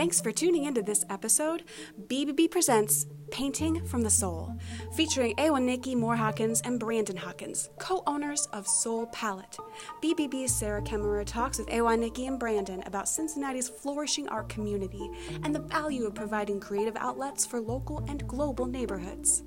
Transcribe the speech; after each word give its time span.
Thanks 0.00 0.18
for 0.18 0.32
tuning 0.32 0.64
into 0.64 0.80
this 0.80 1.04
episode. 1.10 1.62
BBB 2.06 2.50
presents 2.50 3.04
Painting 3.30 3.84
from 3.84 4.00
the 4.00 4.08
Soul, 4.08 4.56
featuring 4.94 5.34
Awa 5.36 5.60
Nikki 5.60 5.94
Moore 5.94 6.16
Hawkins 6.16 6.62
and 6.62 6.80
Brandon 6.80 7.18
Hawkins, 7.18 7.68
co 7.78 8.02
owners 8.06 8.48
of 8.54 8.66
Soul 8.66 9.08
Palette. 9.08 9.58
BBB's 10.02 10.54
Sarah 10.54 10.80
Kemmerer 10.80 11.26
talks 11.26 11.58
with 11.58 11.70
Awa 11.70 11.98
Nikki 11.98 12.28
and 12.28 12.38
Brandon 12.38 12.82
about 12.86 13.10
Cincinnati's 13.10 13.68
flourishing 13.68 14.26
art 14.30 14.48
community 14.48 15.06
and 15.42 15.54
the 15.54 15.60
value 15.60 16.06
of 16.06 16.14
providing 16.14 16.60
creative 16.60 16.96
outlets 16.96 17.44
for 17.44 17.60
local 17.60 18.02
and 18.08 18.26
global 18.26 18.64
neighborhoods. 18.64 19.42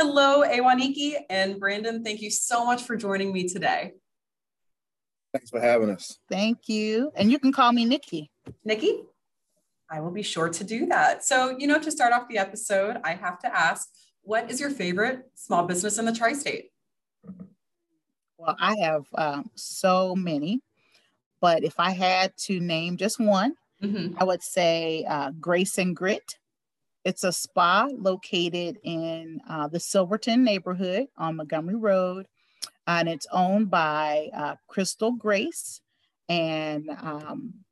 Hello, 0.00 0.42
Awa 0.42 0.74
Nikki 0.74 1.18
and 1.28 1.60
Brandon. 1.60 2.02
Thank 2.02 2.22
you 2.22 2.30
so 2.30 2.64
much 2.64 2.84
for 2.84 2.96
joining 2.96 3.30
me 3.30 3.46
today. 3.46 3.92
Thanks 5.34 5.50
for 5.50 5.60
having 5.60 5.90
us. 5.90 6.18
Thank 6.30 6.66
you. 6.66 7.12
And 7.14 7.30
you 7.30 7.38
can 7.38 7.52
call 7.52 7.72
me 7.72 7.84
Nikki. 7.84 8.30
Nikki? 8.64 9.02
I 9.90 10.00
will 10.00 10.10
be 10.10 10.22
sure 10.22 10.48
to 10.48 10.64
do 10.64 10.86
that. 10.86 11.24
So, 11.24 11.56
you 11.58 11.66
know, 11.66 11.78
to 11.78 11.90
start 11.90 12.12
off 12.12 12.28
the 12.28 12.38
episode, 12.38 12.98
I 13.04 13.14
have 13.14 13.38
to 13.40 13.54
ask 13.54 13.88
what 14.22 14.50
is 14.50 14.58
your 14.58 14.70
favorite 14.70 15.30
small 15.34 15.66
business 15.66 15.98
in 15.98 16.06
the 16.06 16.12
tri 16.12 16.32
state? 16.32 16.70
Well, 18.38 18.56
I 18.58 18.76
have 18.76 19.04
um, 19.14 19.50
so 19.54 20.16
many, 20.16 20.60
but 21.40 21.62
if 21.62 21.78
I 21.78 21.90
had 21.90 22.36
to 22.38 22.58
name 22.58 22.96
just 22.96 23.20
one, 23.20 23.54
mm-hmm. 23.82 24.14
I 24.18 24.24
would 24.24 24.42
say 24.42 25.04
uh, 25.08 25.30
Grace 25.40 25.78
and 25.78 25.94
Grit. 25.94 26.38
It's 27.04 27.22
a 27.22 27.32
spa 27.32 27.88
located 27.92 28.78
in 28.82 29.40
uh, 29.48 29.68
the 29.68 29.80
Silverton 29.80 30.42
neighborhood 30.42 31.08
on 31.18 31.36
Montgomery 31.36 31.76
Road, 31.76 32.26
and 32.86 33.08
it's 33.08 33.26
owned 33.30 33.70
by 33.70 34.30
uh, 34.34 34.56
Crystal 34.68 35.12
Grace 35.12 35.82
and 36.28 36.88
um, 36.90 37.63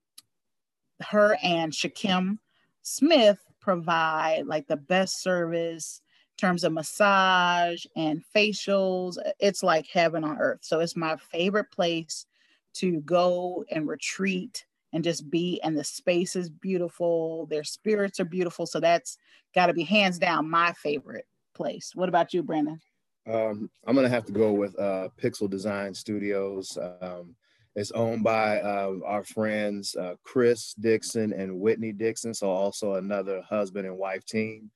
her 1.04 1.36
and 1.42 1.72
Shakim 1.72 2.38
Smith 2.82 3.38
provide 3.60 4.46
like 4.46 4.66
the 4.66 4.76
best 4.76 5.22
service 5.22 6.00
in 6.32 6.48
terms 6.48 6.64
of 6.64 6.72
massage 6.72 7.84
and 7.96 8.22
facials. 8.34 9.16
It's 9.38 9.62
like 9.62 9.86
heaven 9.86 10.24
on 10.24 10.38
earth. 10.38 10.60
So 10.62 10.80
it's 10.80 10.96
my 10.96 11.16
favorite 11.16 11.70
place 11.70 12.26
to 12.74 13.00
go 13.00 13.64
and 13.70 13.86
retreat 13.86 14.64
and 14.92 15.04
just 15.04 15.30
be 15.30 15.60
and 15.62 15.76
the 15.76 15.84
space 15.84 16.36
is 16.36 16.50
beautiful. 16.50 17.46
Their 17.46 17.64
spirits 17.64 18.20
are 18.20 18.24
beautiful. 18.24 18.66
So 18.66 18.80
that's 18.80 19.16
got 19.54 19.66
to 19.66 19.72
be 19.72 19.84
hands 19.84 20.18
down 20.18 20.50
my 20.50 20.72
favorite 20.72 21.26
place. 21.54 21.92
What 21.94 22.08
about 22.08 22.34
you 22.34 22.42
brandon? 22.42 22.80
Um, 23.24 23.70
i'm 23.86 23.94
gonna 23.94 24.08
have 24.08 24.24
to 24.26 24.32
go 24.32 24.52
with 24.52 24.76
uh, 24.80 25.08
pixel 25.20 25.48
design 25.48 25.94
studios. 25.94 26.76
Um, 27.00 27.36
it's 27.74 27.90
owned 27.92 28.22
by 28.22 28.60
uh, 28.60 28.94
our 29.04 29.24
friends 29.24 29.96
uh, 29.96 30.14
Chris 30.22 30.74
Dixon 30.74 31.32
and 31.32 31.58
Whitney 31.58 31.92
Dixon, 31.92 32.34
so 32.34 32.50
also 32.50 32.94
another 32.94 33.42
husband 33.48 33.86
and 33.86 33.96
wife 33.96 34.24
team. 34.26 34.70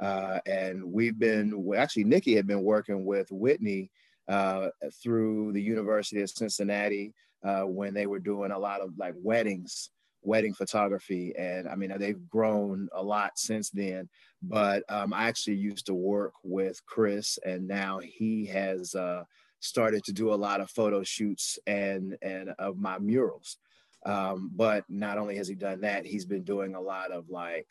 Uh, 0.00 0.38
and 0.46 0.82
we've 0.84 1.18
been 1.18 1.72
actually 1.76 2.04
Nikki 2.04 2.34
had 2.34 2.46
been 2.46 2.62
working 2.62 3.04
with 3.04 3.30
Whitney 3.30 3.90
uh, 4.28 4.68
through 5.02 5.52
the 5.52 5.62
University 5.62 6.20
of 6.22 6.30
Cincinnati 6.30 7.14
uh, 7.44 7.62
when 7.62 7.94
they 7.94 8.06
were 8.06 8.18
doing 8.18 8.50
a 8.50 8.58
lot 8.58 8.80
of 8.80 8.90
like 8.98 9.14
weddings, 9.16 9.90
wedding 10.22 10.54
photography, 10.54 11.34
and 11.38 11.68
I 11.68 11.74
mean 11.74 11.92
they've 11.98 12.28
grown 12.28 12.88
a 12.94 13.02
lot 13.02 13.38
since 13.38 13.70
then. 13.70 14.08
But 14.42 14.82
um, 14.90 15.12
I 15.14 15.28
actually 15.28 15.56
used 15.56 15.86
to 15.86 15.94
work 15.94 16.34
with 16.42 16.84
Chris, 16.84 17.38
and 17.46 17.66
now 17.66 17.98
he 17.98 18.44
has 18.46 18.94
uh, 18.94 19.24
started 19.62 20.02
to 20.04 20.12
do 20.12 20.32
a 20.32 20.34
lot 20.34 20.60
of 20.60 20.70
photo 20.70 21.02
shoots 21.02 21.58
and 21.66 22.16
and 22.20 22.50
of 22.58 22.76
my 22.76 22.98
murals. 22.98 23.56
Um, 24.04 24.50
but 24.54 24.84
not 24.88 25.16
only 25.16 25.36
has 25.36 25.46
he 25.46 25.54
done 25.54 25.80
that, 25.82 26.04
he's 26.04 26.26
been 26.26 26.42
doing 26.42 26.74
a 26.74 26.80
lot 26.80 27.12
of 27.12 27.30
like 27.30 27.68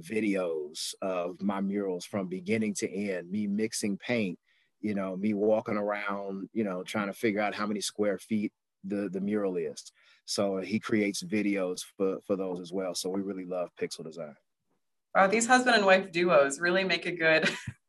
videos 0.00 0.94
of 1.02 1.40
my 1.42 1.60
murals 1.60 2.06
from 2.06 2.26
beginning 2.26 2.72
to 2.72 2.90
end, 2.90 3.30
me 3.30 3.46
mixing 3.46 3.98
paint, 3.98 4.38
you 4.80 4.94
know, 4.94 5.16
me 5.16 5.34
walking 5.34 5.76
around, 5.76 6.48
you 6.54 6.64
know, 6.64 6.82
trying 6.82 7.08
to 7.08 7.12
figure 7.12 7.40
out 7.40 7.54
how 7.54 7.66
many 7.66 7.82
square 7.82 8.16
feet 8.18 8.50
the, 8.84 9.10
the 9.10 9.20
mural 9.20 9.56
is. 9.56 9.92
So 10.24 10.58
he 10.58 10.78
creates 10.78 11.22
videos 11.22 11.82
for, 11.96 12.18
for 12.26 12.36
those 12.36 12.60
as 12.60 12.72
well. 12.72 12.94
So 12.94 13.10
we 13.10 13.20
really 13.20 13.44
love 13.44 13.68
pixel 13.78 14.04
design. 14.04 14.36
Wow, 15.14 15.26
these 15.26 15.46
husband 15.46 15.76
and 15.76 15.84
wife 15.84 16.12
duos 16.12 16.60
really 16.60 16.84
make 16.84 17.04
a 17.04 17.12
good, 17.12 17.50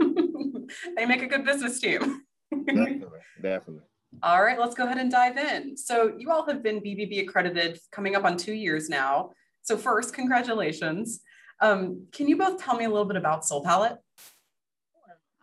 they 0.97 1.05
make 1.05 1.21
a 1.21 1.27
good 1.27 1.45
business 1.45 1.79
team 1.79 2.23
definitely, 2.51 3.19
definitely. 3.41 3.83
All 4.23 4.43
right, 4.43 4.59
let's 4.59 4.75
go 4.75 4.85
ahead 4.85 4.97
and 4.97 5.11
dive 5.11 5.37
in. 5.37 5.77
So, 5.77 6.13
you 6.17 6.31
all 6.31 6.45
have 6.47 6.63
been 6.63 6.79
BBB 6.79 7.21
accredited 7.21 7.79
coming 7.91 8.15
up 8.15 8.25
on 8.25 8.37
two 8.37 8.53
years 8.53 8.89
now. 8.89 9.31
So, 9.61 9.77
first, 9.77 10.13
congratulations. 10.13 11.21
Um, 11.61 12.07
can 12.11 12.27
you 12.27 12.37
both 12.37 12.63
tell 12.63 12.75
me 12.75 12.85
a 12.85 12.89
little 12.89 13.05
bit 13.05 13.17
about 13.17 13.45
Soul 13.45 13.63
Palette? 13.63 13.97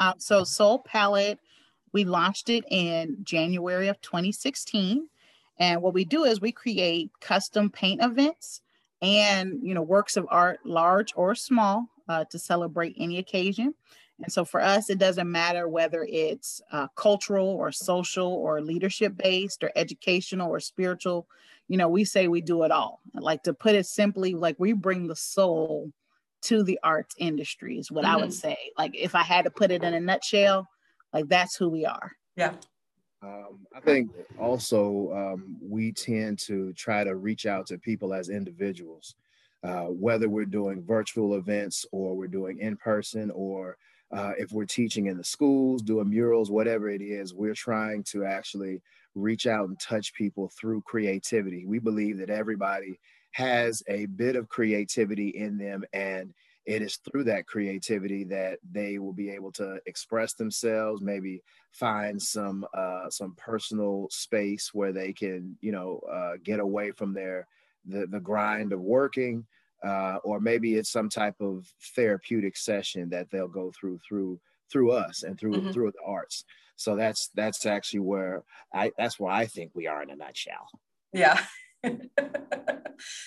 Uh, 0.01 0.15
so, 0.19 0.45
Soul 0.45 0.81
Palette, 0.81 1.39
we 1.93 2.05
launched 2.05 2.51
it 2.51 2.65
in 2.71 3.19
January 3.23 3.89
of 3.89 4.01
2016. 4.01 5.09
And 5.59 5.83
what 5.83 5.95
we 5.95 6.05
do 6.05 6.25
is 6.25 6.41
we 6.41 6.53
create 6.53 7.11
custom 7.21 7.71
paint 7.71 8.03
events 8.03 8.61
and 9.03 9.61
you 9.63 9.75
know 9.75 9.83
works 9.83 10.17
of 10.17 10.27
art, 10.31 10.61
large 10.65 11.13
or 11.17 11.35
small, 11.35 11.87
uh, 12.09 12.25
to 12.31 12.39
celebrate 12.39 12.97
any 12.99 13.19
occasion. 13.19 13.75
And 14.23 14.33
so 14.33 14.45
for 14.45 14.61
us, 14.63 14.89
it 14.89 14.99
doesn't 14.99 15.31
matter 15.31 15.69
whether 15.69 16.07
it's 16.09 16.63
uh, 16.73 16.89
cultural 16.97 17.49
or 17.49 17.71
social 17.71 18.33
or 18.33 18.63
leadership 18.63 19.15
based 19.17 19.63
or 19.63 19.71
educational 19.77 20.51
or 20.51 20.61
spiritual. 20.61 21.29
You 21.69 21.77
know, 21.77 21.89
we 21.89 22.05
say 22.05 22.29
we 22.29 22.41
do 22.41 22.63
it 22.63 22.71
all. 22.71 23.01
Like 23.15 23.43
to 23.43 23.53
put 23.53 23.75
it 23.75 23.87
simply, 23.87 24.35
like 24.35 24.57
we 24.59 24.73
bring 24.73 25.07
the 25.07 25.17
soul 25.17 25.93
to 26.43 26.63
the 26.63 26.79
arts 26.83 27.15
industry 27.19 27.79
is 27.79 27.91
what 27.91 28.05
mm-hmm. 28.05 28.15
I 28.15 28.17
would 28.17 28.31
mm-hmm. 28.31 28.33
say. 28.33 28.57
Like 28.79 28.95
if 28.95 29.15
I 29.15 29.23
had 29.23 29.45
to 29.45 29.51
put 29.51 29.71
it 29.71 29.83
in 29.83 29.95
a 29.95 30.01
nutshell, 30.01 30.69
like 31.13 31.29
that's 31.29 31.57
who 31.57 31.69
we 31.69 31.85
are. 31.85 32.13
Yeah. 32.37 32.55
Um, 33.23 33.67
I 33.75 33.81
think 33.81 34.11
also 34.39 35.13
um, 35.13 35.57
we 35.61 35.93
tend 35.93 36.39
to 36.41 36.73
try 36.75 37.03
to 37.03 37.17
reach 37.17 37.47
out 37.47 37.67
to 37.67 37.79
people 37.79 38.15
as 38.15 38.29
individuals, 38.29 39.15
uh, 39.65 39.87
whether 39.87 40.29
we're 40.29 40.45
doing 40.45 40.85
virtual 40.85 41.35
events 41.35 41.85
or 41.93 42.15
we're 42.15 42.29
doing 42.29 42.59
in 42.61 42.77
person 42.77 43.31
or 43.35 43.77
uh, 44.13 44.33
if 44.39 44.53
we're 44.53 44.65
teaching 44.65 45.07
in 45.07 45.17
the 45.17 45.25
schools, 45.25 45.83
doing 45.83 46.11
murals, 46.11 46.51
whatever 46.51 46.89
it 46.89 47.03
is, 47.03 47.35
we're 47.35 47.55
trying 47.55 48.03
to 48.05 48.25
actually 48.25 48.81
reach 49.15 49.47
out 49.47 49.69
and 49.69 49.79
touch 49.81 50.15
people 50.15 50.51
through 50.59 50.83
creativity. 50.83 51.65
We 51.67 51.79
believe 51.79 52.19
that 52.19 52.31
everybody 52.31 52.99
has 53.33 53.83
a 53.89 54.07
bit 54.07 54.37
of 54.37 54.49
creativity 54.49 55.29
in 55.29 55.59
them 55.59 55.85
and 55.93 56.33
it 56.65 56.83
is 56.83 56.97
through 56.97 57.25
that 57.25 57.47
creativity 57.47 58.25
that 58.25 58.59
they 58.73 58.99
will 58.99 59.13
be 59.13 59.31
able 59.31 59.53
to 59.53 59.79
express 59.87 60.33
themselves 60.33 61.03
maybe 61.03 61.43
find 61.71 62.21
some 62.21 62.67
uh, 62.75 63.11
some 63.11 63.35
personal 63.37 64.09
space 64.11 64.71
where 64.73 64.93
they 64.93 65.13
can 65.13 65.57
you 65.61 65.71
know 65.71 66.01
uh, 66.11 66.33
get 66.43 66.61
away 66.61 66.91
from 66.91 67.13
their 67.13 67.47
the, 67.85 68.07
the 68.07 68.21
grind 68.21 68.73
of 68.73 68.81
working 68.81 69.45
uh, 69.85 70.19
or 70.25 70.41
maybe 70.41 70.75
it's 70.75 70.91
some 70.91 71.09
type 71.09 71.37
of 71.41 71.67
therapeutic 71.95 72.57
session 72.57 73.09
that 73.11 73.31
they'll 73.31 73.49
go 73.49 73.73
through 73.79 73.99
through 74.07 74.41
through 74.71 74.93
us 74.93 75.23
and 75.23 75.39
through 75.39 75.53
mm-hmm. 75.53 75.71
through 75.71 75.93
the 75.93 76.05
arts. 76.07 76.45
So 76.77 76.97
that's 76.97 77.31
that's 77.35 77.67
actually 77.67 78.01
where 78.01 78.43
I 78.73 78.93
that's 78.99 79.19
where 79.19 79.33
I 79.33 79.47
think 79.47 79.73
we 79.75 79.87
are 79.87 80.03
in 80.03 80.11
a 80.11 80.17
nutshell. 80.17 80.69
Yeah. 81.13 81.41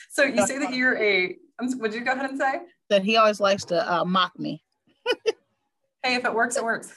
so 0.09 0.23
you 0.23 0.45
say 0.45 0.59
that 0.59 0.73
you're 0.73 0.97
a. 0.97 1.35
Would 1.61 1.93
you 1.93 2.01
go 2.01 2.11
ahead 2.11 2.29
and 2.29 2.39
say 2.39 2.61
that 2.89 3.03
he 3.03 3.17
always 3.17 3.39
likes 3.39 3.65
to 3.65 3.93
uh, 3.93 4.05
mock 4.05 4.38
me? 4.39 4.63
hey, 6.03 6.15
if 6.15 6.25
it 6.25 6.33
works, 6.33 6.55
it 6.55 6.63
works. 6.63 6.93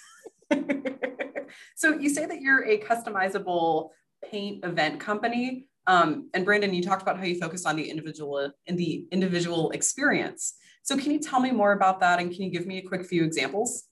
so 1.75 1.99
you 1.99 2.09
say 2.09 2.27
that 2.27 2.41
you're 2.41 2.65
a 2.65 2.79
customizable 2.79 3.91
paint 4.25 4.65
event 4.65 5.01
company. 5.01 5.67
Um, 5.87 6.31
and 6.35 6.45
Brandon, 6.45 6.73
you 6.73 6.83
talked 6.83 7.03
about 7.03 7.19
how 7.19 7.25
you 7.25 7.39
focus 7.39 7.67
on 7.67 7.77
the 7.77 7.89
individual 7.89 8.53
in 8.67 8.77
the 8.77 9.07
individual 9.11 9.71
experience. 9.71 10.55
So 10.83 10.97
can 10.97 11.13
you 11.13 11.19
tell 11.19 11.41
me 11.41 11.51
more 11.51 11.73
about 11.73 12.01
that? 12.01 12.21
And 12.21 12.31
can 12.33 12.43
you 12.43 12.51
give 12.51 12.67
me 12.67 12.79
a 12.79 12.83
quick 12.83 13.05
few 13.05 13.25
examples? 13.25 13.85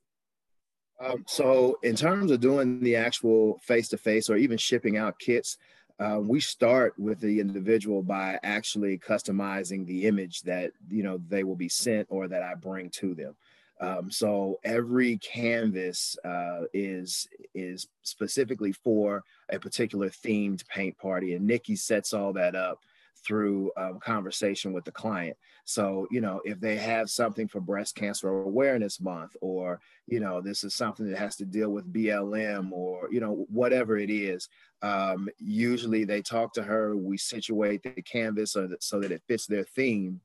Um, 1.00 1.24
so 1.26 1.78
in 1.82 1.96
terms 1.96 2.30
of 2.30 2.40
doing 2.40 2.80
the 2.80 2.96
actual 2.96 3.58
face-to-face 3.62 4.28
or 4.28 4.36
even 4.36 4.58
shipping 4.58 4.96
out 4.98 5.18
kits, 5.18 5.56
uh, 5.98 6.18
we 6.20 6.40
start 6.40 6.94
with 6.98 7.20
the 7.20 7.40
individual 7.40 8.02
by 8.02 8.38
actually 8.42 8.98
customizing 8.98 9.86
the 9.86 10.06
image 10.06 10.40
that 10.42 10.72
you 10.88 11.02
know 11.02 11.20
they 11.28 11.44
will 11.44 11.56
be 11.56 11.68
sent 11.68 12.06
or 12.10 12.26
that 12.26 12.42
I 12.42 12.54
bring 12.54 12.88
to 12.90 13.14
them. 13.14 13.36
Um, 13.80 14.10
so 14.10 14.60
every 14.64 15.18
canvas 15.18 16.16
uh, 16.24 16.62
is 16.74 17.28
is 17.54 17.88
specifically 18.02 18.72
for 18.72 19.24
a 19.50 19.58
particular 19.58 20.10
themed 20.10 20.66
paint 20.68 20.98
party, 20.98 21.34
and 21.34 21.46
Nikki 21.46 21.76
sets 21.76 22.12
all 22.12 22.32
that 22.34 22.54
up 22.54 22.80
through 23.26 23.70
um, 23.76 24.00
conversation 24.00 24.72
with 24.72 24.84
the 24.84 24.92
client. 24.92 25.36
So 25.64 26.06
you 26.10 26.20
know 26.20 26.42
if 26.44 26.60
they 26.60 26.76
have 26.76 27.10
something 27.10 27.48
for 27.48 27.60
Breast 27.60 27.94
Cancer 27.96 28.28
Awareness 28.28 29.00
Month, 29.00 29.36
or 29.40 29.80
you 30.06 30.20
know 30.20 30.40
this 30.42 30.64
is 30.64 30.74
something 30.74 31.08
that 31.08 31.18
has 31.18 31.36
to 31.36 31.46
deal 31.46 31.70
with 31.70 31.92
BLM, 31.92 32.72
or 32.72 33.08
you 33.12 33.20
know 33.20 33.46
whatever 33.50 33.96
it 33.98 34.10
is, 34.10 34.48
um, 34.82 35.28
usually 35.38 36.04
they 36.04 36.22
talk 36.22 36.52
to 36.54 36.62
her. 36.62 36.96
We 36.96 37.18
situate 37.18 37.82
the 37.82 38.02
canvas 38.02 38.52
so 38.52 38.66
that 38.66 38.82
so 38.82 39.00
that 39.00 39.12
it 39.12 39.22
fits 39.28 39.46
their 39.46 39.64
theme 39.64 40.20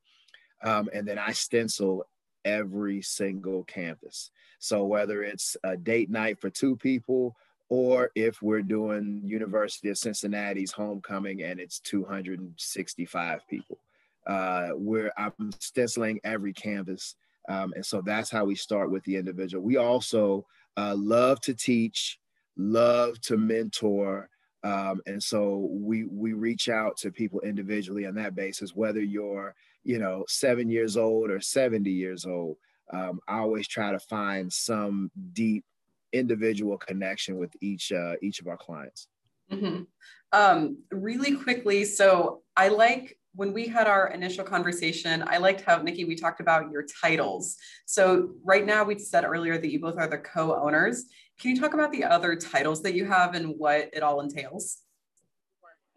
Um, 0.62 0.90
and 0.94 1.06
then 1.06 1.18
I 1.18 1.32
stencil 1.32 2.04
every 2.46 3.02
single 3.02 3.64
canvas. 3.64 4.30
So 4.58 4.84
whether 4.84 5.22
it's 5.22 5.56
a 5.64 5.76
date 5.76 6.08
night 6.08 6.40
for 6.40 6.48
two 6.48 6.76
people 6.76 7.36
or 7.68 8.10
if 8.14 8.40
we're 8.40 8.62
doing 8.62 9.20
University 9.24 9.88
of 9.88 9.98
Cincinnati's 9.98 10.72
homecoming 10.72 11.42
and 11.42 11.58
it's 11.58 11.80
265 11.80 13.40
people, 13.48 13.78
uh, 14.26 14.68
where 14.68 15.12
I'm 15.18 15.50
stenciling 15.58 16.20
every 16.24 16.52
canvas. 16.52 17.16
Um, 17.48 17.72
and 17.74 17.84
so 17.84 18.00
that's 18.00 18.30
how 18.30 18.44
we 18.44 18.54
start 18.54 18.90
with 18.90 19.04
the 19.04 19.16
individual. 19.16 19.64
We 19.64 19.76
also 19.76 20.46
uh, 20.76 20.94
love 20.96 21.40
to 21.42 21.54
teach, 21.54 22.18
love 22.56 23.20
to 23.22 23.36
mentor. 23.36 24.28
Um, 24.62 25.00
and 25.06 25.22
so 25.22 25.68
we 25.70 26.04
we 26.04 26.32
reach 26.32 26.68
out 26.68 26.96
to 26.98 27.12
people 27.12 27.40
individually 27.40 28.06
on 28.06 28.14
that 28.16 28.34
basis, 28.34 28.74
whether 28.74 29.00
you're 29.00 29.54
you 29.86 29.98
know 29.98 30.24
seven 30.28 30.68
years 30.68 30.96
old 30.96 31.30
or 31.30 31.40
70 31.40 31.90
years 31.90 32.26
old. 32.26 32.56
Um, 32.92 33.20
I 33.26 33.38
always 33.38 33.66
try 33.66 33.92
to 33.92 33.98
find 33.98 34.52
some 34.52 35.10
deep 35.32 35.64
individual 36.12 36.76
connection 36.76 37.36
with 37.36 37.52
each 37.60 37.92
uh, 37.92 38.14
each 38.22 38.40
of 38.40 38.48
our 38.48 38.56
clients. 38.56 39.08
Mm-hmm. 39.50 39.82
Um, 40.32 40.78
really 40.90 41.36
quickly, 41.36 41.84
so 41.84 42.42
I 42.56 42.68
like 42.68 43.16
when 43.34 43.52
we 43.52 43.66
had 43.68 43.86
our 43.86 44.08
initial 44.08 44.44
conversation, 44.44 45.22
I 45.26 45.36
liked 45.36 45.60
how 45.60 45.76
Nikki 45.82 46.04
we 46.04 46.16
talked 46.16 46.40
about 46.40 46.70
your 46.70 46.84
titles. 47.02 47.56
So 47.84 48.30
right 48.42 48.64
now 48.64 48.82
we 48.82 48.98
said 48.98 49.24
earlier 49.24 49.58
that 49.58 49.70
you 49.70 49.78
both 49.78 49.98
are 49.98 50.08
the 50.08 50.18
co-owners. 50.18 51.04
Can 51.38 51.54
you 51.54 51.60
talk 51.60 51.74
about 51.74 51.92
the 51.92 52.04
other 52.04 52.34
titles 52.34 52.82
that 52.82 52.94
you 52.94 53.04
have 53.04 53.34
and 53.34 53.54
what 53.58 53.90
it 53.92 54.02
all 54.02 54.20
entails? 54.20 54.78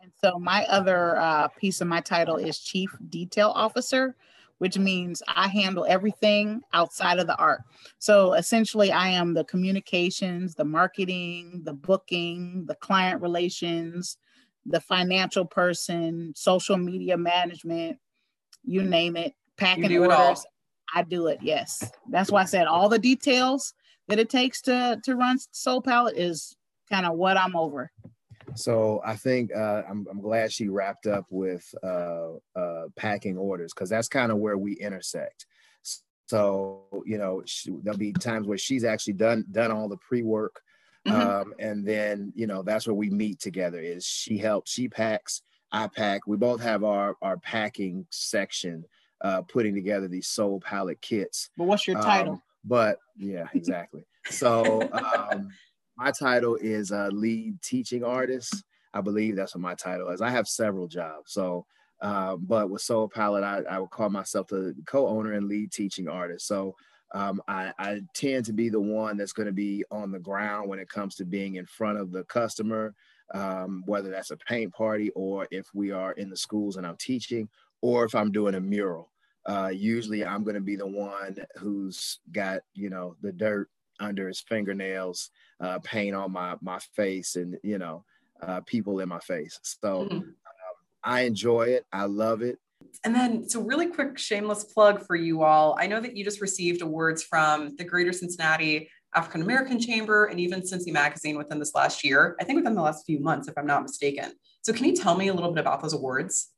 And 0.01 0.11
so 0.23 0.39
my 0.39 0.65
other 0.65 1.17
uh, 1.17 1.47
piece 1.49 1.81
of 1.81 1.87
my 1.87 1.99
title 2.01 2.37
is 2.37 2.59
Chief 2.59 2.95
Detail 3.09 3.51
Officer, 3.53 4.15
which 4.59 4.77
means 4.77 5.21
I 5.27 5.47
handle 5.47 5.85
everything 5.87 6.61
outside 6.73 7.19
of 7.19 7.27
the 7.27 7.35
art. 7.37 7.61
So 7.97 8.33
essentially, 8.33 8.91
I 8.91 9.09
am 9.09 9.33
the 9.33 9.43
communications, 9.43 10.55
the 10.55 10.65
marketing, 10.65 11.61
the 11.63 11.73
booking, 11.73 12.65
the 12.65 12.75
client 12.75 13.21
relations, 13.21 14.17
the 14.65 14.79
financial 14.79 15.45
person, 15.45 16.33
social 16.35 16.77
media 16.77 17.17
management, 17.17 17.97
you 18.63 18.83
name 18.83 19.17
it, 19.17 19.33
packing 19.57 19.97
orders. 19.97 20.45
I 20.93 21.03
do 21.03 21.27
it. 21.27 21.39
Yes. 21.41 21.91
That's 22.09 22.31
why 22.31 22.41
I 22.41 22.45
said 22.45 22.67
all 22.67 22.89
the 22.89 22.99
details 22.99 23.73
that 24.07 24.19
it 24.19 24.29
takes 24.29 24.61
to 24.63 24.99
to 25.03 25.15
run 25.15 25.37
Soul 25.51 25.81
Palette 25.81 26.17
is 26.17 26.55
kind 26.89 27.05
of 27.05 27.15
what 27.15 27.37
I'm 27.37 27.55
over. 27.55 27.91
So 28.55 29.01
I 29.05 29.15
think 29.15 29.51
uh, 29.55 29.83
I'm, 29.89 30.07
I'm 30.09 30.21
glad 30.21 30.51
she 30.51 30.67
wrapped 30.67 31.07
up 31.07 31.25
with 31.29 31.73
uh, 31.83 32.31
uh, 32.55 32.83
packing 32.95 33.37
orders 33.37 33.73
because 33.73 33.89
that's 33.89 34.07
kind 34.07 34.31
of 34.31 34.37
where 34.37 34.57
we 34.57 34.73
intersect. 34.73 35.45
So 36.27 36.83
you 37.05 37.17
know 37.17 37.41
she, 37.45 37.71
there'll 37.81 37.97
be 37.97 38.13
times 38.13 38.47
where 38.47 38.57
she's 38.57 38.83
actually 38.83 39.13
done 39.13 39.45
done 39.51 39.71
all 39.71 39.89
the 39.89 39.97
pre 39.97 40.21
work, 40.21 40.61
mm-hmm. 41.07 41.19
um, 41.19 41.53
and 41.57 41.83
then 41.83 42.31
you 42.35 42.45
know 42.45 42.61
that's 42.61 42.85
where 42.85 42.93
we 42.93 43.09
meet 43.09 43.39
together. 43.39 43.79
Is 43.79 44.05
she 44.05 44.37
helps, 44.37 44.71
she 44.71 44.87
packs, 44.87 45.41
I 45.71 45.87
pack. 45.87 46.27
We 46.27 46.37
both 46.37 46.61
have 46.61 46.83
our 46.83 47.15
our 47.23 47.37
packing 47.37 48.05
section, 48.11 48.85
uh, 49.21 49.41
putting 49.41 49.73
together 49.73 50.07
these 50.07 50.27
soul 50.27 50.59
palette 50.59 51.01
kits. 51.01 51.49
But 51.57 51.65
what's 51.65 51.87
your 51.87 51.99
title? 51.99 52.33
Um, 52.33 52.41
but 52.63 52.99
yeah, 53.17 53.47
exactly. 53.55 54.05
so 54.29 54.87
um, 55.31 55.49
my 55.99 56.11
title 56.11 56.55
is 56.55 56.91
a 56.91 57.09
lead 57.11 57.61
teaching 57.61 58.05
artist. 58.05 58.63
I 58.93 59.01
believe 59.01 59.35
that's 59.35 59.53
what 59.53 59.61
my 59.61 59.75
title 59.75 60.09
is. 60.09 60.21
I 60.21 60.29
have 60.29 60.47
several 60.47 60.87
jobs. 60.87 61.33
So, 61.33 61.65
uh, 62.01 62.37
but 62.37 62.69
with 62.69 62.81
Soul 62.81 63.09
Palette, 63.09 63.43
I, 63.43 63.63
I 63.69 63.79
would 63.79 63.89
call 63.89 64.09
myself 64.09 64.47
the 64.47 64.73
co-owner 64.85 65.33
and 65.33 65.49
lead 65.49 65.73
teaching 65.73 66.07
artist. 66.07 66.47
So 66.47 66.73
um, 67.13 67.41
I, 67.49 67.73
I, 67.77 68.01
tend 68.13 68.45
to 68.45 68.53
be 68.53 68.69
the 68.69 68.79
one 68.79 69.17
that's 69.17 69.33
going 69.33 69.47
to 69.47 69.51
be 69.51 69.83
on 69.91 70.11
the 70.11 70.19
ground 70.19 70.69
when 70.69 70.79
it 70.79 70.87
comes 70.87 71.15
to 71.15 71.25
being 71.25 71.55
in 71.55 71.65
front 71.65 71.99
of 71.99 72.11
the 72.11 72.23
customer, 72.25 72.93
um, 73.33 73.83
whether 73.85 74.09
that's 74.09 74.31
a 74.31 74.37
paint 74.37 74.73
party 74.73 75.09
or 75.15 75.47
if 75.51 75.67
we 75.73 75.91
are 75.91 76.13
in 76.13 76.29
the 76.29 76.37
schools 76.37 76.77
and 76.77 76.85
I'm 76.87 76.97
teaching, 76.97 77.49
or 77.81 78.05
if 78.05 78.15
I'm 78.15 78.31
doing 78.31 78.55
a 78.55 78.61
mural. 78.61 79.11
Uh, 79.45 79.71
usually, 79.73 80.23
I'm 80.23 80.43
going 80.43 80.55
to 80.55 80.61
be 80.61 80.75
the 80.75 80.87
one 80.87 81.37
who's 81.57 82.19
got 82.31 82.61
you 82.75 82.89
know 82.89 83.15
the 83.21 83.31
dirt 83.31 83.69
under 83.99 84.27
his 84.27 84.41
fingernails, 84.41 85.31
uh, 85.59 85.79
paint 85.79 86.15
on 86.15 86.31
my 86.31 86.55
my 86.61 86.79
face, 86.95 87.35
and 87.35 87.57
you 87.63 87.77
know, 87.77 88.03
uh, 88.41 88.61
people 88.61 88.99
in 88.99 89.09
my 89.09 89.19
face. 89.19 89.59
So 89.63 90.05
mm-hmm. 90.05 90.17
um, 90.17 90.35
I 91.03 91.21
enjoy 91.21 91.63
it. 91.63 91.85
I 91.91 92.05
love 92.05 92.41
it. 92.41 92.57
And 93.03 93.13
then, 93.13 93.47
so 93.47 93.61
really 93.61 93.87
quick 93.87 94.17
shameless 94.17 94.63
plug 94.63 95.05
for 95.05 95.15
you 95.15 95.43
all. 95.43 95.77
I 95.79 95.87
know 95.87 95.99
that 95.99 96.15
you 96.15 96.23
just 96.23 96.41
received 96.41 96.81
awards 96.81 97.23
from 97.23 97.75
the 97.75 97.83
Greater 97.83 98.13
Cincinnati 98.13 98.89
African 99.15 99.41
American 99.41 99.79
Chamber 99.79 100.25
and 100.25 100.39
even 100.39 100.61
Cincy 100.61 100.91
Magazine 100.91 101.37
within 101.37 101.59
this 101.59 101.73
last 101.73 102.03
year. 102.03 102.35
I 102.39 102.43
think 102.43 102.57
within 102.57 102.75
the 102.75 102.81
last 102.81 103.05
few 103.05 103.19
months, 103.19 103.47
if 103.47 103.57
I'm 103.57 103.65
not 103.65 103.81
mistaken. 103.81 104.33
So, 104.61 104.73
can 104.73 104.85
you 104.85 104.95
tell 104.95 105.15
me 105.15 105.29
a 105.29 105.33
little 105.33 105.51
bit 105.51 105.61
about 105.61 105.81
those 105.81 105.93
awards? 105.93 106.49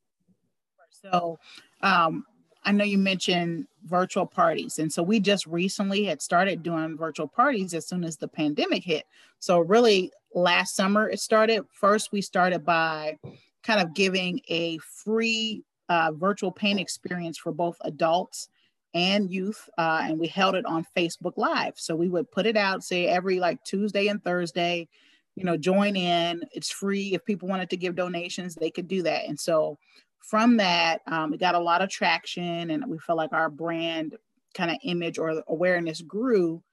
So, 0.89 1.39
um, 1.81 2.25
I 2.63 2.71
know 2.71 2.83
you 2.83 2.97
mentioned 2.97 3.67
virtual 3.85 4.25
parties. 4.25 4.77
And 4.77 4.91
so 4.91 5.01
we 5.01 5.19
just 5.19 5.47
recently 5.47 6.05
had 6.05 6.21
started 6.21 6.63
doing 6.63 6.97
virtual 6.97 7.27
parties 7.27 7.73
as 7.73 7.87
soon 7.87 8.03
as 8.03 8.17
the 8.17 8.27
pandemic 8.27 8.83
hit. 8.83 9.05
So, 9.39 9.59
really, 9.59 10.11
last 10.35 10.75
summer 10.75 11.09
it 11.09 11.19
started. 11.19 11.65
First, 11.71 12.11
we 12.11 12.21
started 12.21 12.63
by 12.63 13.17
kind 13.63 13.81
of 13.81 13.93
giving 13.93 14.41
a 14.49 14.77
free 14.79 15.63
uh, 15.89 16.11
virtual 16.15 16.51
paint 16.51 16.79
experience 16.79 17.37
for 17.37 17.51
both 17.51 17.77
adults 17.81 18.49
and 18.93 19.31
youth. 19.31 19.67
Uh, 19.77 20.01
and 20.03 20.19
we 20.19 20.27
held 20.27 20.55
it 20.55 20.65
on 20.65 20.85
Facebook 20.95 21.33
Live. 21.37 21.73
So, 21.77 21.95
we 21.95 22.09
would 22.09 22.31
put 22.31 22.45
it 22.45 22.57
out, 22.57 22.83
say, 22.83 23.07
every 23.07 23.39
like 23.39 23.63
Tuesday 23.63 24.07
and 24.07 24.23
Thursday. 24.23 24.87
You 25.35 25.45
know, 25.45 25.57
join 25.57 25.95
in. 25.95 26.43
It's 26.51 26.69
free. 26.69 27.15
If 27.15 27.25
people 27.25 27.47
wanted 27.47 27.69
to 27.71 27.77
give 27.77 27.95
donations, 27.95 28.53
they 28.53 28.69
could 28.69 28.87
do 28.87 29.01
that. 29.03 29.25
And 29.25 29.39
so 29.39 29.79
from 30.21 30.57
that, 30.57 31.01
um, 31.07 31.31
we 31.31 31.37
got 31.37 31.55
a 31.55 31.59
lot 31.59 31.81
of 31.81 31.89
traction 31.89 32.71
and 32.71 32.85
we 32.87 32.97
felt 32.99 33.17
like 33.17 33.33
our 33.33 33.49
brand 33.49 34.15
kind 34.53 34.71
of 34.71 34.77
image 34.83 35.17
or 35.17 35.43
awareness 35.47 36.01
grew. 36.01 36.63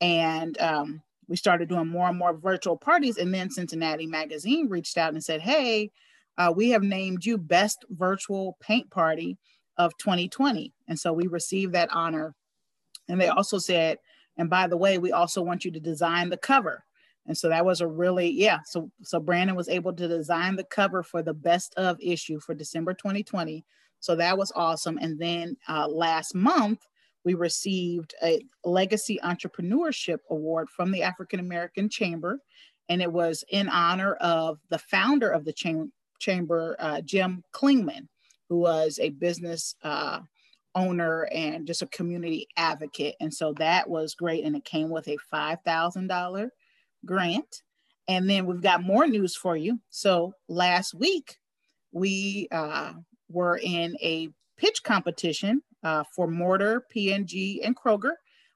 And 0.00 0.60
um, 0.60 1.02
we 1.26 1.36
started 1.36 1.68
doing 1.68 1.88
more 1.88 2.08
and 2.08 2.18
more 2.18 2.36
virtual 2.36 2.76
parties. 2.76 3.16
And 3.16 3.32
then 3.32 3.50
Cincinnati 3.50 4.06
Magazine 4.06 4.68
reached 4.68 4.98
out 4.98 5.12
and 5.12 5.24
said, 5.24 5.40
Hey, 5.40 5.90
uh, 6.36 6.52
we 6.54 6.70
have 6.70 6.82
named 6.82 7.24
you 7.24 7.36
Best 7.36 7.84
Virtual 7.90 8.56
Paint 8.60 8.90
Party 8.90 9.38
of 9.76 9.96
2020. 9.98 10.72
And 10.86 10.98
so 10.98 11.12
we 11.12 11.26
received 11.26 11.72
that 11.72 11.90
honor. 11.92 12.34
And 13.08 13.20
they 13.20 13.28
also 13.28 13.58
said, 13.58 13.98
and 14.36 14.48
by 14.48 14.68
the 14.68 14.76
way, 14.76 14.98
we 14.98 15.12
also 15.12 15.42
want 15.42 15.64
you 15.64 15.72
to 15.72 15.80
design 15.80 16.30
the 16.30 16.36
cover. 16.36 16.84
And 17.28 17.36
so 17.36 17.48
that 17.50 17.64
was 17.64 17.80
a 17.80 17.86
really, 17.86 18.30
yeah. 18.30 18.58
So 18.64 18.90
so 19.02 19.20
Brandon 19.20 19.54
was 19.54 19.68
able 19.68 19.92
to 19.92 20.08
design 20.08 20.56
the 20.56 20.64
cover 20.64 21.02
for 21.02 21.22
the 21.22 21.34
best 21.34 21.74
of 21.76 21.98
issue 22.00 22.40
for 22.40 22.54
December 22.54 22.94
2020. 22.94 23.64
So 24.00 24.16
that 24.16 24.38
was 24.38 24.50
awesome. 24.56 24.98
And 25.00 25.18
then 25.18 25.56
uh, 25.68 25.88
last 25.88 26.34
month, 26.34 26.86
we 27.24 27.34
received 27.34 28.14
a 28.22 28.40
Legacy 28.64 29.20
Entrepreneurship 29.22 30.18
Award 30.30 30.70
from 30.70 30.90
the 30.90 31.02
African 31.02 31.40
American 31.40 31.88
Chamber. 31.90 32.40
And 32.88 33.02
it 33.02 33.12
was 33.12 33.44
in 33.50 33.68
honor 33.68 34.14
of 34.14 34.58
the 34.70 34.78
founder 34.78 35.28
of 35.28 35.44
the 35.44 35.52
cham- 35.52 35.92
chamber, 36.18 36.74
uh, 36.78 37.02
Jim 37.02 37.44
Clingman, 37.52 38.08
who 38.48 38.58
was 38.58 38.98
a 38.98 39.10
business 39.10 39.74
uh, 39.82 40.20
owner 40.74 41.28
and 41.32 41.66
just 41.66 41.82
a 41.82 41.86
community 41.86 42.48
advocate. 42.56 43.16
And 43.20 43.34
so 43.34 43.52
that 43.54 43.90
was 43.90 44.14
great. 44.14 44.44
And 44.44 44.56
it 44.56 44.64
came 44.64 44.88
with 44.88 45.08
a 45.08 45.18
$5,000 45.32 46.50
grant. 47.04 47.62
And 48.06 48.28
then 48.28 48.46
we've 48.46 48.62
got 48.62 48.82
more 48.82 49.06
news 49.06 49.36
for 49.36 49.56
you. 49.56 49.80
So 49.90 50.32
last 50.48 50.94
week, 50.94 51.36
we 51.92 52.48
uh, 52.50 52.94
were 53.28 53.58
in 53.62 53.96
a 54.02 54.28
pitch 54.56 54.82
competition 54.82 55.62
uh, 55.82 56.04
for 56.14 56.26
Mortar, 56.26 56.84
P&G, 56.90 57.62
and 57.62 57.76
Kroger. 57.76 58.12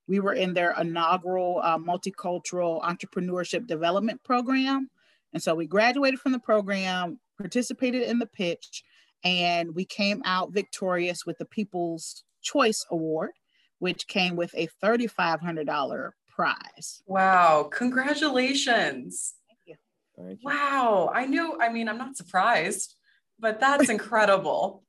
We 0.08 0.20
were 0.20 0.32
in 0.32 0.54
their 0.54 0.74
inaugural 0.78 1.60
uh, 1.62 1.78
multicultural 1.78 2.82
entrepreneurship 2.82 3.66
development 3.66 4.22
program. 4.24 4.88
And 5.32 5.42
so 5.42 5.54
we 5.54 5.66
graduated 5.66 6.20
from 6.20 6.32
the 6.32 6.38
program, 6.38 7.20
participated 7.38 8.02
in 8.02 8.18
the 8.18 8.26
pitch, 8.26 8.82
and 9.24 9.74
we 9.74 9.84
came 9.84 10.20
out 10.24 10.52
victorious 10.52 11.24
with 11.24 11.38
the 11.38 11.44
People's 11.44 12.24
Choice 12.42 12.84
Award, 12.90 13.30
which 13.78 14.08
came 14.08 14.36
with 14.36 14.52
a 14.54 14.68
$3,500 14.82 16.10
prize. 16.42 17.02
Wow. 17.06 17.68
Congratulations. 17.72 19.34
Thank 19.48 19.60
you. 19.66 19.74
Thank 20.16 20.40
you. 20.42 20.46
Wow. 20.46 21.10
I 21.14 21.26
knew, 21.26 21.56
I 21.60 21.68
mean, 21.68 21.88
I'm 21.88 21.98
not 21.98 22.16
surprised, 22.16 22.96
but 23.38 23.60
that's 23.60 23.88
incredible. 23.96 24.82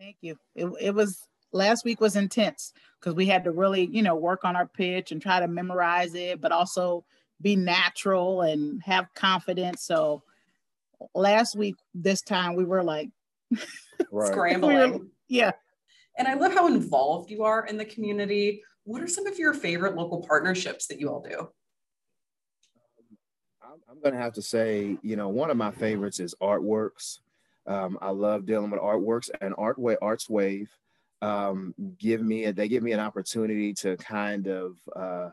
Thank 0.00 0.16
you. 0.22 0.36
It, 0.54 0.66
it 0.80 0.94
was 0.94 1.20
last 1.52 1.84
week 1.84 2.00
was 2.00 2.16
intense 2.16 2.72
because 2.98 3.14
we 3.14 3.26
had 3.26 3.44
to 3.44 3.50
really, 3.50 3.86
you 3.86 4.02
know, 4.02 4.14
work 4.14 4.44
on 4.44 4.56
our 4.56 4.66
pitch 4.66 5.12
and 5.12 5.20
try 5.20 5.40
to 5.40 5.48
memorize 5.48 6.14
it, 6.14 6.40
but 6.40 6.52
also 6.52 7.04
be 7.42 7.54
natural 7.54 8.40
and 8.40 8.82
have 8.82 9.12
confidence. 9.14 9.82
So 9.82 10.22
last 11.14 11.54
week, 11.54 11.76
this 11.94 12.22
time 12.22 12.54
we 12.54 12.64
were 12.64 12.82
like 12.82 13.10
right. 14.10 14.28
scrambling. 14.28 14.76
we 14.92 14.98
were, 14.98 15.06
yeah. 15.28 15.52
And 16.16 16.26
I 16.28 16.34
love 16.34 16.54
how 16.54 16.66
involved 16.66 17.30
you 17.30 17.44
are 17.44 17.66
in 17.66 17.76
the 17.76 17.84
community. 17.84 18.62
What 18.84 19.02
are 19.02 19.08
some 19.08 19.26
of 19.26 19.38
your 19.38 19.54
favorite 19.54 19.96
local 19.96 20.20
partnerships 20.20 20.86
that 20.88 21.00
you 21.00 21.08
all 21.08 21.20
do? 21.20 21.48
I'm 23.90 24.00
going 24.00 24.14
to 24.14 24.20
have 24.20 24.34
to 24.34 24.42
say, 24.42 24.98
you 25.02 25.16
know, 25.16 25.28
one 25.28 25.50
of 25.50 25.56
my 25.56 25.70
favorites 25.70 26.20
is 26.20 26.34
Artworks. 26.40 27.20
Um, 27.66 27.98
I 28.02 28.10
love 28.10 28.44
dealing 28.44 28.70
with 28.70 28.80
Artworks 28.80 29.30
and 29.40 29.54
Artway 29.56 29.96
Arts 30.02 30.28
Wave. 30.28 30.70
Um, 31.22 31.74
give 31.98 32.20
me 32.20 32.44
a, 32.44 32.52
they 32.52 32.68
give 32.68 32.82
me 32.82 32.92
an 32.92 33.00
opportunity 33.00 33.72
to 33.74 33.96
kind 33.96 34.46
of 34.48 34.76
uh, 34.94 35.30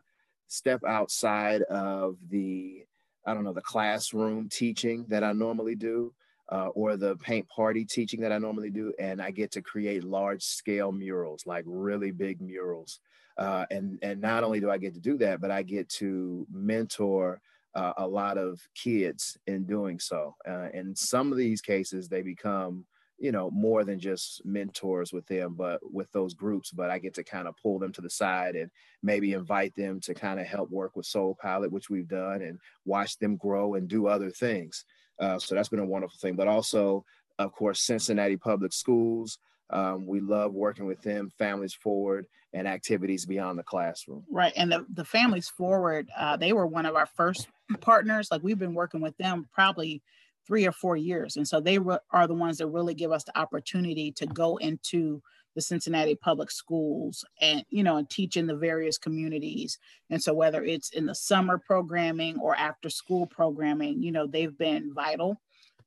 step 0.47 0.83
outside 0.87 1.63
of 1.63 2.17
the 2.29 2.85
I 3.25 3.33
don't 3.33 3.43
know 3.43 3.53
the 3.53 3.61
classroom 3.61 4.47
teaching 4.49 5.05
that 5.09 5.23
I 5.23 5.33
normally 5.33 5.75
do. 5.75 6.13
Uh, 6.49 6.67
or 6.75 6.97
the 6.97 7.15
paint 7.15 7.47
party 7.47 7.85
teaching 7.85 8.19
that 8.19 8.33
I 8.33 8.37
normally 8.37 8.69
do, 8.69 8.91
and 8.99 9.21
I 9.21 9.31
get 9.31 9.51
to 9.53 9.61
create 9.61 10.03
large 10.03 10.43
scale 10.43 10.91
murals, 10.91 11.45
like 11.45 11.63
really 11.65 12.11
big 12.11 12.41
murals. 12.41 12.99
Uh, 13.37 13.65
and 13.71 13.99
and 14.01 14.21
not 14.21 14.43
only 14.43 14.59
do 14.59 14.69
I 14.69 14.77
get 14.77 14.93
to 14.93 14.99
do 14.99 15.17
that, 15.19 15.41
but 15.41 15.51
I 15.51 15.63
get 15.63 15.89
to 15.89 16.45
mentor 16.51 17.41
uh, 17.75 17.93
a 17.97 18.07
lot 18.07 18.37
of 18.37 18.59
kids 18.75 19.37
in 19.47 19.65
doing 19.65 19.99
so. 19.99 20.35
Uh, 20.47 20.69
in 20.73 20.95
some 20.95 21.31
of 21.31 21.37
these 21.37 21.61
cases, 21.61 22.09
they 22.09 22.21
become, 22.21 22.85
you 23.17 23.31
know, 23.31 23.49
more 23.51 23.83
than 23.83 23.99
just 23.99 24.43
mentors 24.45 25.13
with 25.13 25.25
them, 25.27 25.55
but 25.55 25.79
with 25.81 26.11
those 26.11 26.33
groups. 26.33 26.71
But 26.71 26.89
I 26.89 26.99
get 26.99 27.13
to 27.15 27.23
kind 27.23 27.47
of 27.47 27.55
pull 27.61 27.79
them 27.79 27.93
to 27.93 28.01
the 28.01 28.09
side 28.09 28.55
and 28.55 28.69
maybe 29.01 29.33
invite 29.33 29.73
them 29.75 30.01
to 30.01 30.13
kind 30.13 30.39
of 30.39 30.47
help 30.47 30.69
work 30.69 30.95
with 30.95 31.05
Soul 31.05 31.37
Palette 31.41 31.71
which 31.71 31.89
we've 31.89 32.09
done, 32.09 32.41
and 32.41 32.59
watch 32.85 33.17
them 33.17 33.37
grow 33.37 33.75
and 33.75 33.87
do 33.87 34.07
other 34.07 34.31
things. 34.31 34.83
Uh, 35.19 35.39
so 35.39 35.55
that's 35.55 35.69
been 35.69 35.79
a 35.79 35.85
wonderful 35.85 36.17
thing. 36.19 36.35
But 36.35 36.47
also, 36.47 37.05
of 37.39 37.51
course, 37.53 37.81
Cincinnati 37.81 38.37
Public 38.37 38.73
Schools. 38.73 39.37
Um, 39.71 40.05
we 40.05 40.19
love 40.19 40.53
working 40.53 40.85
with 40.85 41.01
them, 41.01 41.31
Families 41.37 41.73
Forward, 41.73 42.25
and 42.53 42.67
activities 42.67 43.25
beyond 43.25 43.57
the 43.57 43.63
classroom. 43.63 44.23
Right. 44.29 44.53
And 44.55 44.71
the, 44.71 44.85
the 44.93 45.05
Families 45.05 45.49
Forward, 45.49 46.09
uh, 46.17 46.37
they 46.37 46.53
were 46.53 46.67
one 46.67 46.85
of 46.85 46.95
our 46.95 47.05
first 47.05 47.47
partners. 47.79 48.27
Like 48.29 48.43
we've 48.43 48.59
been 48.59 48.73
working 48.73 49.01
with 49.01 49.17
them 49.17 49.47
probably 49.53 50.01
three 50.45 50.65
or 50.65 50.71
four 50.71 50.97
years. 50.97 51.37
And 51.37 51.47
so 51.47 51.61
they 51.61 51.79
re- 51.79 51.99
are 52.11 52.27
the 52.27 52.33
ones 52.33 52.57
that 52.57 52.67
really 52.67 52.93
give 52.93 53.11
us 53.11 53.23
the 53.23 53.37
opportunity 53.39 54.11
to 54.13 54.25
go 54.25 54.57
into 54.57 55.21
the 55.55 55.61
Cincinnati 55.61 56.15
public 56.15 56.49
schools 56.49 57.25
and, 57.41 57.63
you 57.69 57.83
know, 57.83 57.97
and 57.97 58.09
teach 58.09 58.37
in 58.37 58.47
the 58.47 58.55
various 58.55 58.97
communities. 58.97 59.77
And 60.09 60.21
so 60.21 60.33
whether 60.33 60.63
it's 60.63 60.89
in 60.91 61.05
the 61.05 61.15
summer 61.15 61.57
programming 61.57 62.39
or 62.39 62.55
after 62.55 62.89
school 62.89 63.27
programming, 63.27 64.01
you 64.01 64.11
know, 64.11 64.27
they've 64.27 64.57
been 64.57 64.93
vital 64.93 65.41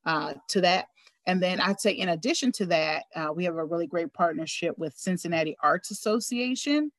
uh, 0.04 0.34
to 0.48 0.60
that. 0.60 0.86
And 1.26 1.42
then 1.42 1.60
I'd 1.60 1.80
say, 1.80 1.92
in 1.92 2.10
addition 2.10 2.52
to 2.52 2.66
that, 2.66 3.04
uh, 3.14 3.28
we 3.34 3.44
have 3.44 3.56
a 3.56 3.64
really 3.64 3.86
great 3.86 4.12
partnership 4.12 4.76
with 4.78 4.94
Cincinnati 4.96 5.56
Arts 5.62 5.90
Association. 5.90 6.92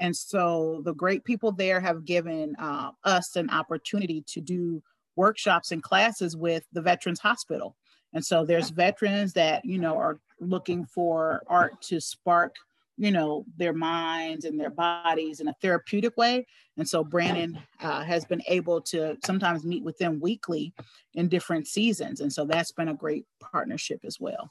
And 0.00 0.14
so 0.16 0.82
the 0.84 0.94
great 0.94 1.24
people 1.24 1.52
there 1.52 1.80
have 1.80 2.04
given 2.04 2.54
uh, 2.58 2.90
us 3.04 3.36
an 3.36 3.50
opportunity 3.50 4.22
to 4.28 4.40
do 4.40 4.82
workshops 5.14 5.72
and 5.72 5.82
classes 5.82 6.36
with 6.36 6.64
the 6.72 6.82
Veterans 6.82 7.20
Hospital. 7.20 7.76
And 8.12 8.24
so 8.24 8.44
there's 8.44 8.70
veterans 8.70 9.32
that, 9.34 9.64
you 9.64 9.78
know, 9.78 9.96
are 9.96 10.20
looking 10.40 10.84
for 10.86 11.42
art 11.46 11.80
to 11.82 12.00
spark, 12.00 12.54
you 12.96 13.10
know, 13.10 13.44
their 13.56 13.72
minds 13.72 14.44
and 14.44 14.58
their 14.58 14.70
bodies 14.70 15.40
in 15.40 15.48
a 15.48 15.54
therapeutic 15.60 16.16
way. 16.16 16.46
And 16.76 16.88
so 16.88 17.04
Brandon 17.04 17.58
uh, 17.80 18.02
has 18.04 18.24
been 18.24 18.42
able 18.48 18.80
to 18.82 19.16
sometimes 19.24 19.64
meet 19.64 19.84
with 19.84 19.98
them 19.98 20.20
weekly 20.20 20.74
in 21.14 21.28
different 21.28 21.66
seasons. 21.66 22.20
And 22.20 22.32
so 22.32 22.44
that's 22.44 22.72
been 22.72 22.88
a 22.88 22.94
great 22.94 23.26
partnership 23.40 24.00
as 24.04 24.18
well. 24.18 24.50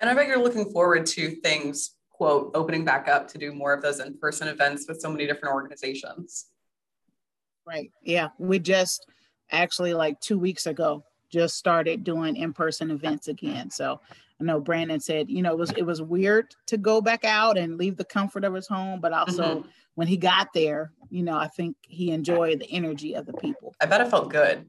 And 0.00 0.08
I 0.08 0.14
bet 0.14 0.28
you're 0.28 0.42
looking 0.42 0.70
forward 0.70 1.06
to 1.06 1.30
things 1.36 1.96
quote 2.18 2.50
opening 2.54 2.84
back 2.84 3.08
up 3.08 3.28
to 3.28 3.38
do 3.38 3.52
more 3.52 3.72
of 3.72 3.80
those 3.80 4.00
in-person 4.00 4.48
events 4.48 4.86
with 4.88 5.00
so 5.00 5.08
many 5.08 5.24
different 5.24 5.54
organizations 5.54 6.46
right 7.64 7.92
yeah 8.02 8.28
we 8.38 8.58
just 8.58 9.06
actually 9.52 9.94
like 9.94 10.18
two 10.20 10.36
weeks 10.36 10.66
ago 10.66 11.04
just 11.30 11.56
started 11.56 12.02
doing 12.02 12.34
in-person 12.34 12.90
events 12.90 13.28
again 13.28 13.70
so 13.70 14.00
i 14.40 14.44
know 14.44 14.60
brandon 14.60 15.00
said 15.00 15.30
you 15.30 15.42
know 15.42 15.52
it 15.52 15.58
was 15.58 15.70
it 15.72 15.82
was 15.82 16.02
weird 16.02 16.54
to 16.66 16.76
go 16.76 17.00
back 17.00 17.24
out 17.24 17.56
and 17.58 17.78
leave 17.78 17.96
the 17.96 18.04
comfort 18.04 18.44
of 18.44 18.54
his 18.54 18.66
home 18.66 19.00
but 19.00 19.12
also 19.12 19.60
mm-hmm. 19.60 19.68
when 19.94 20.06
he 20.08 20.16
got 20.16 20.48
there 20.54 20.92
you 21.10 21.22
know 21.22 21.36
i 21.36 21.48
think 21.48 21.76
he 21.82 22.10
enjoyed 22.10 22.60
the 22.60 22.70
energy 22.70 23.14
of 23.14 23.26
the 23.26 23.32
people 23.34 23.74
i 23.80 23.86
bet 23.86 24.00
it 24.00 24.08
felt 24.08 24.30
good 24.30 24.68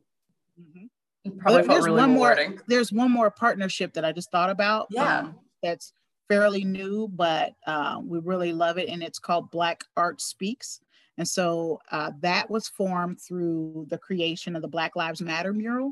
mm-hmm. 0.59 1.38
probably 1.38 1.63
felt 1.63 1.83
really 1.83 2.01
one 2.01 2.13
rewarding. 2.13 2.51
more 2.51 2.63
there's 2.67 2.91
one 2.91 3.11
more 3.11 3.29
partnership 3.29 3.93
that 3.93 4.05
i 4.05 4.11
just 4.11 4.31
thought 4.31 4.49
about 4.49 4.88
yeah 4.89 5.19
um, 5.19 5.35
that's 5.61 5.93
fairly 6.29 6.63
new, 6.63 7.09
but 7.11 7.55
uh, 7.65 7.99
we 8.05 8.19
really 8.19 8.53
love 8.53 8.77
it. 8.77 8.88
And 8.88 9.03
it's 9.03 9.19
called 9.19 9.51
Black 9.51 9.83
Art 9.97 10.21
Speaks. 10.21 10.79
And 11.17 11.27
so 11.27 11.79
uh, 11.91 12.11
that 12.21 12.49
was 12.49 12.69
formed 12.69 13.19
through 13.19 13.88
the 13.89 13.97
creation 13.97 14.55
of 14.55 14.61
the 14.61 14.67
Black 14.69 14.95
Lives 14.95 15.21
Matter 15.21 15.51
mural. 15.51 15.91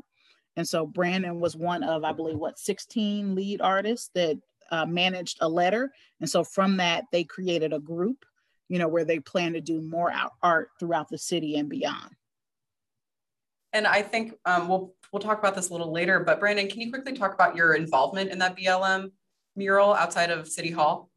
And 0.58 0.68
so 0.68 0.84
Brandon 0.84 1.38
was 1.38 1.54
one 1.54 1.84
of, 1.84 2.02
I 2.02 2.10
believe, 2.10 2.36
what, 2.36 2.58
16 2.58 3.36
lead 3.36 3.60
artists 3.60 4.10
that 4.16 4.36
uh, 4.72 4.86
managed 4.86 5.38
a 5.40 5.48
letter. 5.48 5.92
And 6.20 6.28
so 6.28 6.42
from 6.42 6.78
that, 6.78 7.04
they 7.12 7.22
created 7.22 7.72
a 7.72 7.78
group, 7.78 8.24
you 8.68 8.80
know, 8.80 8.88
where 8.88 9.04
they 9.04 9.20
plan 9.20 9.52
to 9.52 9.60
do 9.60 9.80
more 9.80 10.12
art 10.42 10.70
throughout 10.80 11.10
the 11.10 11.16
city 11.16 11.54
and 11.54 11.68
beyond. 11.68 12.10
And 13.72 13.86
I 13.86 14.02
think 14.02 14.34
um, 14.46 14.66
we'll 14.66 14.94
we'll 15.12 15.22
talk 15.22 15.38
about 15.38 15.54
this 15.54 15.68
a 15.68 15.72
little 15.72 15.92
later. 15.92 16.18
But 16.18 16.40
Brandon, 16.40 16.68
can 16.68 16.80
you 16.80 16.90
quickly 16.90 17.12
talk 17.12 17.34
about 17.34 17.54
your 17.54 17.74
involvement 17.74 18.32
in 18.32 18.40
that 18.40 18.56
BLM 18.56 19.12
mural 19.54 19.94
outside 19.94 20.30
of 20.30 20.48
City 20.48 20.72
Hall? 20.72 21.08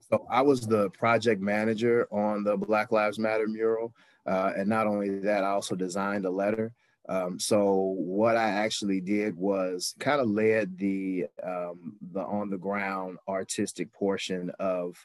So 0.00 0.26
I 0.28 0.42
was 0.42 0.66
the 0.66 0.90
project 0.90 1.40
manager 1.40 2.08
on 2.10 2.42
the 2.42 2.56
Black 2.56 2.90
Lives 2.90 3.20
Matter 3.20 3.46
mural. 3.46 3.94
Uh, 4.26 4.50
and 4.56 4.68
not 4.68 4.88
only 4.88 5.20
that, 5.20 5.44
I 5.44 5.50
also 5.50 5.76
designed 5.76 6.24
a 6.24 6.30
letter. 6.30 6.72
Um, 7.08 7.38
so 7.38 7.94
what 7.96 8.36
I 8.36 8.50
actually 8.50 9.00
did 9.00 9.36
was 9.36 9.94
kind 9.98 10.20
of 10.20 10.28
led 10.28 10.78
the 10.78 11.26
um, 11.42 11.96
the 12.12 12.20
on 12.20 12.50
the 12.50 12.58
ground 12.58 13.18
artistic 13.28 13.92
portion 13.92 14.50
of 14.60 14.96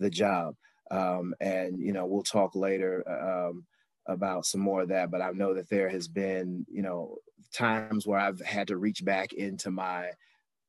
the 0.00 0.10
job. 0.10 0.54
Um, 0.90 1.34
and 1.40 1.78
you 1.78 1.92
know 1.92 2.06
we'll 2.06 2.22
talk 2.22 2.54
later 2.54 3.04
um, 3.08 3.64
about 4.06 4.46
some 4.46 4.60
more 4.60 4.82
of 4.82 4.88
that. 4.88 5.10
But 5.10 5.22
I 5.22 5.30
know 5.30 5.54
that 5.54 5.68
there 5.68 5.88
has 5.88 6.08
been 6.08 6.66
you 6.70 6.82
know 6.82 7.16
times 7.52 8.06
where 8.06 8.18
I've 8.18 8.40
had 8.40 8.68
to 8.68 8.76
reach 8.76 9.04
back 9.04 9.32
into 9.32 9.70
my 9.70 10.10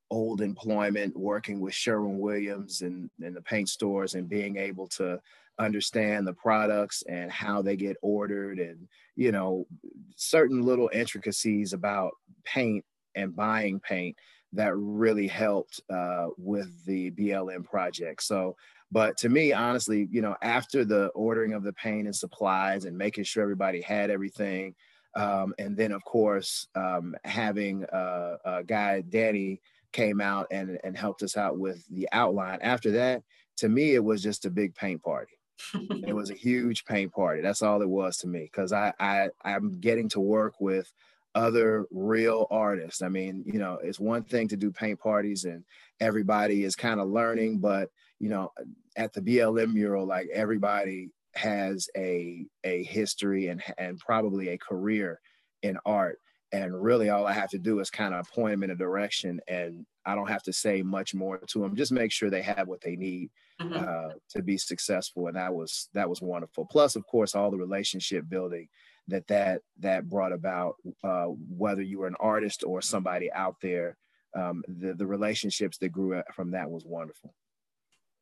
old 0.10 0.42
employment 0.42 1.16
working 1.18 1.60
with 1.60 1.74
Sherwin 1.74 2.20
Williams 2.20 2.82
and, 2.82 3.10
and 3.22 3.36
the 3.36 3.42
paint 3.42 3.70
stores 3.70 4.16
and 4.16 4.30
being 4.30 4.58
able 4.58 4.88
to 4.88 5.20
understand 5.60 6.26
the 6.26 6.34
products 6.34 7.04
and 7.04 7.32
how 7.32 7.62
they 7.62 7.76
get 7.76 7.96
ordered 8.02 8.58
and 8.58 8.88
you 9.16 9.32
know 9.32 9.68
certain 10.16 10.64
little 10.64 10.90
intricacies 10.92 11.74
about 11.74 12.12
paint 12.44 12.84
and 13.16 13.36
buying 13.36 13.80
paint 13.80 14.16
that 14.54 14.76
really 14.76 15.28
helped 15.28 15.82
uh, 15.90 16.28
with 16.38 16.86
the 16.86 17.12
BLM 17.12 17.66
project. 17.66 18.22
So, 18.22 18.56
but 18.92 19.18
to 19.18 19.30
me, 19.30 19.52
honestly, 19.52 20.08
you 20.12 20.22
know, 20.22 20.36
after 20.44 20.86
the 20.86 21.08
ordering 21.08 21.54
of 21.54 21.64
the 21.64 21.74
paint 21.74 22.06
and 22.06 22.16
supplies 22.16 22.86
and 22.86 22.96
making 22.96 23.24
sure 23.24 23.42
everybody 23.42 23.82
had 23.82 24.12
everything, 24.12 24.76
um, 25.16 25.54
and 25.60 25.76
then 25.76 25.92
of 25.92 26.04
course 26.06 26.68
um, 26.76 27.16
having 27.24 27.86
uh, 27.86 28.38
a 28.46 28.64
guy 28.64 29.02
Danny 29.02 29.60
came 29.94 30.20
out 30.20 30.48
and, 30.52 30.80
and 30.84 30.98
helped 30.98 31.24
us 31.24 31.38
out 31.38 31.58
with 31.58 31.86
the 31.88 32.08
outline. 32.12 32.60
After 32.62 32.92
that, 32.92 33.24
to 33.58 33.70
me, 33.70 33.94
it 33.94 34.04
was 34.04 34.22
just 34.22 34.46
a 34.46 34.50
big 34.50 34.76
paint 34.76 35.02
party. 35.02 35.34
it 35.74 36.16
was 36.16 36.30
a 36.30 36.36
huge 36.36 36.84
paint 36.86 37.14
party. 37.14 37.42
That's 37.42 37.62
all 37.62 37.82
it 37.82 37.90
was 37.90 38.18
to 38.18 38.28
me 38.28 38.50
because 38.52 38.74
I, 38.74 38.94
I 39.00 39.30
I'm 39.46 39.80
getting 39.80 40.10
to 40.10 40.20
work 40.20 40.56
with 40.60 40.92
other 41.36 41.86
real 41.92 42.48
artists. 42.52 43.02
I 43.02 43.10
mean, 43.10 43.44
you 43.46 43.60
know, 43.60 43.80
it's 43.82 44.00
one 44.00 44.24
thing 44.24 44.48
to 44.50 44.58
do 44.58 44.72
paint 44.72 45.00
parties 45.00 45.46
and 45.46 45.64
everybody 46.00 46.64
is 46.64 46.76
kind 46.76 47.00
of 47.00 47.08
learning, 47.08 47.60
but 47.60 47.90
you 48.20 48.30
know, 48.30 48.52
at 48.96 49.14
the 49.14 49.22
BLM 49.22 49.74
mural, 49.74 50.06
like 50.06 50.28
everybody 50.34 51.10
has 51.36 51.88
a 51.98 52.46
a 52.64 52.84
history 52.84 53.48
and 53.48 53.64
and 53.78 54.00
probably 54.00 54.50
a 54.50 54.58
career 54.58 55.20
in 55.64 55.78
art 55.86 56.20
and 56.54 56.82
really 56.82 57.10
all 57.10 57.28
i 57.28 57.34
have 57.34 57.50
to 57.50 57.60
do 57.60 57.80
is 57.80 57.90
kind 57.90 58.14
of 58.14 58.30
point 58.32 58.54
them 58.54 58.64
in 58.64 58.70
a 58.70 58.76
direction 58.76 59.42
and 59.48 59.86
i 60.06 60.16
don't 60.16 60.30
have 60.30 60.44
to 60.44 60.54
say 60.54 60.82
much 60.82 61.14
more 61.14 61.38
to 61.40 61.60
them 61.60 61.76
just 61.76 61.92
make 61.92 62.12
sure 62.12 62.30
they 62.30 62.42
have 62.42 62.68
what 62.68 62.80
they 62.82 62.96
need 62.96 63.30
mm-hmm. 63.62 63.74
uh, 63.74 64.14
to 64.30 64.42
be 64.42 64.58
successful 64.58 65.28
and 65.28 65.36
that 65.36 65.54
was 65.54 65.90
that 65.94 66.10
was 66.10 66.22
wonderful. 66.22 66.66
Plus 66.66 66.96
of 66.96 67.06
course 67.06 67.36
all 67.36 67.52
the 67.52 67.58
relationship 67.58 68.26
building 68.30 68.68
that 69.08 69.28
that 69.28 69.62
that 69.80 70.10
brought 70.10 70.32
about 70.32 70.76
uh, 71.04 71.26
whether 71.26 71.82
you 71.82 72.00
were 72.00 72.08
an 72.08 72.16
artist 72.20 72.64
or 72.66 72.82
somebody 72.82 73.32
out 73.34 73.56
there 73.62 73.98
um, 74.36 74.64
the, 74.68 74.94
the 74.94 75.06
relationships 75.06 75.78
that 75.78 75.90
grew 75.90 76.22
from 76.34 76.52
that 76.52 76.70
was 76.70 76.86
wonderful. 76.86 77.34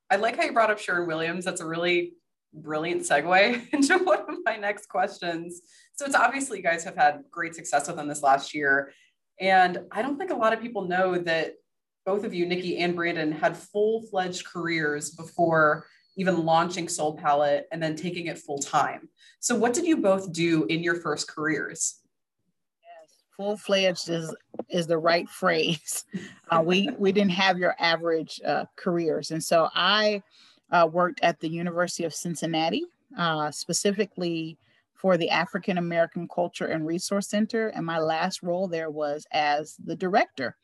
I 0.09 0.17
like 0.17 0.35
how 0.35 0.43
you 0.43 0.51
brought 0.51 0.69
up 0.71 0.79
Sherwin 0.79 1.07
Williams 1.07 1.45
that's 1.45 1.61
a 1.61 1.65
really 1.65 2.13
brilliant 2.53 3.01
segue 3.01 3.67
into 3.73 3.97
one 3.99 4.21
of 4.29 4.37
my 4.43 4.57
next 4.57 4.87
questions. 4.87 5.61
So 5.93 6.05
it's 6.05 6.15
obviously 6.15 6.57
you 6.57 6.63
guys 6.63 6.83
have 6.83 6.95
had 6.95 7.23
great 7.31 7.55
success 7.55 7.87
with 7.87 7.95
them 7.95 8.07
this 8.07 8.23
last 8.23 8.53
year. 8.53 8.93
And 9.39 9.79
I 9.91 10.01
don't 10.01 10.17
think 10.17 10.31
a 10.31 10.35
lot 10.35 10.53
of 10.53 10.61
people 10.61 10.87
know 10.87 11.17
that 11.17 11.55
both 12.05 12.23
of 12.23 12.33
you, 12.33 12.45
Nikki 12.45 12.77
and 12.79 12.95
Brandon, 12.95 13.31
had 13.31 13.55
full 13.55 14.03
fledged 14.03 14.45
careers 14.45 15.11
before 15.11 15.85
even 16.17 16.45
launching 16.45 16.87
Soul 16.87 17.17
Palette 17.17 17.67
and 17.71 17.81
then 17.81 17.95
taking 17.95 18.27
it 18.27 18.37
full 18.37 18.59
time. 18.59 19.09
So, 19.39 19.55
what 19.55 19.73
did 19.73 19.85
you 19.85 19.97
both 19.97 20.31
do 20.31 20.65
in 20.65 20.83
your 20.83 20.95
first 20.95 21.27
careers? 21.27 21.99
Yes, 22.81 23.15
full 23.35 23.57
fledged 23.57 24.09
is 24.09 24.35
is 24.69 24.87
the 24.87 24.97
right 24.97 25.29
phrase. 25.29 26.05
Uh, 26.49 26.61
we 26.63 26.89
we 26.97 27.11
didn't 27.11 27.31
have 27.31 27.57
your 27.57 27.75
average 27.79 28.41
uh, 28.45 28.65
careers, 28.75 29.31
and 29.31 29.43
so 29.43 29.69
I 29.73 30.21
uh, 30.71 30.87
worked 30.91 31.19
at 31.21 31.39
the 31.39 31.49
University 31.49 32.03
of 32.03 32.13
Cincinnati, 32.13 32.85
uh, 33.17 33.51
specifically 33.51 34.57
for 34.95 35.17
the 35.17 35.29
African 35.29 35.77
American 35.77 36.27
Culture 36.27 36.67
and 36.67 36.85
Resource 36.85 37.27
Center, 37.27 37.69
and 37.69 37.85
my 37.85 37.99
last 37.99 38.43
role 38.43 38.67
there 38.67 38.89
was 38.89 39.25
as 39.31 39.75
the 39.83 39.95
director. 39.95 40.55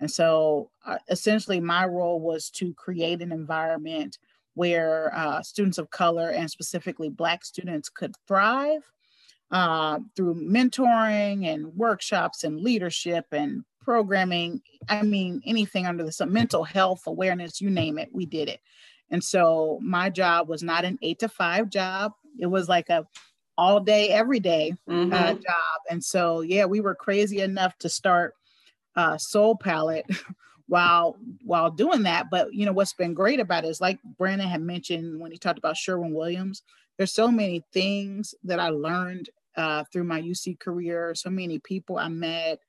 And 0.00 0.10
so, 0.10 0.70
uh, 0.84 0.98
essentially, 1.08 1.60
my 1.60 1.86
role 1.86 2.20
was 2.20 2.50
to 2.50 2.74
create 2.74 3.22
an 3.22 3.32
environment 3.32 4.18
where 4.54 5.14
uh, 5.14 5.42
students 5.42 5.78
of 5.78 5.90
color 5.90 6.30
and 6.30 6.50
specifically 6.50 7.08
Black 7.08 7.44
students 7.44 7.88
could 7.88 8.14
thrive 8.26 8.82
uh, 9.50 10.00
through 10.16 10.34
mentoring 10.34 11.46
and 11.46 11.66
workshops 11.76 12.44
and 12.44 12.60
leadership 12.60 13.26
and 13.32 13.64
programming. 13.80 14.60
I 14.88 15.02
mean, 15.02 15.42
anything 15.44 15.86
under 15.86 16.04
the 16.04 16.12
sun, 16.12 16.32
mental 16.32 16.64
health 16.64 17.06
awareness, 17.06 17.60
you 17.60 17.70
name 17.70 17.98
it, 17.98 18.08
we 18.12 18.26
did 18.26 18.48
it. 18.48 18.60
And 19.10 19.22
so 19.22 19.78
my 19.82 20.10
job 20.10 20.48
was 20.48 20.62
not 20.62 20.84
an 20.84 20.98
eight 21.02 21.20
to 21.20 21.28
five 21.28 21.70
job. 21.70 22.12
It 22.38 22.46
was 22.46 22.68
like 22.68 22.88
a 22.88 23.06
all 23.56 23.80
day, 23.80 24.08
every 24.08 24.40
day 24.40 24.74
uh, 24.88 24.92
mm-hmm. 24.92 25.12
uh, 25.12 25.32
job. 25.34 25.80
And 25.88 26.02
so, 26.02 26.40
yeah, 26.40 26.64
we 26.64 26.80
were 26.80 26.94
crazy 26.94 27.40
enough 27.40 27.76
to 27.78 27.88
start 27.88 28.34
uh, 28.96 29.18
Soul 29.18 29.56
Palette 29.56 30.06
while 30.66 31.16
while 31.44 31.70
doing 31.70 32.02
that. 32.04 32.26
But 32.30 32.52
you 32.52 32.66
know 32.66 32.72
what's 32.72 32.94
been 32.94 33.14
great 33.14 33.40
about 33.40 33.64
it 33.64 33.68
is 33.68 33.80
like 33.80 33.98
Brandon 34.18 34.48
had 34.48 34.62
mentioned 34.62 35.20
when 35.20 35.30
he 35.30 35.38
talked 35.38 35.58
about 35.58 35.76
Sherwin 35.76 36.14
Williams. 36.14 36.62
There's 36.96 37.12
so 37.12 37.28
many 37.28 37.64
things 37.72 38.34
that 38.44 38.60
I 38.60 38.68
learned 38.68 39.30
uh, 39.56 39.84
through 39.92 40.04
my 40.04 40.20
UC 40.20 40.58
career. 40.60 41.14
So 41.14 41.30
many 41.30 41.58
people 41.58 41.98
I 41.98 42.08
met. 42.08 42.60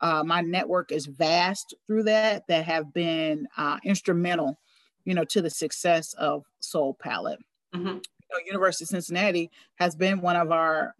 Uh, 0.00 0.22
my 0.24 0.40
network 0.40 0.92
is 0.92 1.06
vast 1.06 1.74
through 1.86 2.04
that 2.04 2.46
that 2.48 2.64
have 2.64 2.92
been 2.92 3.48
uh, 3.56 3.78
instrumental, 3.84 4.58
you 5.08 5.14
know, 5.14 5.24
to 5.24 5.40
the 5.40 5.48
success 5.48 6.12
of 6.18 6.44
Soul 6.60 6.92
Palette. 6.92 7.40
Mm-hmm. 7.74 7.86
You 7.86 7.94
know, 8.30 8.38
University 8.44 8.84
of 8.84 8.88
Cincinnati 8.90 9.50
has 9.76 9.96
been 9.96 10.20
one 10.20 10.36
of 10.36 10.52
our 10.52 10.94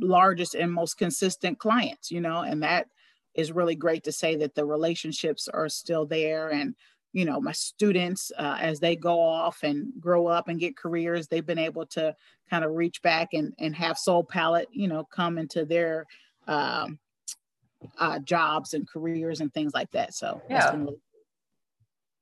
largest 0.00 0.54
and 0.54 0.72
most 0.72 0.96
consistent 0.96 1.58
clients, 1.58 2.10
you 2.10 2.22
know, 2.22 2.38
and 2.38 2.62
that 2.62 2.86
is 3.34 3.52
really 3.52 3.74
great 3.74 4.02
to 4.04 4.12
say 4.12 4.34
that 4.36 4.54
the 4.54 4.64
relationships 4.64 5.46
are 5.46 5.68
still 5.68 6.06
there 6.06 6.48
and 6.48 6.74
you 7.12 7.24
know 7.24 7.38
my 7.40 7.52
students 7.52 8.32
uh, 8.38 8.56
as 8.60 8.80
they 8.80 8.96
go 8.96 9.20
off 9.20 9.62
and 9.62 9.92
grow 10.00 10.26
up 10.26 10.48
and 10.48 10.58
get 10.58 10.76
careers 10.76 11.28
they've 11.28 11.46
been 11.46 11.58
able 11.58 11.86
to 11.86 12.14
kind 12.48 12.64
of 12.64 12.72
reach 12.72 13.02
back 13.02 13.34
and, 13.34 13.52
and 13.58 13.74
have 13.74 13.98
soul 13.98 14.24
palette 14.24 14.68
you 14.72 14.88
know 14.88 15.04
come 15.04 15.38
into 15.38 15.64
their 15.64 16.06
um, 16.48 16.98
uh, 17.98 18.18
jobs 18.20 18.74
and 18.74 18.88
careers 18.88 19.40
and 19.40 19.52
things 19.52 19.74
like 19.74 19.90
that 19.92 20.14
so 20.14 20.40
yeah 20.48 20.76
really- 20.76 20.96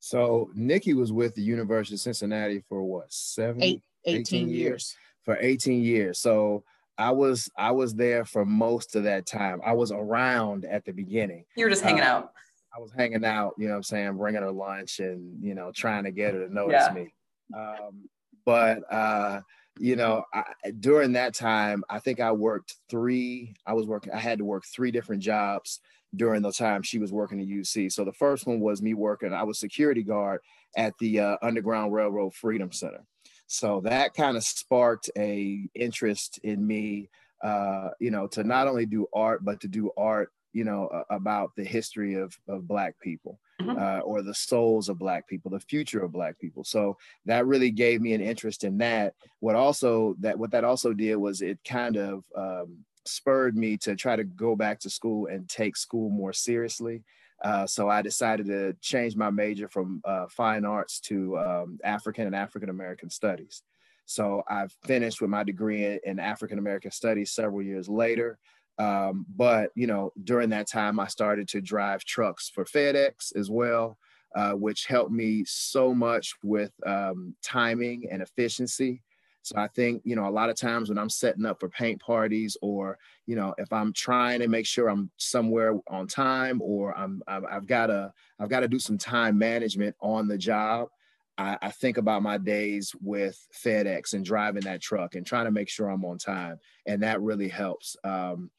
so 0.05 0.51
nikki 0.55 0.95
was 0.95 1.13
with 1.13 1.35
the 1.35 1.43
university 1.43 1.95
of 1.95 2.01
cincinnati 2.01 2.63
for 2.69 2.83
what 2.83 3.13
seven 3.13 3.63
Eight, 3.63 3.83
18, 4.05 4.21
18 4.21 4.49
years. 4.49 4.59
years 4.59 4.97
for 5.25 5.37
18 5.41 5.83
years 5.83 6.19
so 6.19 6.65
I 6.99 7.11
was 7.11 7.51
I 7.57 7.71
was 7.71 7.95
there 7.95 8.27
for 8.27 8.45
most 8.45 8.97
of 8.97 9.05
that 9.05 9.25
time. 9.25 9.63
I 9.65 9.73
was 9.73 9.91
around 9.91 10.67
at 10.67 10.85
the 10.85 10.93
beginning. 10.93 11.47
You 11.57 11.65
were 11.65 11.71
just 11.71 11.83
hanging 11.83 12.03
uh, 12.03 12.07
out. 12.07 12.33
I 12.75 12.81
was 12.81 12.93
hanging 12.93 13.25
out, 13.25 13.55
you 13.59 13.67
know 13.67 13.73
what 13.73 13.79
I'm 13.79 13.83
saying, 13.83 14.17
bringing 14.17 14.43
her 14.43 14.51
lunch 14.51 14.99
and, 15.01 15.43
you 15.43 15.55
know, 15.55 15.73
trying 15.75 16.05
to 16.05 16.11
get 16.11 16.35
her 16.35 16.47
to 16.47 16.53
notice 16.53 16.85
yeah. 16.87 16.95
me. 16.95 17.15
Um, 17.55 18.09
but, 18.47 18.81
uh, 18.91 19.41
you 19.79 19.97
know, 19.97 20.25
I, 20.33 20.45
during 20.81 21.13
that 21.13 21.35
time, 21.35 21.85
I 21.91 21.99
think 21.99 22.21
I 22.21 22.33
worked 22.33 22.77
three, 22.89 23.55
I 23.67 23.75
was 23.75 23.87
working, 23.87 24.13
I 24.13 24.19
had 24.19 24.39
to 24.39 24.45
work 24.45 24.65
three 24.65 24.91
different 24.91 25.23
jobs 25.23 25.81
during 26.15 26.43
the 26.43 26.53
time 26.53 26.83
she 26.83 26.99
was 26.99 27.13
working 27.13 27.41
at 27.41 27.47
UC. 27.47 27.93
So 27.93 28.05
the 28.05 28.13
first 28.13 28.47
one 28.47 28.61
was 28.61 28.83
me 28.83 28.95
working, 28.95 29.33
I 29.33 29.45
was 29.45 29.59
security 29.59 30.03
guard 30.03 30.41
at 30.77 30.95
the 30.99 31.21
uh, 31.21 31.37
Underground 31.43 31.93
Railroad 31.93 32.35
Freedom 32.35 32.73
Center. 32.73 33.05
So 33.47 33.81
that 33.85 34.15
kind 34.15 34.37
of 34.37 34.45
sparked 34.45 35.11
a 35.17 35.69
interest 35.75 36.39
in 36.43 36.67
me, 36.67 37.11
uh, 37.43 37.91
you 38.01 38.11
know, 38.11 38.27
to 38.29 38.45
not 38.45 38.69
only 38.69 38.87
do 38.87 39.07
art, 39.15 39.45
but 39.45 39.61
to 39.61 39.69
do 39.69 39.91
art, 39.97 40.33
you 40.53 40.65
know, 40.65 40.89
uh, 40.89 41.05
about 41.15 41.53
the 41.57 41.65
history 41.65 42.15
of, 42.15 42.35
of 42.49 42.67
Black 42.67 42.99
people 43.01 43.39
mm-hmm. 43.61 43.79
uh, 43.79 44.01
or 44.01 44.23
the 44.23 44.35
souls 44.35 44.89
of 44.89 44.99
Black 44.99 45.27
people, 45.29 45.51
the 45.51 45.61
future 45.61 46.03
of 46.03 46.13
Black 46.13 46.39
people. 46.39 46.65
So 46.65 46.97
that 47.27 47.47
really 47.47 47.71
gave 47.71 48.01
me 48.01 48.15
an 48.15 48.21
interest 48.21 48.65
in 48.65 48.79
that. 48.79 49.15
What 49.41 49.57
also 49.57 50.17
that 50.21 50.39
what 50.39 50.51
that 50.53 50.65
also 50.65 50.93
did 50.93 51.17
was 51.17 51.43
it 51.43 51.59
kind 51.65 51.97
of 51.97 52.25
um, 52.37 52.85
spurred 53.07 53.57
me 53.57 53.77
to 53.79 53.97
try 53.97 54.17
to 54.17 54.25
go 54.25 54.57
back 54.57 54.81
to 54.81 54.91
school 54.91 55.27
and 55.27 55.49
take 55.49 55.77
school 55.77 56.11
more 56.11 56.33
seriously. 56.33 57.03
Uh, 57.43 57.67
so 57.67 57.89
I 57.89 58.03
decided 58.03 58.47
to 58.47 58.75
change 58.81 59.17
my 59.17 59.31
major 59.31 59.69
from 59.69 60.01
uh, 60.05 60.27
fine 60.29 60.65
arts 60.65 61.01
to 61.01 61.39
um, 61.39 61.79
African 61.83 62.27
and 62.27 62.37
African 62.37 62.71
American 62.71 63.11
studies. 63.11 63.63
So 64.05 64.43
I 64.49 64.67
finished 64.85 65.21
with 65.21 65.31
my 65.31 65.43
degree 65.43 65.99
in 66.05 66.21
African 66.21 66.59
American 66.59 66.91
studies 66.91 67.33
several 67.33 67.63
years 67.63 67.89
later. 67.89 68.39
Um, 68.79 69.27
but 69.35 69.71
you 69.75 69.87
know, 69.87 70.13
during 70.23 70.51
that 70.51 70.69
time, 70.69 71.01
I 71.01 71.07
started 71.07 71.49
to 71.49 71.61
drive 71.61 72.05
trucks 72.05 72.49
for 72.49 72.65
FedEx 72.65 73.37
as 73.37 73.51
well, 73.51 73.99
uh, 74.35 74.53
which 74.53 74.87
helped 74.87 75.13
me 75.13 75.45
so 75.47 75.95
much 75.95 76.35
with 76.43 76.73
um, 76.87 77.35
timing 77.43 78.09
and 78.11 78.23
efficiency. 78.23 79.03
So 79.43 79.57
I 79.59 79.67
think, 79.69 80.03
you 80.05 80.15
know, 80.15 80.29
a 80.29 80.31
lot 80.31 80.51
of 80.51 80.57
times 80.57 80.89
when 80.89 80.99
I'm 80.99 81.11
setting 81.11 81.45
up 81.45 81.59
for 81.59 81.69
paint 81.69 82.01
parties 82.01 82.57
or, 82.63 82.97
you 83.27 83.35
know, 83.35 83.55
if 83.59 83.73
I'm 83.73 83.93
trying 83.93 84.41
to 84.41 84.49
make 84.49 84.67
sure 84.67 84.89
I'm 84.89 85.11
somewhere 85.17 85.79
on 85.89 86.07
time 86.07 86.61
or 86.63 86.97
I'm, 86.97 87.23
I've 87.27 87.67
got 87.67 87.87
to, 87.87 88.13
I've 88.39 88.49
got 88.49 88.61
to 88.61 88.69
do 88.69 88.79
some 88.79 88.99
time 88.99 89.37
management 89.37 89.97
on 90.01 90.29
the 90.29 90.39
job. 90.39 90.89
I, 91.37 91.59
I, 91.61 91.71
think 91.71 91.97
about 91.97 92.23
my 92.23 92.37
days 92.39 92.95
with 93.01 93.45
FedEx 93.65 94.13
and 94.13 94.25
driving 94.25 94.63
that 94.65 94.83
truck 94.83 95.15
and 95.15 95.27
trying 95.27 95.47
to 95.47 95.51
make 95.51 95.69
sure 95.69 95.89
I'm 95.89 96.05
on 96.05 96.19
time. 96.19 96.59
And 96.87 97.03
that 97.03 97.23
really 97.23 97.49
helps. 97.49 97.97
Um, 98.05 98.51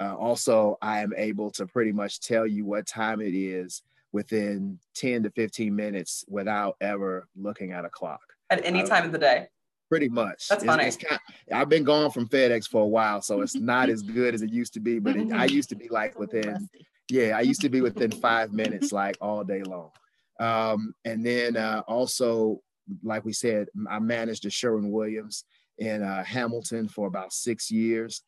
uh, 0.00 0.14
also, 0.14 0.78
I 0.80 1.00
am 1.00 1.12
able 1.16 1.50
to 1.52 1.66
pretty 1.66 1.92
much 1.92 2.20
tell 2.20 2.46
you 2.46 2.64
what 2.64 2.86
time 2.86 3.20
it 3.20 3.34
is 3.34 3.82
within 4.12 4.78
10 4.94 5.24
to 5.24 5.30
15 5.30 5.74
minutes 5.74 6.24
without 6.28 6.76
ever 6.80 7.28
looking 7.36 7.72
at 7.72 7.84
a 7.84 7.90
clock. 7.90 8.22
At 8.48 8.64
any 8.64 8.84
time 8.84 9.04
of 9.04 9.12
the 9.12 9.18
day 9.18 9.48
pretty 9.90 10.08
much. 10.08 10.46
That's 10.48 10.62
it's, 10.62 10.64
funny. 10.64 10.84
It's 10.84 10.96
kind 10.96 11.20
of, 11.20 11.56
I've 11.56 11.68
been 11.68 11.84
gone 11.84 12.10
from 12.12 12.28
FedEx 12.28 12.68
for 12.68 12.82
a 12.82 12.86
while, 12.86 13.20
so 13.20 13.42
it's 13.42 13.56
not 13.56 13.90
as 13.90 14.02
good 14.02 14.34
as 14.34 14.40
it 14.40 14.50
used 14.50 14.72
to 14.74 14.80
be. 14.80 15.00
But 15.00 15.16
it, 15.16 15.32
I 15.32 15.44
used 15.46 15.68
to 15.70 15.74
be 15.74 15.88
like 15.88 16.18
within, 16.18 16.68
yeah, 17.10 17.36
I 17.36 17.40
used 17.40 17.60
to 17.62 17.68
be 17.68 17.80
within 17.80 18.12
five 18.12 18.52
minutes, 18.52 18.92
like 18.92 19.18
all 19.20 19.42
day 19.42 19.62
long. 19.62 19.90
Um, 20.38 20.94
and 21.04 21.26
then 21.26 21.56
uh, 21.56 21.82
also, 21.88 22.62
like 23.02 23.24
we 23.24 23.32
said, 23.32 23.68
I 23.90 23.98
managed 23.98 24.44
the 24.44 24.50
Sherwin 24.50 24.90
Williams 24.90 25.44
in 25.76 26.02
uh, 26.02 26.22
Hamilton 26.22 26.88
for 26.88 27.08
about 27.08 27.32
six 27.32 27.70
years. 27.70 28.22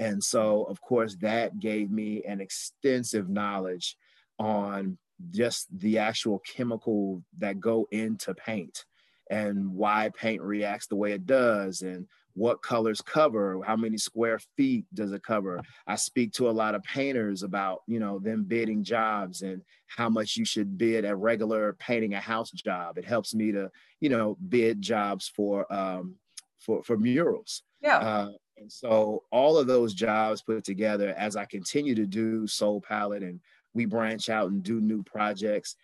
And 0.00 0.22
so, 0.22 0.64
of 0.64 0.80
course, 0.80 1.14
that 1.20 1.60
gave 1.60 1.88
me 1.90 2.24
an 2.24 2.40
extensive 2.40 3.28
knowledge 3.28 3.96
on 4.40 4.98
just 5.30 5.68
the 5.78 5.98
actual 5.98 6.40
chemical 6.40 7.22
that 7.38 7.60
go 7.60 7.86
into 7.92 8.34
paint 8.34 8.84
and 9.30 9.72
why 9.72 10.10
paint 10.16 10.42
reacts 10.42 10.86
the 10.86 10.96
way 10.96 11.12
it 11.12 11.26
does 11.26 11.82
and 11.82 12.06
what 12.34 12.62
colors 12.62 13.00
cover 13.00 13.62
how 13.64 13.76
many 13.76 13.96
square 13.96 14.40
feet 14.56 14.84
does 14.92 15.12
it 15.12 15.22
cover? 15.22 15.60
I 15.86 15.96
speak 15.96 16.32
to 16.32 16.48
a 16.48 16.52
lot 16.52 16.74
of 16.74 16.82
painters 16.82 17.42
about 17.42 17.82
you 17.86 18.00
know 18.00 18.18
them 18.18 18.44
bidding 18.44 18.82
jobs 18.82 19.42
and 19.42 19.62
how 19.86 20.08
much 20.08 20.36
you 20.36 20.44
should 20.44 20.76
bid 20.76 21.04
a 21.04 21.14
regular 21.14 21.74
painting 21.74 22.14
a 22.14 22.20
house 22.20 22.50
job. 22.50 22.98
It 22.98 23.04
helps 23.04 23.34
me 23.34 23.52
to 23.52 23.70
you 24.00 24.08
know 24.08 24.36
bid 24.48 24.82
jobs 24.82 25.28
for 25.28 25.72
um 25.72 26.16
for 26.58 26.82
for 26.82 26.98
murals. 26.98 27.62
Yeah. 27.80 27.98
Uh, 27.98 28.30
and 28.56 28.70
so 28.70 29.24
all 29.30 29.58
of 29.58 29.66
those 29.66 29.94
jobs 29.94 30.42
put 30.42 30.64
together 30.64 31.14
as 31.16 31.36
i 31.36 31.44
continue 31.44 31.94
to 31.94 32.06
do 32.06 32.46
soul 32.46 32.80
palette 32.80 33.22
and 33.22 33.40
we 33.74 33.84
branch 33.84 34.28
out 34.28 34.50
and 34.50 34.62
do 34.62 34.80
new 34.80 35.02
projects 35.02 35.76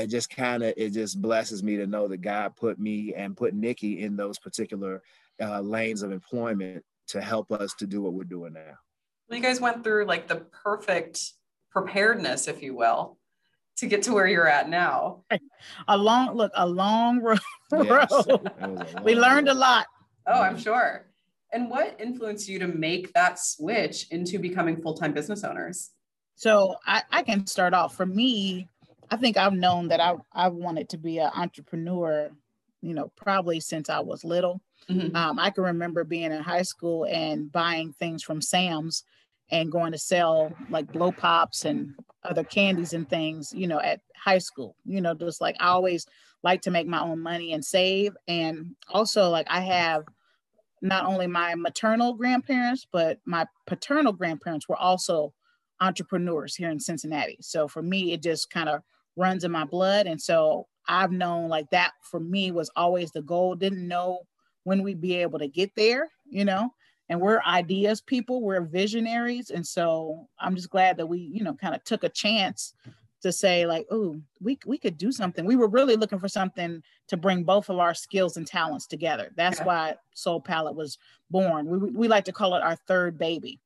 it 0.00 0.10
just 0.10 0.30
kind 0.30 0.62
of 0.62 0.74
it 0.76 0.90
just 0.90 1.20
blesses 1.20 1.62
me 1.62 1.76
to 1.76 1.86
know 1.86 2.08
that 2.08 2.18
God 2.18 2.56
put 2.56 2.78
me 2.78 3.14
and 3.14 3.36
put 3.36 3.54
Nikki 3.54 4.02
in 4.02 4.16
those 4.16 4.38
particular 4.38 5.02
uh, 5.40 5.60
lanes 5.60 6.02
of 6.02 6.12
employment 6.12 6.84
to 7.08 7.20
help 7.20 7.50
us 7.52 7.74
to 7.78 7.86
do 7.86 8.02
what 8.02 8.12
we're 8.12 8.24
doing 8.24 8.52
now. 8.52 8.74
Well, 9.28 9.36
you 9.38 9.42
guys 9.42 9.60
went 9.60 9.84
through 9.84 10.06
like 10.06 10.28
the 10.28 10.36
perfect 10.64 11.32
preparedness, 11.70 12.48
if 12.48 12.62
you 12.62 12.74
will, 12.74 13.18
to 13.76 13.86
get 13.86 14.02
to 14.02 14.12
where 14.12 14.26
you're 14.26 14.48
at 14.48 14.68
now. 14.68 15.22
A 15.88 15.96
long 15.96 16.36
look, 16.36 16.52
a 16.54 16.66
long 16.66 17.20
road. 17.22 17.38
Yes, 17.72 18.10
long 18.10 18.84
we 19.04 19.14
learned 19.14 19.46
road. 19.46 19.56
a 19.56 19.58
lot. 19.58 19.86
Oh, 20.26 20.40
I'm 20.40 20.58
sure. 20.58 21.06
And 21.52 21.68
what 21.68 22.00
influenced 22.00 22.48
you 22.48 22.58
to 22.60 22.68
make 22.68 23.12
that 23.14 23.38
switch 23.38 24.06
into 24.10 24.38
becoming 24.38 24.80
full-time 24.80 25.12
business 25.12 25.42
owners? 25.42 25.90
So 26.36 26.76
I, 26.86 27.02
I 27.10 27.22
can 27.22 27.46
start 27.46 27.74
off. 27.74 27.96
For 27.96 28.06
me, 28.06 28.68
I 29.10 29.16
think 29.16 29.36
I've 29.36 29.52
known 29.52 29.88
that 29.88 30.00
I 30.00 30.14
I 30.32 30.48
wanted 30.48 30.88
to 30.90 30.98
be 30.98 31.18
an 31.18 31.30
entrepreneur, 31.34 32.30
you 32.80 32.94
know, 32.94 33.12
probably 33.16 33.60
since 33.60 33.90
I 33.90 34.00
was 34.00 34.24
little. 34.24 34.60
Mm-hmm. 34.88 35.14
Um, 35.14 35.38
I 35.38 35.50
can 35.50 35.64
remember 35.64 36.04
being 36.04 36.32
in 36.32 36.42
high 36.42 36.62
school 36.62 37.06
and 37.08 37.50
buying 37.50 37.92
things 37.92 38.22
from 38.22 38.40
Sam's 38.40 39.04
and 39.50 39.72
going 39.72 39.92
to 39.92 39.98
sell 39.98 40.52
like 40.68 40.92
blow 40.92 41.12
pops 41.12 41.64
and 41.64 41.94
other 42.24 42.44
candies 42.44 42.92
and 42.92 43.08
things, 43.08 43.52
you 43.52 43.66
know, 43.66 43.80
at 43.80 44.00
high 44.16 44.38
school. 44.38 44.76
You 44.84 45.00
know, 45.00 45.14
just 45.14 45.40
like 45.40 45.56
I 45.60 45.68
always 45.68 46.06
like 46.42 46.62
to 46.62 46.70
make 46.70 46.86
my 46.86 47.00
own 47.00 47.20
money 47.20 47.52
and 47.52 47.64
save. 47.64 48.16
And 48.26 48.74
also, 48.88 49.28
like, 49.28 49.46
I 49.50 49.60
have 49.60 50.04
not 50.82 51.04
only 51.04 51.26
my 51.26 51.54
maternal 51.54 52.14
grandparents, 52.14 52.86
but 52.90 53.18
my 53.24 53.46
paternal 53.66 54.12
grandparents 54.12 54.68
were 54.68 54.76
also 54.76 55.34
entrepreneurs 55.80 56.56
here 56.56 56.70
in 56.70 56.80
Cincinnati. 56.80 57.38
So 57.40 57.68
for 57.68 57.82
me, 57.82 58.12
it 58.12 58.22
just 58.22 58.50
kind 58.50 58.68
of 58.68 58.82
runs 59.16 59.44
in 59.44 59.52
my 59.52 59.64
blood. 59.64 60.06
And 60.06 60.20
so 60.20 60.66
I've 60.88 61.12
known 61.12 61.48
like 61.48 61.70
that 61.70 61.92
for 62.02 62.20
me 62.20 62.50
was 62.50 62.70
always 62.76 63.10
the 63.12 63.22
goal. 63.22 63.54
Didn't 63.54 63.86
know 63.86 64.20
when 64.64 64.82
we'd 64.82 65.00
be 65.00 65.16
able 65.16 65.38
to 65.38 65.48
get 65.48 65.74
there, 65.76 66.10
you 66.28 66.44
know, 66.44 66.70
and 67.08 67.20
we're 67.20 67.40
ideas 67.42 68.00
people, 68.00 68.42
we're 68.42 68.60
visionaries. 68.60 69.50
And 69.50 69.66
so 69.66 70.28
I'm 70.38 70.54
just 70.54 70.70
glad 70.70 70.96
that 70.96 71.06
we, 71.06 71.18
you 71.18 71.42
know, 71.42 71.54
kind 71.54 71.74
of 71.74 71.82
took 71.84 72.04
a 72.04 72.08
chance 72.08 72.74
to 73.22 73.32
say 73.32 73.66
like, 73.66 73.86
oh, 73.90 74.16
we 74.40 74.58
we 74.64 74.78
could 74.78 74.96
do 74.96 75.12
something. 75.12 75.44
We 75.44 75.56
were 75.56 75.68
really 75.68 75.96
looking 75.96 76.18
for 76.18 76.28
something 76.28 76.82
to 77.08 77.16
bring 77.16 77.44
both 77.44 77.68
of 77.68 77.78
our 77.78 77.94
skills 77.94 78.36
and 78.36 78.46
talents 78.46 78.86
together. 78.86 79.30
That's 79.36 79.58
yeah. 79.58 79.64
why 79.64 79.94
Soul 80.14 80.40
Palette 80.40 80.76
was 80.76 80.98
born. 81.30 81.66
We 81.66 81.78
we 81.90 82.08
like 82.08 82.24
to 82.26 82.32
call 82.32 82.54
it 82.54 82.62
our 82.62 82.76
third 82.76 83.18
baby. 83.18 83.60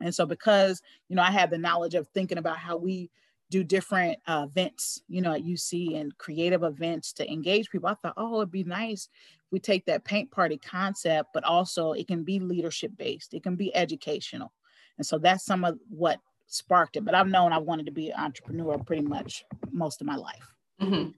And 0.00 0.14
so 0.14 0.24
because 0.24 0.82
you 1.08 1.16
know 1.16 1.22
I 1.22 1.30
had 1.30 1.50
the 1.50 1.58
knowledge 1.58 1.94
of 1.94 2.08
thinking 2.08 2.38
about 2.38 2.58
how 2.58 2.76
we 2.76 3.10
do 3.52 3.62
different 3.62 4.18
uh, 4.26 4.46
events, 4.48 5.02
you 5.08 5.20
know, 5.20 5.34
at 5.34 5.44
UC 5.44 6.00
and 6.00 6.16
creative 6.16 6.62
events 6.62 7.12
to 7.12 7.30
engage 7.30 7.70
people. 7.70 7.90
I 7.90 7.94
thought, 7.94 8.14
oh, 8.16 8.38
it'd 8.38 8.50
be 8.50 8.64
nice 8.64 9.10
if 9.44 9.52
we 9.52 9.60
take 9.60 9.84
that 9.84 10.04
paint 10.04 10.30
party 10.30 10.56
concept, 10.56 11.28
but 11.34 11.44
also 11.44 11.92
it 11.92 12.08
can 12.08 12.24
be 12.24 12.40
leadership 12.40 12.92
based, 12.96 13.34
it 13.34 13.42
can 13.42 13.54
be 13.54 13.74
educational. 13.76 14.52
And 14.96 15.06
so 15.06 15.18
that's 15.18 15.44
some 15.44 15.66
of 15.66 15.78
what 15.90 16.18
sparked 16.46 16.96
it. 16.96 17.04
But 17.04 17.14
I've 17.14 17.28
known 17.28 17.52
I 17.52 17.58
wanted 17.58 17.86
to 17.86 17.92
be 17.92 18.10
an 18.10 18.18
entrepreneur 18.18 18.78
pretty 18.78 19.02
much 19.02 19.44
most 19.70 20.00
of 20.00 20.06
my 20.06 20.16
life. 20.16 20.48
Mm-hmm. 20.80 21.10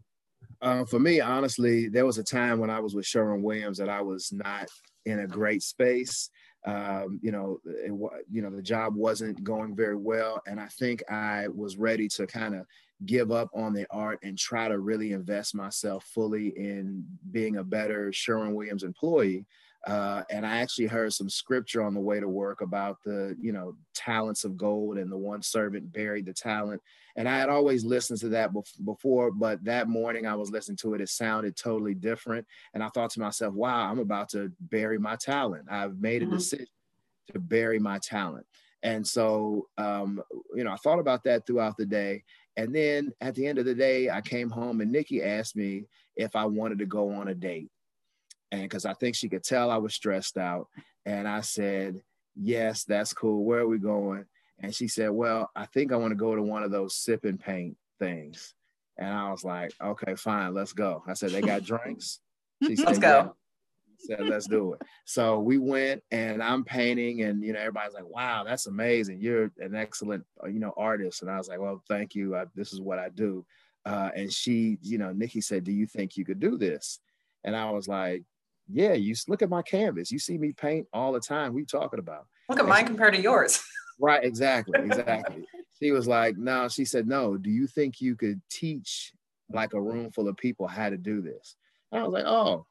Uh, 0.60 0.84
for 0.86 0.98
me, 0.98 1.20
honestly, 1.20 1.88
there 1.88 2.06
was 2.06 2.18
a 2.18 2.24
time 2.24 2.58
when 2.58 2.70
I 2.70 2.80
was 2.80 2.96
with 2.96 3.06
Sherwin 3.06 3.42
Williams 3.42 3.78
that 3.78 3.88
I 3.88 4.00
was 4.00 4.32
not 4.32 4.68
in 5.06 5.20
a 5.20 5.26
great 5.26 5.62
space. 5.62 6.30
Um, 6.66 7.20
you 7.22 7.30
know, 7.30 7.60
it, 7.64 7.92
you 8.30 8.42
know, 8.42 8.50
the 8.50 8.62
job 8.62 8.94
wasn't 8.94 9.44
going 9.44 9.76
very 9.76 9.96
well, 9.96 10.42
and 10.46 10.58
I 10.58 10.66
think 10.66 11.02
I 11.10 11.48
was 11.48 11.76
ready 11.76 12.08
to 12.08 12.26
kind 12.26 12.54
of 12.54 12.66
give 13.04 13.30
up 13.30 13.50
on 13.54 13.74
the 13.74 13.86
art 13.90 14.20
and 14.22 14.38
try 14.38 14.68
to 14.68 14.78
really 14.78 15.12
invest 15.12 15.54
myself 15.54 16.04
fully 16.04 16.48
in 16.56 17.04
being 17.32 17.56
a 17.56 17.64
better 17.64 18.12
Sherwin 18.12 18.54
Williams 18.54 18.82
employee. 18.82 19.44
Uh, 19.86 20.22
and 20.30 20.46
I 20.46 20.58
actually 20.58 20.86
heard 20.86 21.12
some 21.12 21.28
scripture 21.28 21.82
on 21.82 21.92
the 21.92 22.00
way 22.00 22.18
to 22.18 22.28
work 22.28 22.62
about 22.62 23.02
the, 23.04 23.36
you 23.38 23.52
know, 23.52 23.76
talents 23.94 24.44
of 24.44 24.56
gold 24.56 24.96
and 24.96 25.12
the 25.12 25.16
one 25.16 25.42
servant 25.42 25.92
buried 25.92 26.26
the 26.26 26.32
talent. 26.32 26.80
And 27.16 27.28
I 27.28 27.38
had 27.38 27.50
always 27.50 27.84
listened 27.84 28.18
to 28.20 28.28
that 28.30 28.50
before, 28.84 29.30
but 29.30 29.62
that 29.64 29.88
morning 29.88 30.26
I 30.26 30.36
was 30.36 30.50
listening 30.50 30.78
to 30.78 30.94
it. 30.94 31.02
It 31.02 31.10
sounded 31.10 31.56
totally 31.56 31.94
different. 31.94 32.46
And 32.72 32.82
I 32.82 32.88
thought 32.88 33.10
to 33.10 33.20
myself, 33.20 33.54
wow, 33.54 33.90
I'm 33.90 33.98
about 33.98 34.30
to 34.30 34.50
bury 34.58 34.98
my 34.98 35.16
talent. 35.16 35.66
I've 35.70 36.00
made 36.00 36.22
a 36.22 36.26
mm-hmm. 36.26 36.36
decision 36.36 36.66
to 37.32 37.38
bury 37.38 37.78
my 37.78 37.98
talent. 37.98 38.46
And 38.82 39.06
so, 39.06 39.68
um, 39.78 40.22
you 40.54 40.64
know, 40.64 40.72
I 40.72 40.76
thought 40.76 40.98
about 40.98 41.24
that 41.24 41.46
throughout 41.46 41.76
the 41.76 41.86
day. 41.86 42.24
And 42.56 42.74
then 42.74 43.12
at 43.20 43.34
the 43.34 43.46
end 43.46 43.58
of 43.58 43.64
the 43.64 43.74
day, 43.74 44.08
I 44.08 44.20
came 44.20 44.50
home 44.50 44.80
and 44.80 44.92
Nikki 44.92 45.22
asked 45.22 45.56
me 45.56 45.84
if 46.16 46.36
I 46.36 46.44
wanted 46.46 46.78
to 46.78 46.86
go 46.86 47.10
on 47.10 47.28
a 47.28 47.34
date 47.34 47.70
and 48.54 48.62
because 48.62 48.86
I 48.86 48.94
think 48.94 49.16
she 49.16 49.28
could 49.28 49.42
tell 49.42 49.70
I 49.70 49.78
was 49.78 49.94
stressed 49.94 50.38
out. 50.38 50.68
And 51.04 51.26
I 51.26 51.40
said, 51.40 52.00
Yes, 52.36 52.84
that's 52.84 53.12
cool. 53.12 53.44
Where 53.44 53.60
are 53.60 53.68
we 53.68 53.78
going? 53.78 54.24
And 54.60 54.74
she 54.74 54.88
said, 54.88 55.10
Well, 55.10 55.50
I 55.56 55.66
think 55.66 55.92
I 55.92 55.96
want 55.96 56.12
to 56.12 56.16
go 56.16 56.34
to 56.34 56.42
one 56.42 56.62
of 56.62 56.70
those 56.70 56.96
sip 56.96 57.24
and 57.24 57.38
paint 57.38 57.76
things. 57.98 58.54
And 58.96 59.12
I 59.12 59.30
was 59.30 59.44
like, 59.44 59.72
Okay, 59.82 60.14
fine, 60.14 60.54
let's 60.54 60.72
go. 60.72 61.02
I 61.06 61.14
said, 61.14 61.30
They 61.30 61.40
got 61.40 61.64
drinks. 61.64 62.20
She 62.62 62.76
said, 62.76 62.86
let's 62.86 62.98
go. 62.98 63.34
Yeah. 64.08 64.16
said, 64.16 64.26
Let's 64.28 64.46
do 64.46 64.74
it. 64.74 64.82
So 65.04 65.40
we 65.40 65.58
went 65.58 66.02
and 66.12 66.40
I'm 66.42 66.64
painting, 66.64 67.22
and 67.22 67.42
you 67.42 67.52
know, 67.54 67.58
everybody's 67.58 67.94
like, 67.94 68.06
Wow, 68.06 68.44
that's 68.44 68.66
amazing. 68.66 69.20
You're 69.20 69.50
an 69.58 69.74
excellent, 69.74 70.24
uh, 70.42 70.46
you 70.48 70.60
know, 70.60 70.72
artist. 70.76 71.22
And 71.22 71.30
I 71.30 71.38
was 71.38 71.48
like, 71.48 71.58
Well, 71.58 71.82
thank 71.88 72.14
you. 72.14 72.36
I, 72.36 72.44
this 72.54 72.72
is 72.72 72.80
what 72.80 73.00
I 73.00 73.08
do. 73.08 73.44
Uh, 73.84 74.10
and 74.14 74.32
she, 74.32 74.78
you 74.80 74.96
know, 74.96 75.12
Nikki 75.12 75.40
said, 75.40 75.64
Do 75.64 75.72
you 75.72 75.86
think 75.86 76.16
you 76.16 76.24
could 76.24 76.38
do 76.38 76.56
this? 76.56 77.00
And 77.44 77.54
I 77.54 77.70
was 77.70 77.86
like, 77.86 78.24
yeah, 78.72 78.94
you 78.94 79.14
look 79.28 79.42
at 79.42 79.48
my 79.48 79.62
canvas. 79.62 80.10
You 80.10 80.18
see 80.18 80.38
me 80.38 80.52
paint 80.52 80.86
all 80.92 81.12
the 81.12 81.20
time. 81.20 81.54
We 81.54 81.64
talking 81.64 81.98
about. 81.98 82.26
Look 82.48 82.58
at 82.58 82.66
mine 82.66 82.86
compared 82.86 83.14
to 83.14 83.20
yours. 83.20 83.62
right, 84.00 84.24
exactly, 84.24 84.80
exactly. 84.80 85.44
she 85.80 85.90
was 85.92 86.06
like, 86.06 86.36
no, 86.36 86.68
she 86.68 86.84
said, 86.84 87.06
no, 87.06 87.36
do 87.36 87.50
you 87.50 87.66
think 87.66 88.00
you 88.00 88.16
could 88.16 88.40
teach 88.50 89.12
like 89.50 89.74
a 89.74 89.80
room 89.80 90.10
full 90.10 90.28
of 90.28 90.36
people 90.36 90.66
how 90.66 90.90
to 90.90 90.96
do 90.96 91.20
this? 91.20 91.56
And 91.92 92.00
I 92.00 92.04
was 92.04 92.12
like, 92.12 92.26
oh, 92.26 92.66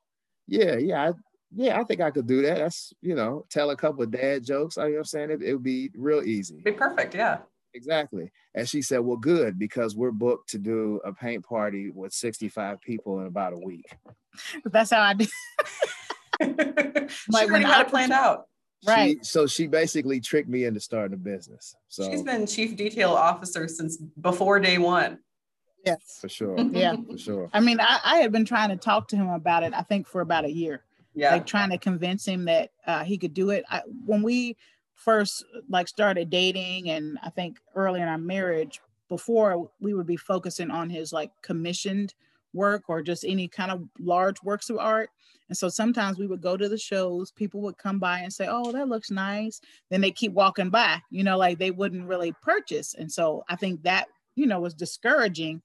yeah, 0.48 0.78
yeah, 0.78 1.10
I, 1.10 1.14
yeah, 1.56 1.80
I 1.80 1.84
think 1.84 2.02
I 2.02 2.12
could 2.12 2.28
do 2.28 2.42
that. 2.42 2.58
That's, 2.58 2.94
you 3.02 3.16
know, 3.16 3.46
tell 3.50 3.70
a 3.70 3.78
couple 3.78 4.04
of 4.04 4.12
dad 4.12 4.44
jokes. 4.44 4.78
I, 4.78 4.86
you 4.86 4.90
know 4.90 4.96
what 4.96 5.00
I'm 5.00 5.06
saying? 5.06 5.32
It, 5.32 5.42
it 5.44 5.54
would 5.54 5.64
be 5.64 5.92
real 5.96 6.24
easy. 6.24 6.62
Be 6.64 6.72
perfect, 6.72 7.16
yeah. 7.16 7.40
Exactly. 7.74 8.32
And 8.54 8.68
she 8.68 8.82
said, 8.82 9.00
well, 9.00 9.18
good, 9.18 9.58
because 9.58 9.96
we're 9.96 10.12
booked 10.12 10.50
to 10.50 10.58
do 10.58 11.02
a 11.04 11.14
paint 11.14 11.44
party 11.46 11.90
with 11.90 12.14
65 12.14 12.82
people 12.82 13.20
in 13.20 13.26
about 13.26 13.54
a 13.54 13.60
week. 13.60 13.96
That's 14.66 14.92
how 14.92 15.02
I 15.02 15.14
do. 15.14 15.26
like 17.30 17.50
when 17.50 17.66
I 17.66 17.84
planned 17.84 18.12
out. 18.12 18.48
Right. 18.86 19.18
She, 19.20 19.24
so 19.24 19.48
she 19.48 19.68
basically 19.68 20.20
tricked 20.20 20.50
me 20.50 20.66
into 20.66 20.80
starting 20.80 21.14
a 21.14 21.18
business. 21.18 21.76
So 21.88 22.10
she's 22.10 22.22
been 22.22 22.46
chief 22.46 22.76
detail 22.76 23.12
officer 23.12 23.68
since 23.68 23.98
before 23.98 24.60
day 24.60 24.78
one. 24.78 25.20
Yes. 25.86 26.18
For 26.22 26.30
sure. 26.30 26.58
Yeah. 26.72 26.96
For 27.10 27.18
sure. 27.18 27.50
I 27.54 27.60
mean, 27.60 27.80
I, 27.80 28.00
I 28.04 28.18
had 28.18 28.32
been 28.32 28.46
trying 28.46 28.70
to 28.70 28.76
talk 28.76 29.10
to 29.10 29.16
him 29.16 29.30
about 29.30 29.64
it, 29.64 29.74
I 29.74 29.82
think, 29.82 30.08
for 30.08 30.22
about 30.22 30.46
a 30.46 30.52
year. 30.52 30.84
Yeah. 31.14 31.32
Like 31.32 31.46
trying 31.46 31.70
to 31.70 31.78
convince 31.78 32.26
him 32.26 32.46
that 32.46 32.72
uh, 32.86 33.04
he 33.04 33.18
could 33.18 33.34
do 33.34 33.52
it. 33.52 33.64
I, 33.70 33.82
when 34.06 34.24
we 34.24 34.58
first 35.04 35.46
like 35.70 35.88
started 35.88 36.30
dating 36.30 36.90
and 36.90 37.18
I 37.24 37.30
think 37.30 37.60
early 37.76 38.02
in 38.02 38.08
our 38.08 38.18
marriage, 38.18 38.82
before 39.10 39.70
we 39.80 39.94
would 39.94 40.08
be 40.08 40.18
focusing 40.18 40.72
on 40.72 40.90
his 40.90 41.14
like 41.14 41.32
commissioned 41.42 42.14
work 42.54 42.84
or 42.88 43.02
just 43.02 43.26
any 43.26 43.48
kind 43.48 43.72
of 43.72 43.84
large 44.00 44.42
works 44.44 44.70
of 44.70 44.78
art. 44.78 45.10
And 45.50 45.58
so 45.58 45.70
sometimes 45.70 46.18
we 46.18 46.28
would 46.28 46.42
go 46.42 46.56
to 46.56 46.70
the 46.70 46.78
shows, 46.78 47.32
people 47.32 47.62
would 47.62 47.78
come 47.78 48.00
by 48.00 48.20
and 48.20 48.32
say, 48.34 48.48
Oh, 48.50 48.72
that 48.72 48.88
looks 48.88 49.12
nice. 49.12 49.60
Then 49.90 50.02
they 50.02 50.12
keep 50.12 50.32
walking 50.32 50.70
by, 50.70 51.00
you 51.12 51.24
know, 51.24 51.38
like 51.38 51.60
they 51.60 51.72
wouldn't 51.72 52.08
really 52.08 52.34
purchase. 52.42 52.96
And 52.96 53.12
so 53.12 53.44
I 53.50 53.56
think 53.56 53.84
that, 53.84 54.08
you 54.36 54.48
know, 54.48 54.60
was 54.60 54.74
discouraging 54.74 55.62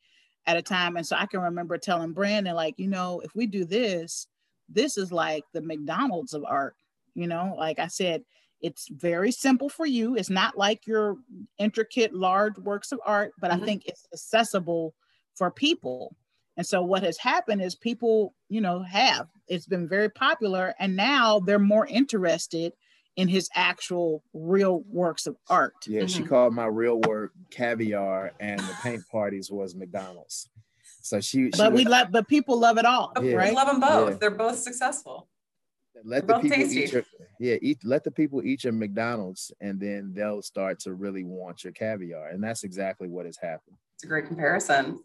at 0.47 0.57
a 0.57 0.63
time. 0.63 0.97
And 0.97 1.07
so 1.07 1.17
I 1.17 1.27
can 1.27 1.41
remember 1.41 1.79
telling 1.79 2.13
Brandon, 2.13 2.55
like, 2.55 2.75
you 2.79 2.89
know, 2.89 3.21
if 3.21 3.35
we 3.35 3.47
do 3.47 3.65
this, 3.65 4.27
this 4.69 4.99
is 4.99 5.13
like 5.13 5.45
the 5.53 5.63
McDonald's 5.63 6.35
of 6.35 6.45
art, 6.45 6.75
you 7.15 7.27
know, 7.27 7.55
like 7.57 7.79
I 7.79 7.87
said, 7.87 8.23
it's 8.61 8.89
very 8.89 9.31
simple 9.31 9.69
for 9.69 9.87
you. 9.87 10.17
It's 10.17 10.31
not 10.31 10.57
like 10.57 10.87
your 10.87 11.17
intricate, 11.59 12.15
large 12.15 12.59
works 12.59 12.93
of 12.93 13.01
art, 13.05 13.33
but 13.41 13.51
mm-hmm. 13.51 13.63
I 13.63 13.67
think 13.67 13.87
it's 13.87 14.07
accessible 14.13 14.95
for 15.37 15.51
people. 15.51 16.17
And 16.57 16.67
so 16.67 16.83
what 16.83 17.05
has 17.05 17.17
happened 17.19 17.63
is 17.63 17.77
people, 17.77 18.35
you 18.49 18.61
know, 18.61 18.83
have 18.83 19.29
it's 19.47 19.67
been 19.67 19.89
very 19.89 20.09
popular 20.11 20.75
and 20.81 20.97
now 20.97 21.39
they're 21.39 21.59
more 21.59 21.87
interested 21.87 22.73
in 23.17 23.29
his 23.29 23.49
actual 23.55 24.23
real 24.33 24.83
works 24.89 25.27
of 25.27 25.37
art. 25.49 25.75
Yeah, 25.87 26.01
mm-hmm. 26.01 26.07
she 26.09 26.23
called 26.25 26.55
my 26.55 26.67
real 26.67 27.01
work 27.01 27.33
caviar 27.51 28.33
and 28.41 28.61
the 28.61 28.75
paint 28.83 29.03
parties 29.11 29.51
was 29.51 29.75
McDonald's. 29.75 30.49
So 31.03 31.21
she, 31.21 31.45
she 31.45 31.51
But 31.57 31.73
we 31.73 31.85
love 31.85 32.09
but 32.11 32.29
people 32.29 32.59
love 32.59 32.77
it 32.79 32.85
all, 32.85 33.13
yeah. 33.23 33.35
right? 33.35 33.51
We 33.51 33.57
love 33.57 33.69
them 33.69 33.81
both. 33.81 34.11
Yeah. 34.11 34.17
They're 34.21 34.31
both 34.31 34.59
successful. 34.59 35.29
Let 36.05 36.27
They're 36.27 36.37
the 36.37 36.43
people 36.43 36.59
tasty. 36.59 36.83
eat 36.83 36.93
your, 36.93 37.05
yeah, 37.39 37.57
eat 37.63 37.79
let 37.85 38.05
the 38.05 38.11
people 38.11 38.43
eat 38.45 38.65
your 38.65 38.73
McDonald's 38.73 39.53
and 39.61 39.81
then 39.81 40.13
they'll 40.15 40.43
start 40.43 40.81
to 40.81 40.95
really 40.95 41.25
want 41.25 41.65
your 41.65 41.73
caviar. 41.73 42.29
And 42.29 42.43
that's 42.43 42.65
exactly 42.65 43.09
what 43.09 43.27
has 43.27 43.37
happened. 43.37 43.77
It's 43.95 44.05
a 44.05 44.09
great 44.09 44.27
comparison. 44.27 45.01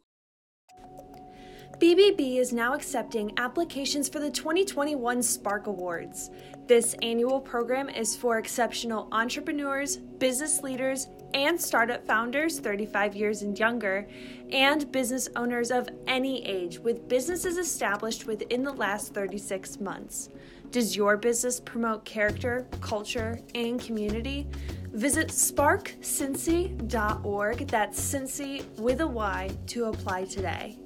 BBB 1.80 2.38
is 2.38 2.54
now 2.54 2.76
accepting 2.76 3.34
applications 3.38 4.08
for 4.08 4.20
the 4.20 4.30
2021 4.30 5.24
Spark 5.24 5.68
Awards. 5.68 6.30
This 6.68 6.96
annual 7.02 7.42
program 7.42 7.90
is 7.90 8.16
for 8.16 8.38
exceptional 8.38 9.10
entrepreneurs, 9.12 9.98
business 9.98 10.62
leaders, 10.62 11.08
and 11.34 11.60
startup 11.60 12.06
founders 12.06 12.60
35 12.60 13.16
years 13.16 13.42
and 13.42 13.58
younger, 13.58 14.08
and 14.52 14.92
business 14.92 15.28
owners 15.36 15.72
of 15.72 15.90
any 16.08 16.46
age 16.46 16.78
with 16.80 17.08
businesses 17.08 17.58
established 17.58 18.28
within 18.28 18.64
the 18.64 18.74
last 18.74 19.14
36 19.14 19.80
months. 19.82 20.30
Does 20.74 20.94
your 20.96 21.18
business 21.18 21.60
promote 21.60 22.04
character, 22.04 22.68
culture, 22.82 23.40
and 23.54 23.80
community? 23.80 24.48
Visit 24.92 25.28
sparkcincy.org, 25.28 27.68
that's 27.68 28.02
Cincy 28.02 28.68
with 28.80 29.02
a 29.02 29.08
Y, 29.08 29.52
to 29.68 29.86
apply 29.86 30.26
today. 30.26 30.80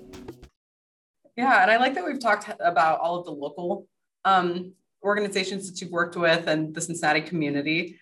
Yeah, 1.37 1.61
and 1.61 1.71
I 1.71 1.77
like 1.77 1.93
that 1.93 2.05
we've 2.05 2.19
talked 2.19 2.51
about 2.59 2.99
all 2.99 3.17
of 3.17 3.23
the 3.23 3.31
local 3.31 3.87
um, 4.25 4.73
organizations 5.03 5.71
that 5.71 5.79
you've 5.79 5.91
worked 5.91 6.17
with 6.17 6.47
and 6.47 6.75
the 6.75 6.81
Cincinnati 6.81 7.21
community. 7.21 7.97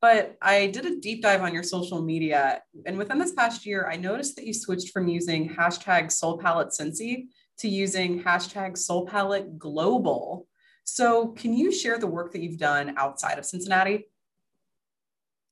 But 0.00 0.36
I 0.42 0.66
did 0.66 0.86
a 0.86 0.98
deep 0.98 1.22
dive 1.22 1.42
on 1.42 1.54
your 1.54 1.62
social 1.62 2.02
media. 2.02 2.62
And 2.84 2.98
within 2.98 3.20
this 3.20 3.30
past 3.30 3.64
year, 3.64 3.88
I 3.88 3.94
noticed 3.94 4.34
that 4.34 4.44
you 4.44 4.52
switched 4.52 4.90
from 4.90 5.06
using 5.06 5.48
hashtag 5.48 6.10
Soul 6.10 6.38
Palette 6.38 6.70
Cincy 6.70 7.28
to 7.58 7.68
using 7.68 8.24
hashtag 8.24 8.76
Soul 8.76 9.06
Palette 9.06 9.56
Global. 9.56 10.47
So, 10.90 11.28
can 11.28 11.52
you 11.52 11.70
share 11.70 11.98
the 11.98 12.06
work 12.06 12.32
that 12.32 12.40
you've 12.40 12.56
done 12.56 12.94
outside 12.96 13.38
of 13.38 13.44
Cincinnati? 13.44 14.06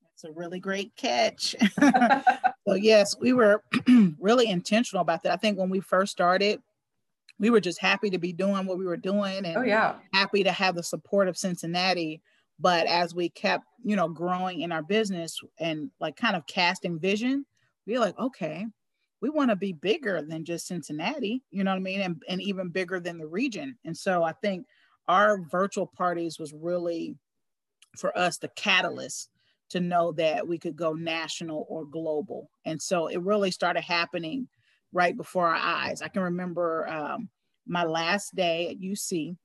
That's 0.03 0.25
a 0.25 0.33
really 0.33 0.59
great 0.59 0.97
catch. 0.97 1.55
so, 2.67 2.75
yes, 2.75 3.15
we 3.21 3.35
were 3.35 3.63
really 4.19 4.49
intentional 4.49 5.03
about 5.03 5.23
that. 5.23 5.33
I 5.33 5.37
think 5.37 5.59
when 5.59 5.69
we 5.69 5.81
first 5.81 6.11
started, 6.11 6.61
we 7.39 7.51
were 7.51 7.61
just 7.61 7.79
happy 7.79 8.09
to 8.11 8.19
be 8.19 8.33
doing 8.33 8.65
what 8.65 8.79
we 8.79 8.87
were 8.87 8.97
doing 8.97 9.45
and 9.45 9.59
oh, 9.59 9.63
yeah. 9.63 9.97
happy 10.15 10.43
to 10.43 10.53
have 10.53 10.75
the 10.75 10.83
support 10.83 11.29
of 11.29 11.37
Cincinnati. 11.37 12.23
But 12.59 12.87
as 12.87 13.15
we 13.15 13.29
kept, 13.29 13.65
you 13.85 13.95
know, 13.95 14.09
growing 14.09 14.63
in 14.63 14.73
our 14.73 14.83
business 14.83 15.39
and 15.61 15.91
like 16.01 16.17
kind 16.17 16.35
of 16.35 16.47
casting 16.47 16.99
vision, 16.99 17.45
we 17.87 17.95
are 17.95 18.01
like, 18.01 18.19
okay, 18.19 18.65
we 19.21 19.29
want 19.29 19.51
to 19.51 19.57
be 19.57 19.75
bigger 19.75 20.23
than 20.23 20.47
just 20.47 20.67
Cincinnati, 20.67 21.43
you 21.51 21.63
know 21.63 21.73
what 21.73 21.77
I 21.77 21.81
mean? 21.81 22.01
And, 22.01 22.23
and 22.27 22.41
even 22.41 22.71
bigger 22.71 23.01
than 23.01 23.19
the 23.19 23.27
region. 23.27 23.77
And 23.85 23.95
so 23.95 24.23
I 24.23 24.33
think 24.33 24.65
our 25.09 25.39
virtual 25.41 25.87
parties 25.87 26.39
was 26.39 26.53
really 26.53 27.17
for 27.97 28.17
us 28.17 28.39
the 28.39 28.49
catalyst 28.49 29.31
to 29.69 29.81
know 29.81 30.13
that 30.13 30.47
we 30.47 30.59
could 30.59 30.77
go 30.77 30.93
national 30.93 31.67
or 31.69 31.85
global. 31.85 32.51
And 32.65 32.81
so 32.81 33.09
it 33.09 33.21
really 33.21 33.51
started 33.51 33.83
happening 33.83 34.49
right 34.93 35.17
before 35.17 35.49
our 35.49 35.57
eyes. 35.57 36.03
I 36.03 36.09
can 36.09 36.23
remember 36.23 36.89
um, 36.89 37.29
my 37.67 37.85
last 37.85 38.35
day 38.35 38.69
at 38.71 38.81
UC, 38.81 39.37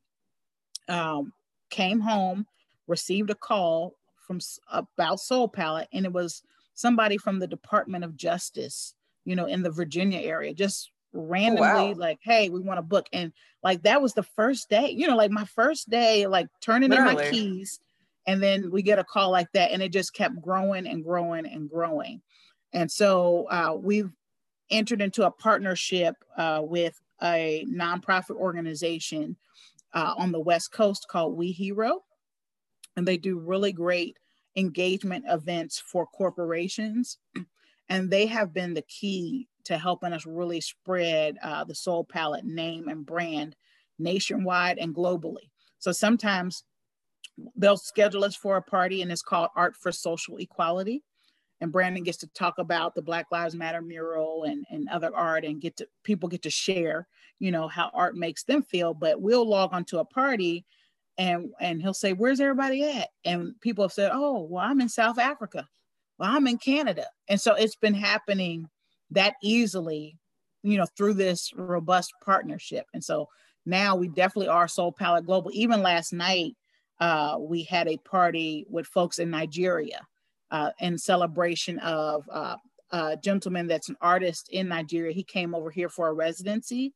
um, 0.88 1.34
came 1.70 2.00
home, 2.00 2.46
received 2.88 3.30
a 3.30 3.36
call 3.36 3.96
from 4.28 4.40
about 4.72 5.20
Soul 5.20 5.48
Palette, 5.48 5.88
and 5.92 6.06
it 6.06 6.14
was 6.14 6.44
somebody 6.74 7.18
from 7.18 7.40
the 7.40 7.48
Department 7.48 8.04
of 8.04 8.16
Justice, 8.16 8.94
you 9.26 9.36
know, 9.36 9.46
in 9.46 9.64
the 9.64 9.72
Virginia 9.72 10.20
area, 10.20 10.54
just 10.54 10.92
randomly 11.14 11.68
oh, 11.68 11.92
wow. 11.92 11.94
like, 11.98 12.20
hey, 12.22 12.50
we 12.50 12.60
want 12.60 12.78
to 12.78 12.84
book. 12.84 13.08
And 13.12 13.34
like 13.64 13.84
that 13.84 14.02
was 14.02 14.14
the 14.14 14.24
first 14.24 14.70
day, 14.70 14.90
you 14.90 15.08
know, 15.08 15.16
like 15.16 15.32
my 15.32 15.46
first 15.46 15.90
day, 15.90 16.28
like 16.28 16.48
turning 16.62 16.90
Literally. 16.90 17.12
in 17.12 17.18
my 17.18 17.30
keys. 17.30 17.80
And 18.28 18.42
then 18.42 18.72
we 18.72 18.82
get 18.82 19.00
a 19.00 19.04
call 19.04 19.32
like 19.32 19.52
that. 19.54 19.72
And 19.72 19.82
it 19.82 19.92
just 19.92 20.14
kept 20.14 20.42
growing 20.42 20.88
and 20.88 21.04
growing 21.04 21.46
and 21.46 21.70
growing. 21.70 22.22
And 22.74 22.92
so 22.92 23.48
uh, 23.50 23.76
we've 23.76 24.12
entered 24.70 25.02
into 25.02 25.26
a 25.26 25.32
partnership 25.32 26.16
uh, 26.38 26.62
with 26.64 27.00
a 27.22 27.66
nonprofit 27.70 28.36
organization 28.36 29.36
uh, 29.94 30.14
on 30.18 30.32
the 30.32 30.40
West 30.40 30.72
Coast 30.72 31.08
called 31.10 31.38
WeHero. 31.38 32.00
And 32.96 33.08
they 33.08 33.18
do 33.18 33.40
really 33.40 33.72
great 33.72 34.18
engagement 34.56 35.26
events 35.28 35.80
for 35.80 36.06
corporations. 36.06 37.18
And 37.90 38.10
they 38.10 38.26
have 38.28 38.54
been 38.54 38.74
the 38.74 38.82
key 38.84 39.48
to 39.66 39.78
helping 39.78 40.14
us 40.14 40.26
really 40.26 40.62
spread 40.62 41.38
uh, 41.44 41.64
the 41.64 41.76
Soul 41.76 42.04
Palette 42.04 42.46
name 42.46 42.88
and 42.88 43.06
brand 43.06 43.56
nationwide 44.00 44.78
and 44.78 44.96
globally. 44.96 45.50
So 45.80 45.92
sometimes 45.92 46.64
they'll 47.56 47.78
schedule 47.78 48.24
us 48.24 48.36
for 48.36 48.58
a 48.58 48.62
party 48.62 49.02
and 49.02 49.12
it's 49.12 49.22
called 49.22 49.50
Art 49.56 49.76
for 49.76 49.92
Social 49.92 50.38
Equality. 50.38 51.04
And 51.60 51.72
Brandon 51.72 52.04
gets 52.04 52.18
to 52.20 52.28
talk 52.28 52.58
about 52.58 52.96
the 52.96 53.04
Black 53.04 53.28
Lives 53.32 53.56
Matter 53.56 53.82
mural 53.82 54.46
and, 54.46 54.66
and 54.72 54.90
other 54.90 55.16
art 55.16 55.46
and 55.46 55.62
get 55.62 55.78
to 55.78 55.88
people 56.04 56.28
get 56.28 56.42
to 56.44 56.50
share, 56.50 57.08
you 57.40 57.52
know, 57.52 57.68
how 57.68 57.92
art 57.94 58.16
makes 58.16 58.44
them 58.44 58.64
feel. 58.64 58.96
But 58.96 59.22
we'll 59.22 59.48
log 59.48 59.72
onto 59.72 60.00
a 60.00 60.06
party 60.06 60.66
and 61.18 61.52
and 61.60 61.82
he'll 61.82 61.94
say, 61.94 62.14
Where's 62.14 62.40
everybody 62.40 62.84
at? 62.84 63.10
And 63.26 63.54
people 63.62 63.84
have 63.84 63.94
said, 63.94 64.10
Oh, 64.12 64.48
well, 64.50 64.66
I'm 64.66 64.82
in 64.82 64.90
South 64.90 65.20
Africa. 65.20 65.68
Well, 66.18 66.32
I'm 66.32 66.48
in 66.48 66.58
Canada. 66.58 67.06
And 67.28 67.40
so 67.40 67.54
it's 67.54 67.76
been 67.76 67.94
happening 67.94 68.68
that 69.12 69.36
easily, 69.44 70.18
you 70.64 70.78
know, 70.78 70.88
through 70.98 71.16
this 71.16 71.52
robust 71.56 72.14
partnership. 72.24 72.86
And 72.94 73.04
so 73.04 73.28
now 73.66 73.96
we 73.96 74.08
definitely 74.08 74.48
are 74.48 74.68
Soul 74.68 74.92
Palette 74.92 75.26
Global. 75.26 75.52
Even 75.54 75.82
last 75.82 76.14
night, 76.14 76.56
uh, 77.00 77.38
we 77.40 77.64
had 77.64 77.88
a 77.88 77.98
party 77.98 78.66
with 78.70 78.88
folks 78.88 79.20
in 79.20 79.30
Nigeria 79.30 80.02
uh, 80.52 80.72
in 80.80 80.98
celebration 80.98 81.80
of 81.80 82.24
uh, 82.32 82.56
a 82.92 83.18
gentleman 83.18 83.68
that's 83.68 83.90
an 83.90 83.98
artist 84.02 84.50
in 84.52 84.68
Nigeria. 84.68 85.14
He 85.14 85.24
came 85.24 85.56
over 85.56 85.72
here 85.72 85.90
for 85.90 86.08
a 86.08 86.14
residency 86.14 86.94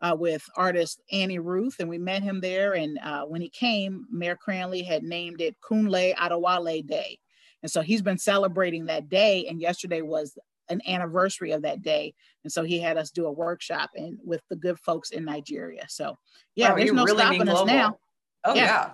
uh, 0.00 0.14
with 0.18 0.44
artist 0.56 1.02
Annie 1.10 1.38
Ruth, 1.38 1.76
and 1.80 1.88
we 1.88 1.98
met 1.98 2.22
him 2.22 2.40
there. 2.40 2.74
And 2.74 2.98
uh, 3.02 3.24
when 3.24 3.40
he 3.40 3.48
came, 3.48 4.06
Mayor 4.10 4.36
Cranley 4.36 4.82
had 4.82 5.02
named 5.02 5.40
it 5.40 5.56
Kunle 5.60 6.14
Adewale 6.14 6.86
Day. 6.86 7.18
And 7.62 7.70
so 7.70 7.80
he's 7.80 8.02
been 8.02 8.18
celebrating 8.18 8.86
that 8.86 9.08
day. 9.08 9.46
And 9.48 9.60
yesterday 9.60 10.02
was 10.02 10.38
an 10.68 10.80
anniversary 10.86 11.52
of 11.52 11.62
that 11.62 11.82
day. 11.82 12.14
And 12.44 12.52
so 12.52 12.62
he 12.62 12.78
had 12.78 12.96
us 12.96 13.10
do 13.10 13.26
a 13.26 13.32
workshop 13.32 13.90
and 13.94 14.18
with 14.24 14.42
the 14.48 14.56
good 14.56 14.78
folks 14.78 15.10
in 15.10 15.24
Nigeria. 15.24 15.86
So 15.88 16.16
yeah, 16.54 16.70
wow, 16.70 16.76
there's 16.76 16.92
no 16.92 17.04
really 17.04 17.18
stopping 17.18 17.48
us 17.48 17.66
now. 17.66 17.98
Oh 18.44 18.54
yeah. 18.54 18.64
yeah. 18.64 18.90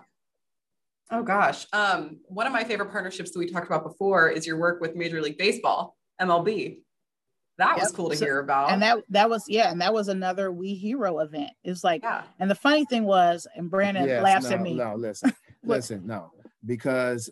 Oh 1.10 1.22
gosh. 1.22 1.66
Um, 1.72 2.18
one 2.26 2.46
of 2.46 2.52
my 2.52 2.64
favorite 2.64 2.90
partnerships 2.90 3.30
that 3.32 3.38
we 3.38 3.50
talked 3.50 3.66
about 3.66 3.84
before 3.84 4.28
is 4.28 4.46
your 4.46 4.58
work 4.58 4.80
with 4.80 4.96
Major 4.96 5.20
League 5.20 5.38
Baseball, 5.38 5.96
MLB. 6.20 6.78
That 7.58 7.76
yep. 7.76 7.84
was 7.84 7.92
cool 7.92 8.10
to 8.10 8.16
so, 8.16 8.24
hear 8.24 8.40
about. 8.40 8.70
And 8.70 8.82
that 8.82 8.98
that 9.10 9.30
was 9.30 9.44
yeah, 9.46 9.70
and 9.70 9.80
that 9.80 9.94
was 9.94 10.08
another 10.08 10.50
WeHero 10.50 11.22
event. 11.24 11.52
It's 11.62 11.84
like 11.84 12.02
yeah. 12.02 12.22
and 12.40 12.50
the 12.50 12.56
funny 12.56 12.84
thing 12.84 13.04
was, 13.04 13.46
and 13.54 13.70
Brandon 13.70 14.08
yes, 14.08 14.22
laughs 14.22 14.48
no, 14.48 14.56
at 14.56 14.60
me. 14.60 14.74
No, 14.74 14.96
listen, 14.96 15.32
listen, 15.62 16.04
no, 16.04 16.32
because 16.66 17.30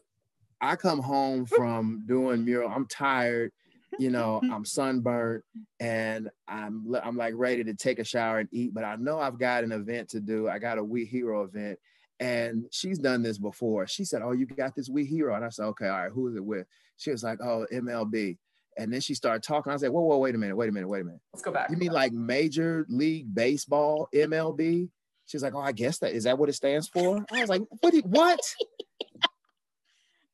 I 0.60 0.76
come 0.76 1.00
home 1.00 1.44
from 1.44 2.04
doing 2.06 2.44
mural. 2.44 2.70
I'm 2.70 2.86
tired 2.86 3.50
you 3.98 4.10
know, 4.10 4.40
I'm 4.50 4.64
sunburned 4.64 5.42
and 5.80 6.30
I'm 6.48 6.94
I'm 7.02 7.16
like 7.16 7.34
ready 7.36 7.64
to 7.64 7.74
take 7.74 7.98
a 7.98 8.04
shower 8.04 8.38
and 8.38 8.48
eat, 8.52 8.74
but 8.74 8.84
I 8.84 8.96
know 8.96 9.18
I've 9.18 9.38
got 9.38 9.64
an 9.64 9.72
event 9.72 10.10
to 10.10 10.20
do. 10.20 10.48
I 10.48 10.58
got 10.58 10.78
a 10.78 10.84
WeHero 10.84 11.46
event. 11.46 11.78
And 12.20 12.66
she's 12.70 12.98
done 12.98 13.22
this 13.22 13.38
before. 13.38 13.86
She 13.86 14.04
said, 14.04 14.22
Oh, 14.22 14.32
you 14.32 14.46
got 14.46 14.76
this 14.76 14.88
WeHero. 14.88 15.34
And 15.34 15.44
I 15.44 15.48
said, 15.48 15.64
Okay, 15.64 15.88
all 15.88 16.02
right, 16.02 16.12
who 16.12 16.28
is 16.28 16.36
it 16.36 16.44
with? 16.44 16.66
She 16.96 17.10
was 17.10 17.22
like, 17.22 17.40
Oh, 17.42 17.66
MLB. 17.72 18.38
And 18.78 18.92
then 18.92 19.00
she 19.00 19.14
started 19.14 19.42
talking. 19.42 19.72
I 19.72 19.76
said, 19.76 19.90
Whoa, 19.90 20.02
whoa, 20.02 20.18
wait 20.18 20.34
a 20.34 20.38
minute, 20.38 20.56
wait 20.56 20.68
a 20.68 20.72
minute, 20.72 20.88
wait 20.88 21.00
a 21.00 21.04
minute. 21.04 21.20
Let's 21.32 21.42
go 21.42 21.52
back. 21.52 21.70
You 21.70 21.76
mean 21.76 21.92
like 21.92 22.12
Major 22.12 22.86
League 22.88 23.34
Baseball, 23.34 24.08
MLB? 24.14 24.88
She's 25.26 25.42
like, 25.42 25.54
Oh, 25.54 25.60
I 25.60 25.72
guess 25.72 25.98
that 25.98 26.12
is 26.12 26.24
that 26.24 26.38
what 26.38 26.48
it 26.48 26.54
stands 26.54 26.88
for? 26.88 27.24
I 27.32 27.40
was 27.40 27.48
like, 27.50 27.62
What? 27.80 27.94
What? 28.04 28.40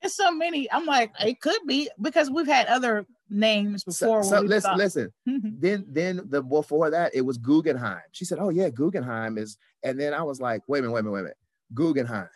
It's 0.01 0.15
so 0.15 0.31
many. 0.31 0.71
I'm 0.71 0.87
like, 0.87 1.13
it 1.21 1.41
could 1.41 1.61
be 1.67 1.91
because 2.01 2.31
we've 2.31 2.47
had 2.47 2.69
other 2.69 3.05
names 3.31 3.85
before. 3.85 4.23
So, 4.23 4.31
so 4.31 4.41
listen, 4.41 4.71
thought. 4.71 4.79
listen. 4.79 5.13
then 5.27 5.85
then 5.89 6.23
the 6.29 6.43
before 6.43 6.91
that 6.91 7.15
it 7.15 7.23
was 7.23 7.39
Guggenheim. 7.39 8.03
She 8.13 8.25
said, 8.25 8.39
"Oh 8.41 8.51
yeah, 8.51 8.71
Guggenheim 8.71 9.39
is." 9.39 9.57
And 9.83 9.99
then 9.99 10.15
I 10.15 10.23
was 10.23 10.41
like, 10.41 10.63
"Wait 10.67 10.81
a 10.81 10.83
minute, 10.83 10.95
wait 10.95 11.01
a 11.01 11.03
minute, 11.05 11.13
wait 11.13 11.21
a 11.21 11.23
minute. 11.25 11.37
Guggenheim. 11.75 12.29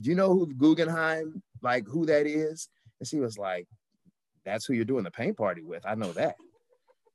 Do 0.00 0.10
you 0.10 0.16
know 0.16 0.30
who 0.30 0.52
Guggenheim? 0.54 1.42
Like 1.62 1.86
who 1.86 2.06
that 2.06 2.26
is?" 2.26 2.68
And 3.00 3.08
she 3.08 3.20
was 3.20 3.38
like, 3.38 3.66
"That's 4.44 4.64
who 4.64 4.74
you're 4.74 4.84
doing 4.84 5.04
the 5.04 5.10
paint 5.10 5.36
party 5.36 5.62
with. 5.62 5.84
I 5.86 5.94
know 5.94 6.12
that." 6.12 6.36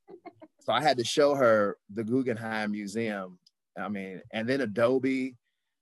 so 0.60 0.72
I 0.72 0.82
had 0.82 0.98
to 0.98 1.04
show 1.04 1.34
her 1.34 1.76
the 1.92 2.04
Guggenheim 2.04 2.72
Museum. 2.72 3.38
I 3.78 3.88
mean, 3.88 4.20
and 4.32 4.48
then 4.48 4.60
Adobe. 4.60 5.36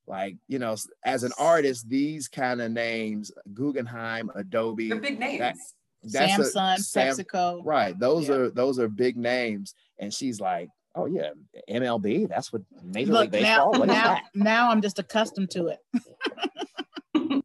Like, 0.06 0.38
you 0.48 0.58
know, 0.58 0.74
as 1.04 1.22
an 1.22 1.32
artist, 1.38 1.86
these 1.86 2.28
kind 2.28 2.62
of 2.62 2.72
names, 2.72 3.30
Guggenheim, 3.52 4.30
Adobe, 4.34 4.88
They're 4.88 4.98
big 4.98 5.18
names. 5.18 5.40
That, 5.40 5.54
that's 6.02 6.54
Samsung, 6.54 6.78
a, 6.78 6.78
Sam, 6.78 7.16
PepsiCo. 7.16 7.60
Right. 7.64 7.98
Those 7.98 8.28
yeah. 8.28 8.34
are 8.34 8.50
those 8.50 8.78
are 8.78 8.88
big 8.88 9.16
names. 9.16 9.74
And 9.98 10.12
she's 10.12 10.40
like, 10.40 10.68
oh 10.94 11.06
yeah, 11.06 11.30
MLB. 11.68 12.28
That's 12.28 12.52
what 12.52 12.62
Major 12.82 13.12
Look, 13.12 13.20
League 13.22 13.30
Baseball. 13.32 13.72
Now, 13.72 13.84
now, 13.86 14.18
now 14.34 14.70
I'm 14.70 14.82
just 14.82 14.98
accustomed 14.98 15.50
to 15.52 15.68
it. 15.68 15.78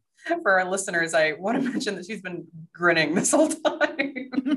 For 0.42 0.58
our 0.58 0.70
listeners, 0.70 1.12
I 1.14 1.32
want 1.32 1.62
to 1.62 1.70
mention 1.70 1.96
that 1.96 2.06
she's 2.06 2.22
been 2.22 2.46
grinning 2.72 3.14
this 3.14 3.30
whole 3.30 3.48
time. 3.48 3.93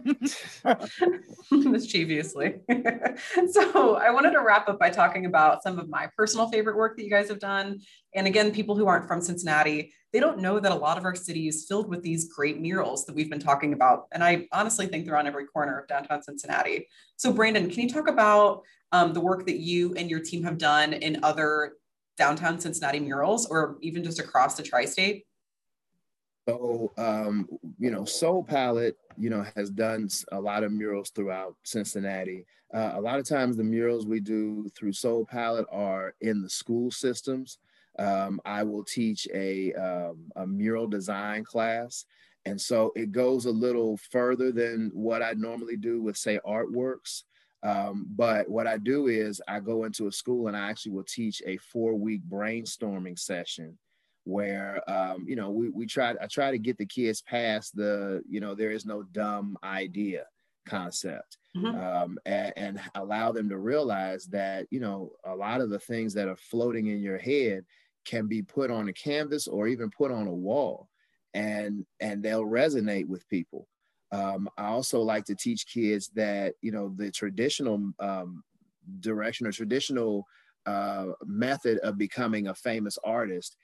mischievously. 1.51 2.55
so 3.51 3.95
I 3.95 4.11
wanted 4.11 4.31
to 4.31 4.41
wrap 4.41 4.67
up 4.69 4.79
by 4.79 4.89
talking 4.89 5.25
about 5.25 5.63
some 5.63 5.79
of 5.79 5.89
my 5.89 6.09
personal 6.15 6.49
favorite 6.49 6.77
work 6.77 6.97
that 6.97 7.03
you 7.03 7.09
guys 7.09 7.29
have 7.29 7.39
done. 7.39 7.79
And 8.15 8.27
again, 8.27 8.51
people 8.51 8.75
who 8.75 8.87
aren't 8.87 9.07
from 9.07 9.21
Cincinnati, 9.21 9.93
they 10.13 10.19
don't 10.19 10.39
know 10.39 10.59
that 10.59 10.71
a 10.71 10.75
lot 10.75 10.97
of 10.97 11.05
our 11.05 11.15
city 11.15 11.47
is 11.47 11.65
filled 11.67 11.89
with 11.89 12.01
these 12.01 12.31
great 12.31 12.59
murals 12.59 13.05
that 13.05 13.15
we've 13.15 13.29
been 13.29 13.39
talking 13.39 13.73
about. 13.73 14.07
And 14.11 14.23
I 14.23 14.47
honestly 14.51 14.87
think 14.87 15.05
they're 15.05 15.17
on 15.17 15.27
every 15.27 15.45
corner 15.45 15.79
of 15.79 15.87
downtown 15.87 16.23
Cincinnati. 16.23 16.87
So 17.17 17.33
Brandon, 17.33 17.69
can 17.69 17.81
you 17.81 17.89
talk 17.89 18.07
about 18.07 18.63
um, 18.91 19.13
the 19.13 19.19
work 19.19 19.45
that 19.45 19.59
you 19.59 19.93
and 19.95 20.09
your 20.09 20.19
team 20.19 20.43
have 20.43 20.57
done 20.57 20.93
in 20.93 21.23
other 21.23 21.73
downtown 22.17 22.59
Cincinnati 22.59 22.99
murals 22.99 23.45
or 23.47 23.77
even 23.81 24.03
just 24.03 24.19
across 24.19 24.55
the 24.55 24.63
tri-state? 24.63 25.25
So, 26.47 26.93
um, 26.97 27.47
you 27.77 27.91
know, 27.91 28.05
Soul 28.05 28.41
Palette, 28.41 28.97
you 29.17 29.29
know, 29.29 29.45
has 29.57 29.69
done 29.69 30.07
a 30.31 30.39
lot 30.39 30.63
of 30.63 30.71
murals 30.71 31.09
throughout 31.09 31.55
Cincinnati. 31.63 32.45
Uh, 32.73 32.91
a 32.95 33.01
lot 33.01 33.19
of 33.19 33.27
times 33.27 33.57
the 33.57 33.63
murals 33.63 34.05
we 34.05 34.21
do 34.21 34.69
through 34.75 34.93
Soul 34.93 35.25
Palette 35.25 35.65
are 35.71 36.13
in 36.21 36.41
the 36.41 36.49
school 36.49 36.89
systems. 36.89 37.59
Um, 37.99 38.39
I 38.45 38.63
will 38.63 38.85
teach 38.85 39.27
a, 39.33 39.73
um, 39.73 40.31
a 40.37 40.47
mural 40.47 40.87
design 40.87 41.43
class. 41.43 42.05
And 42.45 42.59
so 42.59 42.93
it 42.95 43.11
goes 43.11 43.45
a 43.45 43.51
little 43.51 43.97
further 44.09 44.53
than 44.53 44.89
what 44.93 45.21
I 45.21 45.33
normally 45.33 45.75
do 45.75 46.01
with, 46.01 46.15
say, 46.15 46.39
artworks. 46.47 47.23
Um, 47.63 48.05
but 48.15 48.47
what 48.47 48.67
I 48.67 48.77
do 48.77 49.07
is 49.07 49.41
I 49.49 49.59
go 49.59 49.83
into 49.83 50.07
a 50.07 50.11
school 50.13 50.47
and 50.47 50.55
I 50.55 50.69
actually 50.69 50.93
will 50.93 51.03
teach 51.03 51.41
a 51.45 51.57
four 51.57 51.95
week 51.95 52.21
brainstorming 52.29 53.19
session 53.19 53.77
where 54.27 54.81
um, 54.89 55.23
you 55.25 55.37
know 55.37 55.49
we, 55.49 55.69
we 55.69 55.85
try 55.85 56.13
I 56.21 56.27
try 56.27 56.51
to 56.51 56.59
get 56.59 56.77
the 56.77 56.85
kids 56.85 57.21
past 57.21 57.75
the 57.75 58.21
you 58.29 58.41
know 58.41 58.53
there 58.53 58.71
is 58.71 58.85
no 58.85 59.03
dumb 59.03 59.57
idea 59.63 60.25
concept 60.67 61.37
mm-hmm. 61.55 61.79
um, 61.79 62.17
and, 62.25 62.53
and, 62.57 62.81
allow 62.95 63.31
them 63.31 63.47
to 63.47 63.57
realize 63.57 64.25
that 64.25 64.67
you 64.69 64.81
know 64.81 65.13
a 65.25 65.33
lot 65.33 65.61
of 65.61 65.69
the 65.69 65.79
things 65.79 66.13
that 66.13 66.27
are 66.27 66.35
floating 66.35 66.87
in 66.87 66.99
your 66.99 67.17
head 67.17 67.63
can 68.03 68.27
be 68.27 68.41
put 68.41 68.69
on 68.69 68.89
a 68.89 68.93
canvas 68.93 69.47
or 69.47 69.65
even 69.67 69.89
put 69.89 70.11
on 70.11 70.27
a 70.27 70.33
wall 70.33 70.89
and 71.33 71.85
and 72.01 72.21
they'll 72.21 72.43
resonate 72.43 73.07
with 73.07 73.27
people 73.29 73.65
um, 74.11 74.49
i 74.57 74.65
also 74.65 75.01
like 75.01 75.23
to 75.23 75.35
teach 75.35 75.67
kids 75.67 76.09
that 76.15 76.53
you 76.61 76.71
know 76.73 76.91
the 76.97 77.09
traditional 77.11 77.93
um, 77.99 78.43
direction 78.99 79.47
or 79.47 79.53
traditional 79.53 80.25
uh, 80.65 81.13
method 81.25 81.77
of 81.77 81.97
becoming 81.97 82.47
a 82.47 82.53
famous 82.53 82.97
artist 83.05 83.55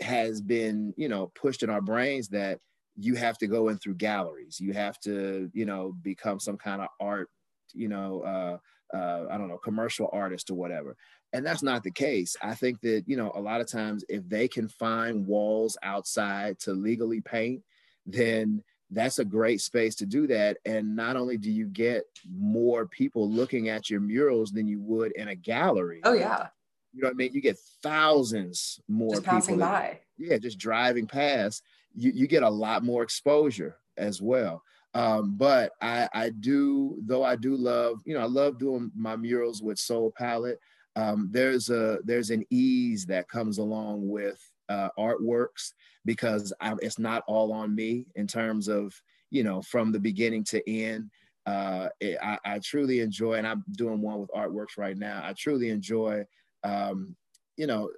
has 0.00 0.40
been 0.40 0.92
you 0.96 1.08
know 1.08 1.30
pushed 1.34 1.62
in 1.62 1.70
our 1.70 1.80
brains 1.80 2.28
that 2.28 2.60
you 2.96 3.14
have 3.16 3.36
to 3.38 3.46
go 3.46 3.68
in 3.68 3.78
through 3.78 3.94
galleries. 3.96 4.60
You 4.60 4.72
have 4.72 4.98
to 5.00 5.50
you 5.52 5.64
know 5.64 5.94
become 6.02 6.40
some 6.40 6.56
kind 6.56 6.82
of 6.82 6.88
art 7.00 7.28
you 7.72 7.88
know 7.88 8.20
uh, 8.22 8.96
uh, 8.96 9.26
i 9.30 9.36
don't 9.36 9.48
know 9.48 9.58
commercial 9.58 10.08
artist 10.12 10.50
or 10.50 10.54
whatever. 10.54 10.96
And 11.32 11.44
that's 11.44 11.64
not 11.64 11.82
the 11.82 11.90
case. 11.90 12.36
I 12.42 12.54
think 12.54 12.80
that 12.82 13.04
you 13.06 13.16
know 13.16 13.32
a 13.34 13.40
lot 13.40 13.60
of 13.60 13.68
times 13.68 14.04
if 14.08 14.28
they 14.28 14.48
can 14.48 14.68
find 14.68 15.26
walls 15.26 15.76
outside 15.82 16.58
to 16.60 16.72
legally 16.72 17.20
paint 17.20 17.62
then 18.06 18.62
that's 18.90 19.18
a 19.18 19.24
great 19.24 19.60
space 19.60 19.94
to 19.96 20.06
do 20.06 20.26
that. 20.26 20.58
And 20.64 20.94
not 20.94 21.16
only 21.16 21.38
do 21.38 21.50
you 21.50 21.66
get 21.66 22.04
more 22.30 22.86
people 22.86 23.30
looking 23.30 23.68
at 23.68 23.88
your 23.90 24.00
murals 24.00 24.52
than 24.52 24.68
you 24.68 24.80
would 24.82 25.12
in 25.12 25.28
a 25.28 25.34
gallery. 25.34 26.00
Oh 26.04 26.12
yeah 26.12 26.48
you 26.94 27.02
know 27.02 27.08
what 27.08 27.14
I 27.14 27.16
mean? 27.16 27.32
You 27.32 27.40
get 27.40 27.58
thousands 27.82 28.80
more 28.88 29.14
just 29.14 29.24
passing 29.24 29.58
that, 29.58 29.70
by. 29.70 30.00
Yeah, 30.16 30.38
just 30.38 30.58
driving 30.58 31.06
past. 31.06 31.62
You, 31.94 32.12
you 32.14 32.26
get 32.26 32.42
a 32.42 32.50
lot 32.50 32.84
more 32.84 33.02
exposure 33.02 33.76
as 33.96 34.22
well. 34.22 34.62
Um, 34.94 35.36
but 35.36 35.72
I, 35.82 36.08
I 36.14 36.30
do, 36.30 36.98
though 37.04 37.24
I 37.24 37.34
do 37.34 37.56
love, 37.56 38.00
you 38.04 38.14
know, 38.14 38.20
I 38.20 38.26
love 38.26 38.58
doing 38.58 38.92
my 38.94 39.16
murals 39.16 39.60
with 39.60 39.78
Soul 39.78 40.12
Palette. 40.16 40.60
Um, 40.96 41.28
there's 41.32 41.70
a 41.70 41.98
there's 42.04 42.30
an 42.30 42.44
ease 42.50 43.04
that 43.06 43.28
comes 43.28 43.58
along 43.58 44.08
with 44.08 44.38
uh, 44.68 44.90
artworks 44.96 45.72
because 46.04 46.52
I, 46.60 46.74
it's 46.80 47.00
not 47.00 47.24
all 47.26 47.52
on 47.52 47.74
me 47.74 48.06
in 48.14 48.28
terms 48.28 48.68
of 48.68 48.94
you 49.30 49.42
know 49.42 49.60
from 49.62 49.90
the 49.90 49.98
beginning 49.98 50.44
to 50.44 50.70
end. 50.70 51.10
Uh, 51.46 51.88
it, 52.00 52.16
I, 52.22 52.38
I 52.44 52.58
truly 52.60 53.00
enjoy, 53.00 53.34
and 53.34 53.46
I'm 53.46 53.64
doing 53.72 54.00
one 54.00 54.20
with 54.20 54.30
artworks 54.30 54.78
right 54.78 54.96
now. 54.96 55.20
I 55.24 55.34
truly 55.36 55.70
enjoy 55.70 56.24
um, 56.64 57.14
you 57.56 57.66
know, 57.66 57.90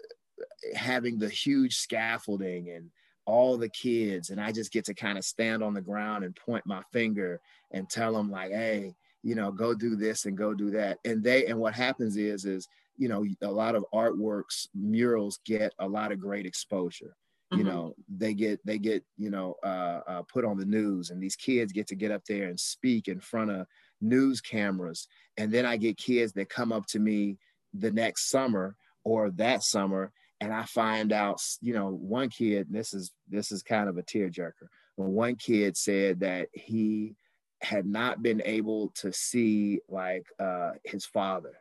having 0.74 1.18
the 1.18 1.28
huge 1.28 1.76
scaffolding 1.76 2.70
and 2.70 2.90
all 3.24 3.56
the 3.56 3.68
kids, 3.68 4.30
and 4.30 4.40
I 4.40 4.52
just 4.52 4.72
get 4.72 4.84
to 4.86 4.94
kind 4.94 5.18
of 5.18 5.24
stand 5.24 5.62
on 5.62 5.74
the 5.74 5.80
ground 5.80 6.24
and 6.24 6.36
point 6.36 6.66
my 6.66 6.82
finger 6.92 7.40
and 7.72 7.88
tell 7.88 8.12
them 8.12 8.30
like, 8.30 8.52
hey, 8.52 8.94
you 9.22 9.34
know, 9.34 9.50
go 9.50 9.74
do 9.74 9.96
this 9.96 10.26
and 10.26 10.36
go 10.36 10.54
do 10.54 10.70
that. 10.70 10.98
And 11.04 11.22
they 11.22 11.46
and 11.46 11.58
what 11.58 11.74
happens 11.74 12.16
is 12.16 12.44
is 12.44 12.68
you 12.98 13.08
know 13.08 13.24
a 13.42 13.50
lot 13.50 13.74
of 13.74 13.84
artworks 13.92 14.68
murals 14.74 15.40
get 15.44 15.72
a 15.78 15.88
lot 15.88 16.12
of 16.12 16.18
great 16.18 16.46
exposure 16.46 17.16
you 17.52 17.58
mm-hmm. 17.58 17.68
know 17.68 17.94
they 18.08 18.34
get 18.34 18.64
they 18.64 18.78
get 18.78 19.04
you 19.16 19.30
know 19.30 19.54
uh, 19.62 20.00
uh, 20.08 20.22
put 20.22 20.44
on 20.44 20.56
the 20.56 20.64
news 20.64 21.10
and 21.10 21.22
these 21.22 21.36
kids 21.36 21.72
get 21.72 21.86
to 21.86 21.94
get 21.94 22.10
up 22.10 22.24
there 22.28 22.48
and 22.48 22.58
speak 22.58 23.08
in 23.08 23.20
front 23.20 23.50
of 23.50 23.66
news 24.00 24.40
cameras 24.40 25.06
and 25.36 25.52
then 25.52 25.64
i 25.64 25.76
get 25.76 25.96
kids 25.96 26.32
that 26.32 26.48
come 26.48 26.72
up 26.72 26.86
to 26.86 26.98
me 26.98 27.36
the 27.78 27.90
next 27.90 28.30
summer 28.30 28.76
or 29.04 29.30
that 29.32 29.62
summer 29.62 30.12
and 30.40 30.52
I 30.52 30.64
find 30.64 31.12
out, 31.12 31.40
you 31.60 31.72
know, 31.72 31.88
one 31.88 32.28
kid, 32.28 32.66
this 32.70 32.92
is 32.92 33.12
this 33.28 33.50
is 33.52 33.62
kind 33.62 33.88
of 33.88 33.96
a 33.96 34.02
tearjerker. 34.02 34.68
When 34.96 35.12
one 35.12 35.36
kid 35.36 35.76
said 35.76 36.20
that 36.20 36.48
he 36.52 37.14
had 37.62 37.86
not 37.86 38.22
been 38.22 38.42
able 38.44 38.90
to 38.96 39.12
see 39.12 39.80
like 39.88 40.26
uh, 40.38 40.72
his 40.84 41.06
father 41.06 41.54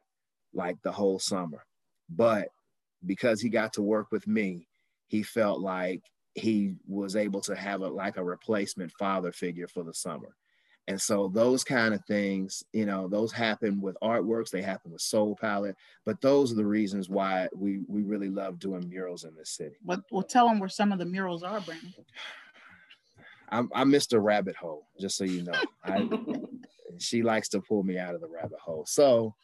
like 0.53 0.77
the 0.83 0.91
whole 0.91 1.19
summer, 1.19 1.65
but 2.09 2.49
because 3.05 3.41
he 3.41 3.49
got 3.49 3.73
to 3.73 3.81
work 3.81 4.07
with 4.11 4.27
me, 4.27 4.67
he 5.07 5.23
felt 5.23 5.61
like 5.61 6.01
he 6.33 6.75
was 6.85 7.15
able 7.15 7.39
to 7.41 7.55
have 7.55 7.81
a 7.81 7.87
like 7.87 8.17
a 8.17 8.23
replacement 8.23 8.91
father 8.99 9.31
figure 9.31 9.67
for 9.67 9.83
the 9.83 9.93
summer. 9.93 10.35
And 10.87 11.01
so 11.01 11.29
those 11.33 11.63
kind 11.63 11.95
of 11.95 12.05
things, 12.05 12.63
you 12.71 12.85
know, 12.85 13.07
those 13.07 13.31
happen 13.31 13.81
with 13.81 13.97
artworks, 14.03 14.51
they 14.51 14.61
happen 14.61 14.91
with 14.91 15.01
Soul 15.01 15.35
Palette, 15.39 15.75
but 16.05 16.21
those 16.21 16.51
are 16.51 16.55
the 16.55 16.65
reasons 16.65 17.09
why 17.09 17.47
we 17.55 17.81
we 17.87 18.03
really 18.03 18.29
love 18.29 18.59
doing 18.59 18.87
murals 18.87 19.23
in 19.23 19.35
this 19.35 19.49
city. 19.49 19.75
But 19.83 20.01
well, 20.11 20.23
tell 20.23 20.47
them 20.47 20.59
where 20.59 20.69
some 20.69 20.91
of 20.91 20.99
the 20.99 21.05
murals 21.05 21.41
are, 21.41 21.59
Brandon. 21.61 21.93
I'm, 23.49 23.69
I'm 23.73 23.91
Mr. 23.91 24.23
Rabbit 24.23 24.55
Hole, 24.55 24.87
just 24.99 25.17
so 25.17 25.23
you 25.23 25.43
know. 25.43 25.53
I, 25.83 26.09
she 26.97 27.21
likes 27.21 27.49
to 27.49 27.61
pull 27.61 27.83
me 27.83 27.97
out 27.97 28.15
of 28.15 28.21
the 28.21 28.27
rabbit 28.27 28.59
hole. 28.59 28.85
So, 28.85 29.35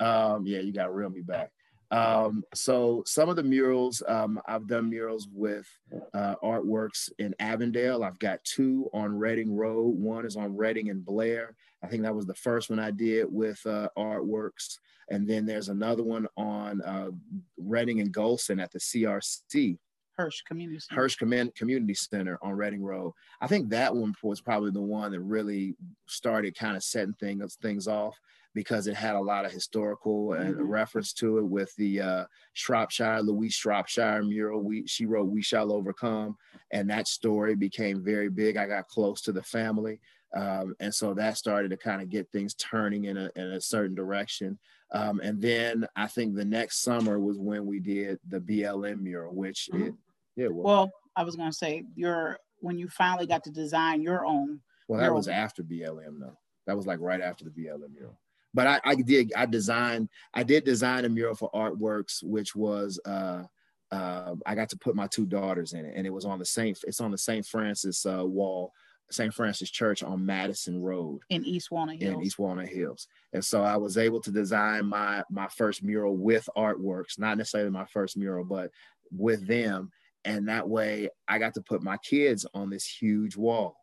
um, 0.00 0.46
yeah, 0.46 0.60
you 0.60 0.72
got 0.72 0.86
to 0.86 0.92
reel 0.92 1.10
me 1.10 1.20
back. 1.20 1.50
Um, 1.94 2.42
so 2.52 3.04
some 3.06 3.28
of 3.28 3.36
the 3.36 3.44
murals, 3.44 4.02
um, 4.08 4.40
I've 4.48 4.66
done 4.66 4.90
murals 4.90 5.28
with 5.32 5.68
uh, 6.12 6.34
artworks 6.42 7.08
in 7.20 7.36
Avondale. 7.38 8.02
I've 8.02 8.18
got 8.18 8.42
two 8.42 8.90
on 8.92 9.16
Reading 9.16 9.54
Road. 9.54 9.96
One 9.96 10.26
is 10.26 10.36
on 10.36 10.56
Reading 10.56 10.90
and 10.90 11.04
Blair. 11.04 11.54
I 11.84 11.86
think 11.86 12.02
that 12.02 12.14
was 12.14 12.26
the 12.26 12.34
first 12.34 12.68
one 12.68 12.80
I 12.80 12.90
did 12.90 13.26
with 13.32 13.64
uh, 13.64 13.90
artworks. 13.96 14.78
And 15.08 15.28
then 15.28 15.46
there's 15.46 15.68
another 15.68 16.02
one 16.02 16.26
on 16.36 16.82
uh, 16.82 17.10
Reading 17.58 18.00
and 18.00 18.12
Golson 18.12 18.60
at 18.60 18.72
the 18.72 18.80
CRC. 18.80 19.78
Hirsch 20.16 20.42
Community 20.42 20.80
Center. 20.80 21.00
Hirsch 21.00 21.16
Community 21.16 21.94
Center 21.94 22.38
on 22.42 22.54
Reading 22.54 22.82
Road. 22.82 23.12
I 23.40 23.46
think 23.46 23.70
that 23.70 23.94
one 23.94 24.14
was 24.22 24.40
probably 24.40 24.72
the 24.72 24.80
one 24.80 25.12
that 25.12 25.20
really 25.20 25.76
started 26.08 26.58
kind 26.58 26.76
of 26.76 26.82
setting 26.82 27.14
things 27.14 27.56
things 27.60 27.86
off 27.86 28.16
because 28.54 28.86
it 28.86 28.94
had 28.94 29.16
a 29.16 29.20
lot 29.20 29.44
of 29.44 29.52
historical 29.52 30.34
and 30.34 30.54
mm-hmm. 30.54 30.62
reference 30.62 31.12
to 31.12 31.38
it 31.38 31.44
with 31.44 31.74
the 31.76 32.00
uh, 32.00 32.24
Shropshire, 32.52 33.20
Louise 33.20 33.54
Shropshire 33.54 34.22
mural. 34.22 34.62
We, 34.62 34.86
she 34.86 35.06
wrote 35.06 35.28
"We 35.28 35.42
Shall 35.42 35.72
Overcome," 35.72 36.36
and 36.70 36.88
that 36.88 37.08
story 37.08 37.56
became 37.56 38.02
very 38.02 38.30
big. 38.30 38.56
I 38.56 38.66
got 38.66 38.88
close 38.88 39.20
to 39.22 39.32
the 39.32 39.42
family, 39.42 40.00
um, 40.34 40.74
and 40.80 40.94
so 40.94 41.14
that 41.14 41.36
started 41.36 41.70
to 41.70 41.76
kind 41.76 42.00
of 42.00 42.08
get 42.08 42.30
things 42.30 42.54
turning 42.54 43.04
in 43.04 43.16
a, 43.16 43.30
in 43.34 43.52
a 43.52 43.60
certain 43.60 43.94
direction. 43.94 44.58
Um, 44.92 45.20
and 45.20 45.42
then 45.42 45.86
I 45.96 46.06
think 46.06 46.34
the 46.34 46.44
next 46.44 46.82
summer 46.82 47.18
was 47.18 47.38
when 47.38 47.66
we 47.66 47.80
did 47.80 48.20
the 48.28 48.40
BLM 48.40 49.00
mural, 49.00 49.34
which 49.34 49.68
mm-hmm. 49.72 49.88
it, 49.88 49.94
yeah. 50.36 50.48
Well, 50.48 50.64
well, 50.64 50.90
I 51.16 51.24
was 51.24 51.34
going 51.34 51.50
to 51.50 51.56
say 51.56 51.84
your 51.96 52.38
when 52.60 52.78
you 52.78 52.88
finally 52.88 53.26
got 53.26 53.42
to 53.44 53.50
design 53.50 54.00
your 54.00 54.24
own. 54.24 54.60
Well, 54.86 55.00
that 55.00 55.12
was 55.12 55.28
after 55.28 55.64
BLM, 55.64 56.20
though. 56.20 56.38
That 56.66 56.76
was 56.76 56.86
like 56.86 57.00
right 57.00 57.20
after 57.20 57.44
the 57.44 57.50
BLM 57.50 57.92
mural 57.92 58.18
but 58.54 58.66
I, 58.66 58.80
I 58.84 58.94
did 58.94 59.32
I 59.36 59.46
designed 59.46 60.08
I 60.32 60.44
did 60.44 60.64
design 60.64 61.04
a 61.04 61.08
mural 61.08 61.34
for 61.34 61.50
Artworks, 61.52 62.22
which 62.22 62.54
was 62.54 63.00
uh, 63.04 63.42
uh, 63.90 64.34
I 64.46 64.54
got 64.54 64.70
to 64.70 64.78
put 64.78 64.94
my 64.94 65.08
two 65.08 65.26
daughters 65.26 65.72
in 65.72 65.84
it, 65.84 65.94
and 65.96 66.06
it 66.06 66.10
was 66.10 66.24
on 66.24 66.38
the 66.38 66.46
same 66.46 66.74
it's 66.86 67.00
on 67.00 67.10
the 67.10 67.18
St. 67.18 67.44
Francis 67.44 68.06
uh, 68.06 68.24
wall, 68.24 68.72
St. 69.10 69.34
Francis 69.34 69.70
Church 69.70 70.02
on 70.02 70.24
Madison 70.24 70.80
Road 70.80 71.20
in 71.28 71.44
East 71.44 71.70
Walnut 71.70 72.00
Hills. 72.00 72.14
In 72.14 72.22
East 72.22 72.38
Walnut 72.38 72.68
Hills, 72.68 73.08
and 73.32 73.44
so 73.44 73.62
I 73.62 73.76
was 73.76 73.98
able 73.98 74.20
to 74.20 74.30
design 74.30 74.86
my 74.86 75.22
my 75.28 75.48
first 75.48 75.82
mural 75.82 76.16
with 76.16 76.48
Artworks, 76.56 77.18
not 77.18 77.36
necessarily 77.36 77.70
my 77.70 77.86
first 77.86 78.16
mural, 78.16 78.44
but 78.44 78.70
with 79.10 79.46
them, 79.46 79.90
and 80.24 80.48
that 80.48 80.68
way 80.68 81.08
I 81.26 81.38
got 81.38 81.54
to 81.54 81.60
put 81.60 81.82
my 81.82 81.96
kids 81.98 82.46
on 82.54 82.70
this 82.70 82.86
huge 82.86 83.36
wall 83.36 83.76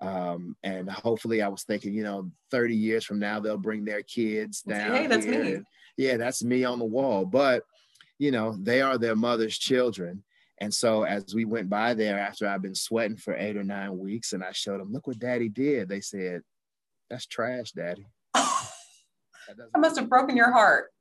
Um, 0.00 0.56
and 0.62 0.88
hopefully 0.88 1.42
I 1.42 1.48
was 1.48 1.64
thinking, 1.64 1.92
you 1.92 2.04
know, 2.04 2.30
30 2.50 2.76
years 2.76 3.04
from 3.04 3.18
now, 3.18 3.40
they'll 3.40 3.56
bring 3.58 3.84
their 3.84 4.02
kids 4.02 4.62
down. 4.62 4.92
Hey, 4.92 5.06
that's 5.06 5.26
me. 5.26 5.54
And, 5.54 5.64
yeah, 5.96 6.16
that's 6.16 6.44
me 6.44 6.64
on 6.64 6.78
the 6.78 6.84
wall. 6.84 7.24
But, 7.24 7.64
you 8.18 8.30
know, 8.30 8.56
they 8.60 8.80
are 8.80 8.96
their 8.98 9.16
mother's 9.16 9.58
children. 9.58 10.22
And 10.60 10.72
so 10.72 11.02
as 11.04 11.34
we 11.34 11.44
went 11.44 11.68
by 11.68 11.94
there 11.94 12.18
after 12.18 12.48
I've 12.48 12.62
been 12.62 12.74
sweating 12.74 13.16
for 13.16 13.36
eight 13.36 13.56
or 13.56 13.64
nine 13.64 13.98
weeks 13.98 14.32
and 14.32 14.42
I 14.44 14.52
showed 14.52 14.80
them, 14.80 14.92
look 14.92 15.06
what 15.06 15.18
daddy 15.18 15.48
did. 15.48 15.88
They 15.88 16.00
said, 16.00 16.42
that's 17.10 17.26
trash, 17.26 17.72
daddy. 17.72 18.06
that 18.34 19.78
must 19.78 19.98
have 19.98 20.08
broken 20.08 20.36
your 20.36 20.52
heart. 20.52 20.92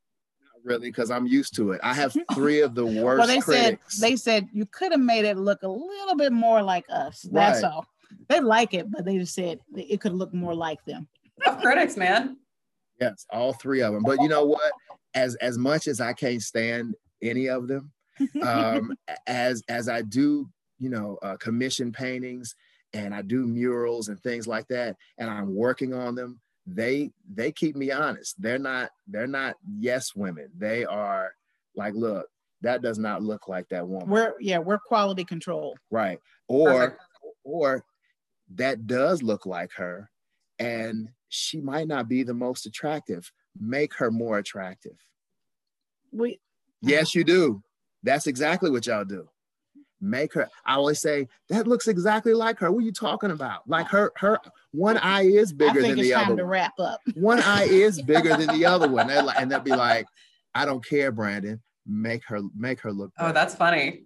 Not 0.42 0.64
really, 0.64 0.90
because 0.90 1.12
I'm 1.12 1.28
used 1.28 1.56
to 1.56 1.72
it. 1.72 1.82
I 1.84 1.94
have 1.94 2.16
three 2.34 2.62
of 2.62 2.76
the 2.76 2.86
worst 2.86 3.20
well, 3.20 3.28
they 3.28 3.42
critics. 3.42 3.98
said 3.98 4.10
they 4.10 4.16
said 4.16 4.48
you 4.54 4.66
could 4.66 4.92
have 4.92 5.02
made 5.02 5.26
it 5.26 5.38
look 5.38 5.64
a 5.64 5.68
little 5.68 6.16
bit 6.16 6.32
more 6.32 6.62
like 6.62 6.86
us. 6.90 7.22
That's 7.32 7.64
Right. 7.64 7.72
all. 7.72 7.88
They 8.30 8.40
like 8.40 8.74
it, 8.74 8.90
but 8.92 9.06
they 9.06 9.18
just 9.18 9.34
said 9.34 9.60
it 9.76 10.02
could 10.02 10.14
look 10.14 10.34
more 10.34 10.56
like 10.56 10.84
them. 10.86 11.08
Tough 11.44 11.62
critics, 11.62 11.98
man. 11.98 12.38
Yes, 13.00 13.26
all 13.32 13.54
three 13.54 13.82
of 13.82 13.94
them. 13.94 14.04
But 14.04 14.22
you 14.22 14.28
know 14.28 14.46
what? 14.46 14.72
As 15.14 15.36
as 15.36 15.58
much 15.58 15.88
as 15.88 16.02
I 16.02 16.14
can't 16.14 16.42
stand 16.42 16.96
any 17.22 17.48
of 17.48 17.68
them, 17.68 17.92
um, 18.42 18.94
as 19.28 19.64
as 19.70 19.88
I 19.90 20.02
do, 20.02 20.50
you 20.80 20.90
know, 20.90 21.18
uh, 21.22 21.38
commission 21.38 21.92
paintings 21.92 22.56
and 22.94 23.14
I 23.14 23.22
do 23.22 23.46
murals 23.46 24.10
and 24.10 24.20
things 24.20 24.48
like 24.48 24.68
that, 24.70 24.96
and 25.18 25.30
I'm 25.30 25.56
working 25.56 25.94
on 25.94 26.16
them. 26.16 26.40
They 26.66 27.12
they 27.34 27.52
keep 27.52 27.76
me 27.76 27.92
honest. 27.92 28.42
They're 28.42 28.60
not 28.60 28.90
they're 29.08 29.28
not 29.28 29.56
yes 29.80 30.16
women. 30.16 30.50
They 30.58 30.84
are 30.86 31.32
like, 31.76 31.94
look, 31.94 32.28
that 32.62 32.82
does 32.82 32.98
not 32.98 33.22
look 33.22 33.48
like 33.48 33.70
that 33.70 33.88
woman, 33.88 34.10
We're 34.10 34.34
yeah, 34.40 34.58
we're 34.58 34.80
quality 34.80 35.24
control. 35.24 35.78
right? 35.92 36.20
Or 36.48 36.72
Perfect. 36.72 37.02
or 37.44 37.86
that 38.56 38.88
does 38.88 39.22
look 39.24 39.46
like 39.46 39.72
her, 39.74 40.10
and 40.60 41.10
she 41.30 41.60
might 41.62 41.88
not 41.88 42.08
be 42.08 42.24
the 42.24 42.34
most 42.34 42.66
attractive. 42.66 43.32
Make 43.60 43.94
her 43.96 44.12
more 44.12 44.38
attractive. 44.38 44.98
We 46.12 46.40
Yes, 46.82 47.16
you 47.16 47.24
do. 47.24 47.64
That's 48.04 48.28
exactly 48.28 48.70
what 48.70 48.86
y'all 48.86 49.06
do. 49.06 49.28
Make 50.00 50.34
her. 50.36 50.48
I 50.66 50.76
always 50.76 51.02
say 51.02 51.28
that 51.50 51.68
looks 51.68 51.88
exactly 51.88 52.34
like 52.34 52.60
her. 52.60 52.72
What 52.72 52.84
are 52.84 52.86
you 52.86 52.92
talking 52.92 53.32
about? 53.32 53.68
Like 53.68 53.88
her, 53.88 54.12
her 54.18 54.40
one 54.72 54.98
eye 54.98 55.24
is 55.24 55.52
I 55.52 55.56
bigger 55.56 55.82
think 55.82 55.96
than 55.96 56.00
it's 56.00 56.10
the 56.10 56.14
time 56.14 56.26
other. 56.28 56.36
to 56.38 56.44
one. 56.44 56.52
wrap 56.52 56.80
up. 56.80 57.02
One 57.16 57.40
eye 57.42 57.64
is 57.64 58.02
bigger 58.02 58.38
than 58.38 58.48
the 58.56 58.66
other 58.66 58.88
one. 58.88 59.08
They're 59.08 59.24
like, 59.24 59.40
and 59.40 59.52
they'll 59.52 59.60
be 59.60 59.72
like, 59.72 60.06
I 60.54 60.66
don't 60.66 60.86
care, 60.86 61.12
Brandon. 61.12 61.60
Make 61.88 62.24
her, 62.28 62.42
make 62.56 62.80
her 62.82 62.92
look. 62.92 63.12
Oh, 63.18 63.32
that's 63.32 63.56
funny. 63.56 64.04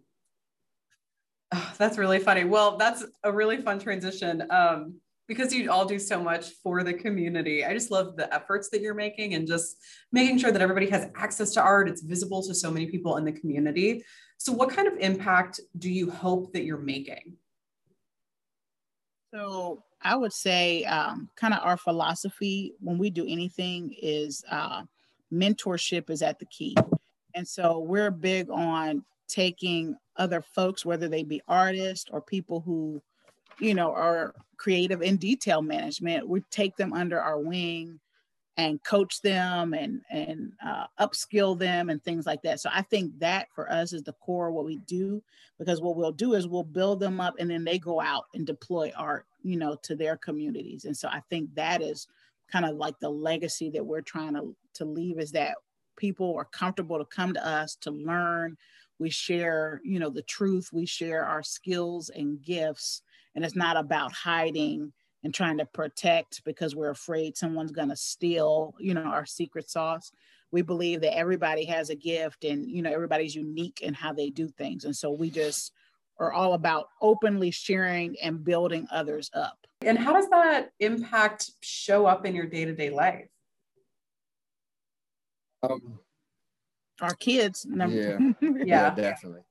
Oh, 1.52 1.74
that's 1.78 1.98
really 1.98 2.20
funny. 2.20 2.44
Well, 2.44 2.78
that's 2.78 3.06
a 3.24 3.32
really 3.32 3.58
fun 3.58 3.80
transition 3.80 4.44
um, 4.50 4.96
because 5.28 5.54
you 5.54 5.72
all 5.72 5.86
do 5.86 6.00
so 6.00 6.22
much 6.22 6.50
for 6.64 6.84
the 6.84 6.94
community. 6.94 7.64
I 7.66 7.74
just 7.74 7.92
love 7.92 8.16
the 8.16 8.34
efforts 8.34 8.70
that 8.70 8.82
you're 8.82 8.94
making 8.94 9.34
and 9.34 9.48
just 9.48 9.78
making 10.12 10.40
sure 10.40 10.52
that 10.52 10.62
everybody 10.62 10.90
has 10.90 11.10
access 11.16 11.52
to 11.54 11.62
art. 11.62 11.88
It's 11.90 12.02
visible 12.02 12.44
to 12.44 12.54
so 12.54 12.72
many 12.72 12.88
people 12.88 13.18
in 13.18 13.26
the 13.26 13.32
community. 13.32 14.04
So, 14.38 14.52
what 14.52 14.70
kind 14.70 14.88
of 14.88 14.98
impact 15.00 15.60
do 15.78 15.90
you 15.90 16.10
hope 16.10 16.52
that 16.54 16.64
you're 16.64 16.78
making? 16.78 17.38
So 19.34 19.84
I 20.02 20.16
would 20.16 20.34
say 20.34 20.84
um, 20.86 21.30
kind 21.36 21.54
of 21.54 21.62
our 21.64 21.78
philosophy 21.78 22.74
when 22.80 22.98
we 22.98 23.10
do 23.10 23.26
anything 23.26 23.96
is 24.02 24.44
uh, 24.52 24.84
mentorship 25.32 26.10
is 26.10 26.22
at 26.22 26.40
the 26.40 26.46
key. 26.46 26.76
And 27.34 27.48
so 27.48 27.80
we're 27.80 28.12
big 28.12 28.50
on 28.50 29.06
taking 29.32 29.96
other 30.18 30.42
folks, 30.42 30.86
whether 30.86 31.08
they 31.08 31.24
be 31.24 31.42
artists 31.48 32.10
or 32.12 32.22
people 32.22 32.60
who, 32.60 33.02
you 33.60 33.74
know, 33.74 33.92
are 33.92 34.36
creative 34.58 35.02
in 35.02 35.18
detail 35.18 35.62
management. 35.62 36.28
We 36.28 36.42
take 36.52 36.76
them 36.76 36.94
under 36.94 37.20
our 37.20 37.40
wing 37.40 38.00
and 38.58 38.84
coach 38.84 39.22
them 39.22 39.74
and 39.74 40.02
and 40.12 40.52
uh, 40.64 40.86
upskill 41.00 41.58
them 41.58 41.90
and 41.90 42.04
things 42.04 42.26
like 42.26 42.42
that. 42.44 42.60
So 42.60 42.70
I 42.72 42.82
think 42.82 43.18
that 43.20 43.48
for 43.56 43.72
us 43.72 43.94
is 43.94 44.04
the 44.04 44.14
core 44.14 44.50
of 44.50 44.54
what 44.54 44.66
we 44.66 44.78
do 44.78 45.24
because 45.58 45.82
what 45.82 45.96
we'll 45.96 46.12
do 46.12 46.34
is 46.34 46.48
we'll 46.48 46.64
build 46.64 47.00
them 47.00 47.22
up 47.22 47.36
and 47.40 47.50
then 47.50 47.64
they 47.64 47.80
go 47.80 48.02
out 48.02 48.26
and 48.34 48.46
deploy 48.46 48.92
art, 48.98 49.26
you 49.42 49.56
know, 49.56 49.78
to 49.84 49.96
their 49.96 50.18
communities. 50.18 50.86
And 50.86 50.96
so 50.96 51.08
I 51.08 51.22
think 51.30 51.56
that 51.56 51.82
is 51.82 52.08
kind 52.52 52.66
of 52.66 52.76
like 52.76 53.00
the 53.00 53.10
legacy 53.10 53.70
that 53.72 53.86
we're 53.86 54.02
trying 54.02 54.34
to 54.34 54.56
to 54.74 54.86
leave 54.86 55.20
is 55.20 55.32
that 55.32 55.56
people 55.98 56.36
are 56.38 56.46
comfortable 56.46 56.98
to 56.98 57.06
come 57.06 57.34
to 57.34 57.46
us 57.46 57.76
to 57.78 57.92
learn. 57.92 58.58
We 59.02 59.10
share, 59.10 59.82
you 59.84 59.98
know, 59.98 60.12
the 60.12 60.22
truth. 60.22 60.70
We 60.72 60.86
share 60.86 61.26
our 61.26 61.42
skills 61.42 62.10
and 62.10 62.40
gifts, 62.40 63.02
and 63.34 63.44
it's 63.44 63.56
not 63.56 63.76
about 63.76 64.14
hiding 64.14 64.94
and 65.24 65.34
trying 65.34 65.58
to 65.58 65.66
protect 65.66 66.44
because 66.46 66.76
we're 66.76 66.92
afraid 66.92 67.36
someone's 67.36 67.72
going 67.72 67.90
to 67.90 67.96
steal, 67.96 68.76
you 68.80 68.94
know, 68.94 69.02
our 69.02 69.26
secret 69.26 69.72
sauce. 69.72 70.12
We 70.52 70.62
believe 70.62 71.02
that 71.02 71.18
everybody 71.18 71.66
has 71.66 71.90
a 71.90 71.96
gift 71.96 72.44
and, 72.44 72.70
you 72.70 72.84
know, 72.84 72.92
everybody's 72.92 73.36
unique 73.36 73.82
in 73.82 73.96
how 73.96 74.14
they 74.14 74.30
do 74.30 74.48
things. 74.50 74.86
And 74.86 74.96
so 74.96 75.10
we 75.12 75.32
just 75.32 75.72
are 76.20 76.32
all 76.32 76.54
about 76.54 76.90
openly 77.02 77.50
sharing 77.50 78.16
and 78.22 78.44
building 78.44 78.88
others 78.92 79.32
up. 79.34 79.66
And 79.84 79.98
how 79.98 80.14
does 80.14 80.30
that 80.30 80.74
impact 80.80 81.52
show 81.62 82.06
up 82.06 82.26
in 82.26 82.36
your 82.36 82.46
day 82.46 82.66
to 82.66 82.74
day 82.74 82.92
life? 82.92 83.28
Um, 85.64 86.00
Our 87.02 87.16
kids, 87.16 87.66
number 87.66 87.98
Yeah. 87.98 88.32
Yeah. 88.42 88.66
yeah, 88.66 88.90
definitely. 88.96 89.42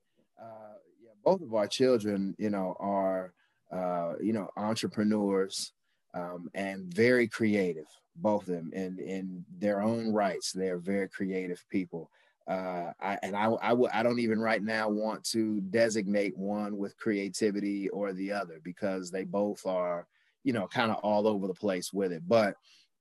Uh, 0.41 0.75
yeah, 1.03 1.11
both 1.25 1.43
of 1.43 1.55
our 1.55 1.67
children, 1.67 2.35
you 2.39 2.51
know, 2.51 2.77
are 2.79 3.33
uh, 3.73 4.15
you 4.21 4.33
know 4.33 4.51
entrepreneurs 4.57 5.73
um, 6.15 6.51
and 6.55 6.93
very 6.93 7.29
creative. 7.29 7.87
Both 8.17 8.43
of 8.43 8.55
them, 8.55 8.73
in 8.73 8.99
in 8.99 9.45
their 9.59 9.81
own 9.81 10.13
rights, 10.13 10.53
they 10.53 10.69
are 10.69 10.79
very 10.79 11.09
creative 11.09 11.65
people. 11.71 12.11
Uh, 12.49 12.93
I, 13.01 13.19
and 13.23 13.37
I, 13.37 13.53
I, 13.63 13.69
w- 13.69 13.91
I 13.93 14.03
don't 14.03 14.19
even 14.19 14.41
right 14.41 14.63
now 14.63 14.89
want 14.89 15.23
to 15.27 15.61
designate 15.61 16.37
one 16.37 16.77
with 16.77 16.97
creativity 16.97 17.89
or 17.91 18.13
the 18.13 18.33
other 18.33 18.61
because 18.65 19.11
they 19.11 19.23
both 19.23 19.65
are, 19.67 20.09
you 20.43 20.53
know, 20.53 20.67
kind 20.67 20.91
of 20.91 20.97
all 20.99 21.29
over 21.29 21.47
the 21.47 21.55
place 21.55 21.93
with 21.93 22.11
it. 22.11 22.27
But 22.27 22.57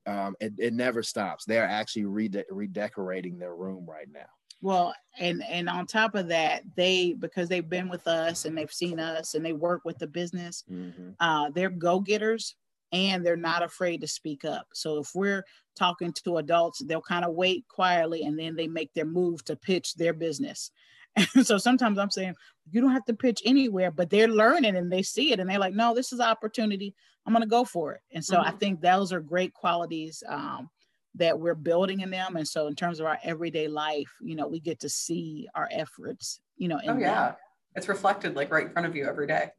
um, 0.06 0.36
it, 0.40 0.54
it 0.60 0.74
never 0.74 1.02
stops. 1.02 1.46
They're 1.46 1.68
actually 1.68 2.06
rede- 2.06 2.46
redecorating 2.52 3.40
their 3.40 3.56
room 3.56 3.88
right 3.90 4.08
now. 4.12 4.28
Well, 4.62 4.94
and 5.18 5.44
and 5.44 5.70
on 5.70 5.86
top 5.88 6.16
of 6.16 6.28
that, 6.30 6.64
they 6.76 7.14
because 7.14 7.48
they've 7.50 7.68
been 7.68 7.90
with 7.90 8.08
us 8.08 8.46
and 8.46 8.58
they've 8.58 8.72
seen 8.72 9.00
us 9.00 9.34
and 9.36 9.46
they 9.46 9.54
work 9.54 9.82
with 9.86 9.98
the 10.00 10.08
business, 10.08 10.64
Mhm. 10.68 11.18
uh, 11.20 11.50
they're 11.52 11.70
go 11.70 12.00
getters 12.02 12.56
and 12.92 13.26
they're 13.26 13.38
not 13.38 13.64
afraid 13.64 14.02
to 14.02 14.08
speak 14.08 14.46
up. 14.46 14.68
So 14.74 15.00
if 15.00 15.12
we're 15.16 15.46
talking 15.78 16.14
to 16.26 16.38
adults, 16.38 16.84
they'll 16.86 17.02
kind 17.02 17.26
of 17.26 17.36
wait 17.36 17.68
quietly 17.70 18.24
and 18.24 18.38
then 18.40 18.56
they 18.56 18.68
make 18.68 18.94
their 18.94 19.06
move 19.06 19.44
to 19.46 19.56
pitch 19.56 19.96
their 19.96 20.14
business. 20.14 20.72
And 21.16 21.28
so 21.48 21.58
sometimes 21.58 21.98
I'm 22.00 22.12
saying 22.12 22.36
you 22.72 22.82
don't 22.82 22.92
have 22.92 23.06
to 23.06 23.14
pitch 23.16 23.42
anywhere, 23.46 23.92
but 23.92 24.10
they're 24.10 24.28
learning 24.28 24.76
and 24.76 24.92
they 24.92 25.04
see 25.04 25.32
it 25.32 25.40
and 25.40 25.50
they're 25.50 25.60
like, 25.60 25.74
no, 25.76 25.94
this 25.96 26.12
is 26.14 26.20
an 26.20 26.28
opportunity. 26.28 26.96
I'm 27.26 27.34
going 27.34 27.44
to 27.44 27.50
go 27.50 27.66
for 27.66 27.94
it. 27.94 28.02
And 28.12 28.24
so 28.26 28.40
I 28.42 28.52
Mhm. 28.52 28.60
think 28.60 28.82
those 28.82 29.14
are 29.14 29.22
great 29.22 29.54
qualities 29.54 30.24
um, 30.28 30.70
that 31.16 31.40
we're 31.40 31.56
building 31.56 32.02
in 32.02 32.12
them. 32.12 32.36
And 32.36 32.48
so 32.48 32.68
in 32.68 32.76
terms 32.76 33.00
of 33.00 33.06
our 33.06 33.18
everyday 33.24 33.68
life, 33.68 34.12
you 34.22 34.36
know, 34.36 34.48
we 34.48 34.60
get 34.60 34.80
to 34.82 34.90
see 34.90 35.48
our 35.56 35.68
efforts, 35.72 36.40
you 36.58 36.68
know, 36.68 36.78
in 36.80 36.90
Oh, 36.90 36.98
yeah. 36.98 37.36
It's 37.76 37.88
reflected 37.88 38.36
like 38.36 38.52
right 38.52 38.66
in 38.68 38.74
front 38.74 38.88
of 38.88 38.96
you 38.96 39.06
every 39.06 39.28
day. 39.28 39.52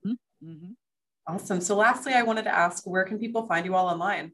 Mhm. 0.43 0.75
Awesome. 1.27 1.61
So, 1.61 1.77
lastly, 1.77 2.15
I 2.15 2.23
wanted 2.23 2.45
to 2.45 2.55
ask 2.55 2.87
where 2.87 3.05
can 3.05 3.19
people 3.19 3.47
find 3.47 3.67
you 3.67 3.75
all 3.75 3.87
online? 3.87 4.33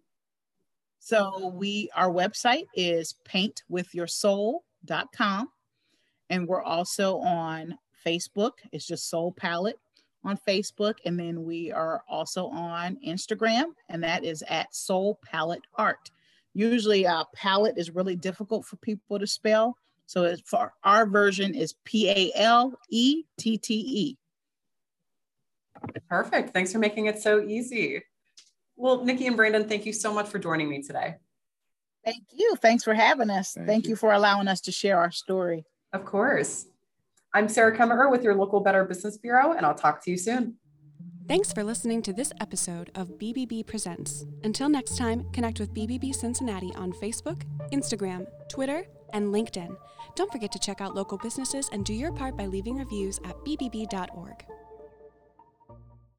So 0.98 1.48
we 1.48 1.90
our 1.94 2.10
website 2.10 2.66
is 2.74 3.14
paintwithyoursoul.com 3.24 5.52
and 6.30 6.48
we're 6.48 6.62
also 6.62 7.18
on 7.18 7.78
Facebook. 8.04 8.52
It's 8.72 8.86
just 8.86 9.08
Soul 9.08 9.32
Palette 9.32 9.78
on 10.24 10.36
Facebook 10.36 10.96
and 11.04 11.18
then 11.20 11.44
we 11.44 11.70
are 11.70 12.02
also 12.08 12.48
on 12.48 12.96
Instagram 13.06 13.74
and 13.88 14.02
that 14.02 14.24
is 14.24 14.42
at 14.48 14.74
Soul 14.74 15.20
Palette 15.24 15.66
Art. 15.76 16.10
Usually 16.56 17.06
uh 17.06 17.24
palette 17.34 17.76
is 17.76 17.90
really 17.90 18.16
difficult 18.16 18.64
for 18.64 18.76
people 18.76 19.18
to 19.18 19.26
spell. 19.26 19.76
So 20.06 20.22
it's 20.22 20.40
for 20.40 20.72
our 20.82 21.04
version 21.04 21.54
is 21.54 21.74
P 21.84 22.08
A 22.08 22.32
L 22.34 22.72
E 22.88 23.24
T 23.36 23.58
T 23.58 23.74
E. 23.74 24.18
Perfect. 26.08 26.54
Thanks 26.54 26.72
for 26.72 26.78
making 26.78 27.06
it 27.06 27.20
so 27.20 27.42
easy. 27.42 28.00
Well, 28.74 29.04
Nikki 29.04 29.26
and 29.26 29.36
Brandon, 29.36 29.68
thank 29.68 29.84
you 29.84 29.92
so 29.92 30.14
much 30.14 30.28
for 30.28 30.38
joining 30.38 30.70
me 30.70 30.82
today. 30.82 31.16
Thank 32.06 32.24
you. 32.32 32.56
Thanks 32.62 32.84
for 32.84 32.94
having 32.94 33.28
us. 33.28 33.52
Thank 33.52 33.66
Thank, 33.66 33.84
you. 33.84 33.90
you 33.90 33.96
for 33.96 34.12
allowing 34.12 34.48
us 34.48 34.62
to 34.62 34.72
share 34.72 34.98
our 34.98 35.10
story. 35.10 35.66
Of 35.92 36.06
course. 36.06 36.66
I'm 37.34 37.50
Sarah 37.50 37.76
Kemmerer 37.76 38.10
with 38.10 38.22
your 38.22 38.34
local 38.34 38.60
Better 38.60 38.84
Business 38.86 39.18
Bureau, 39.18 39.52
and 39.52 39.66
I'll 39.66 39.74
talk 39.74 40.02
to 40.04 40.10
you 40.10 40.16
soon. 40.16 40.56
Thanks 41.28 41.52
for 41.52 41.64
listening 41.64 42.02
to 42.02 42.12
this 42.12 42.32
episode 42.40 42.92
of 42.94 43.18
BBB 43.18 43.66
Presents. 43.66 44.24
Until 44.44 44.68
next 44.68 44.96
time, 44.96 45.26
connect 45.32 45.58
with 45.58 45.74
BBB 45.74 46.14
Cincinnati 46.14 46.72
on 46.76 46.92
Facebook, 46.92 47.42
Instagram, 47.72 48.28
Twitter, 48.48 48.86
and 49.12 49.34
LinkedIn. 49.34 49.76
Don't 50.14 50.30
forget 50.30 50.52
to 50.52 50.60
check 50.60 50.80
out 50.80 50.94
local 50.94 51.18
businesses 51.18 51.68
and 51.72 51.84
do 51.84 51.94
your 51.94 52.12
part 52.12 52.36
by 52.36 52.46
leaving 52.46 52.76
reviews 52.76 53.18
at 53.24 53.34
bbb.org. 53.38 54.44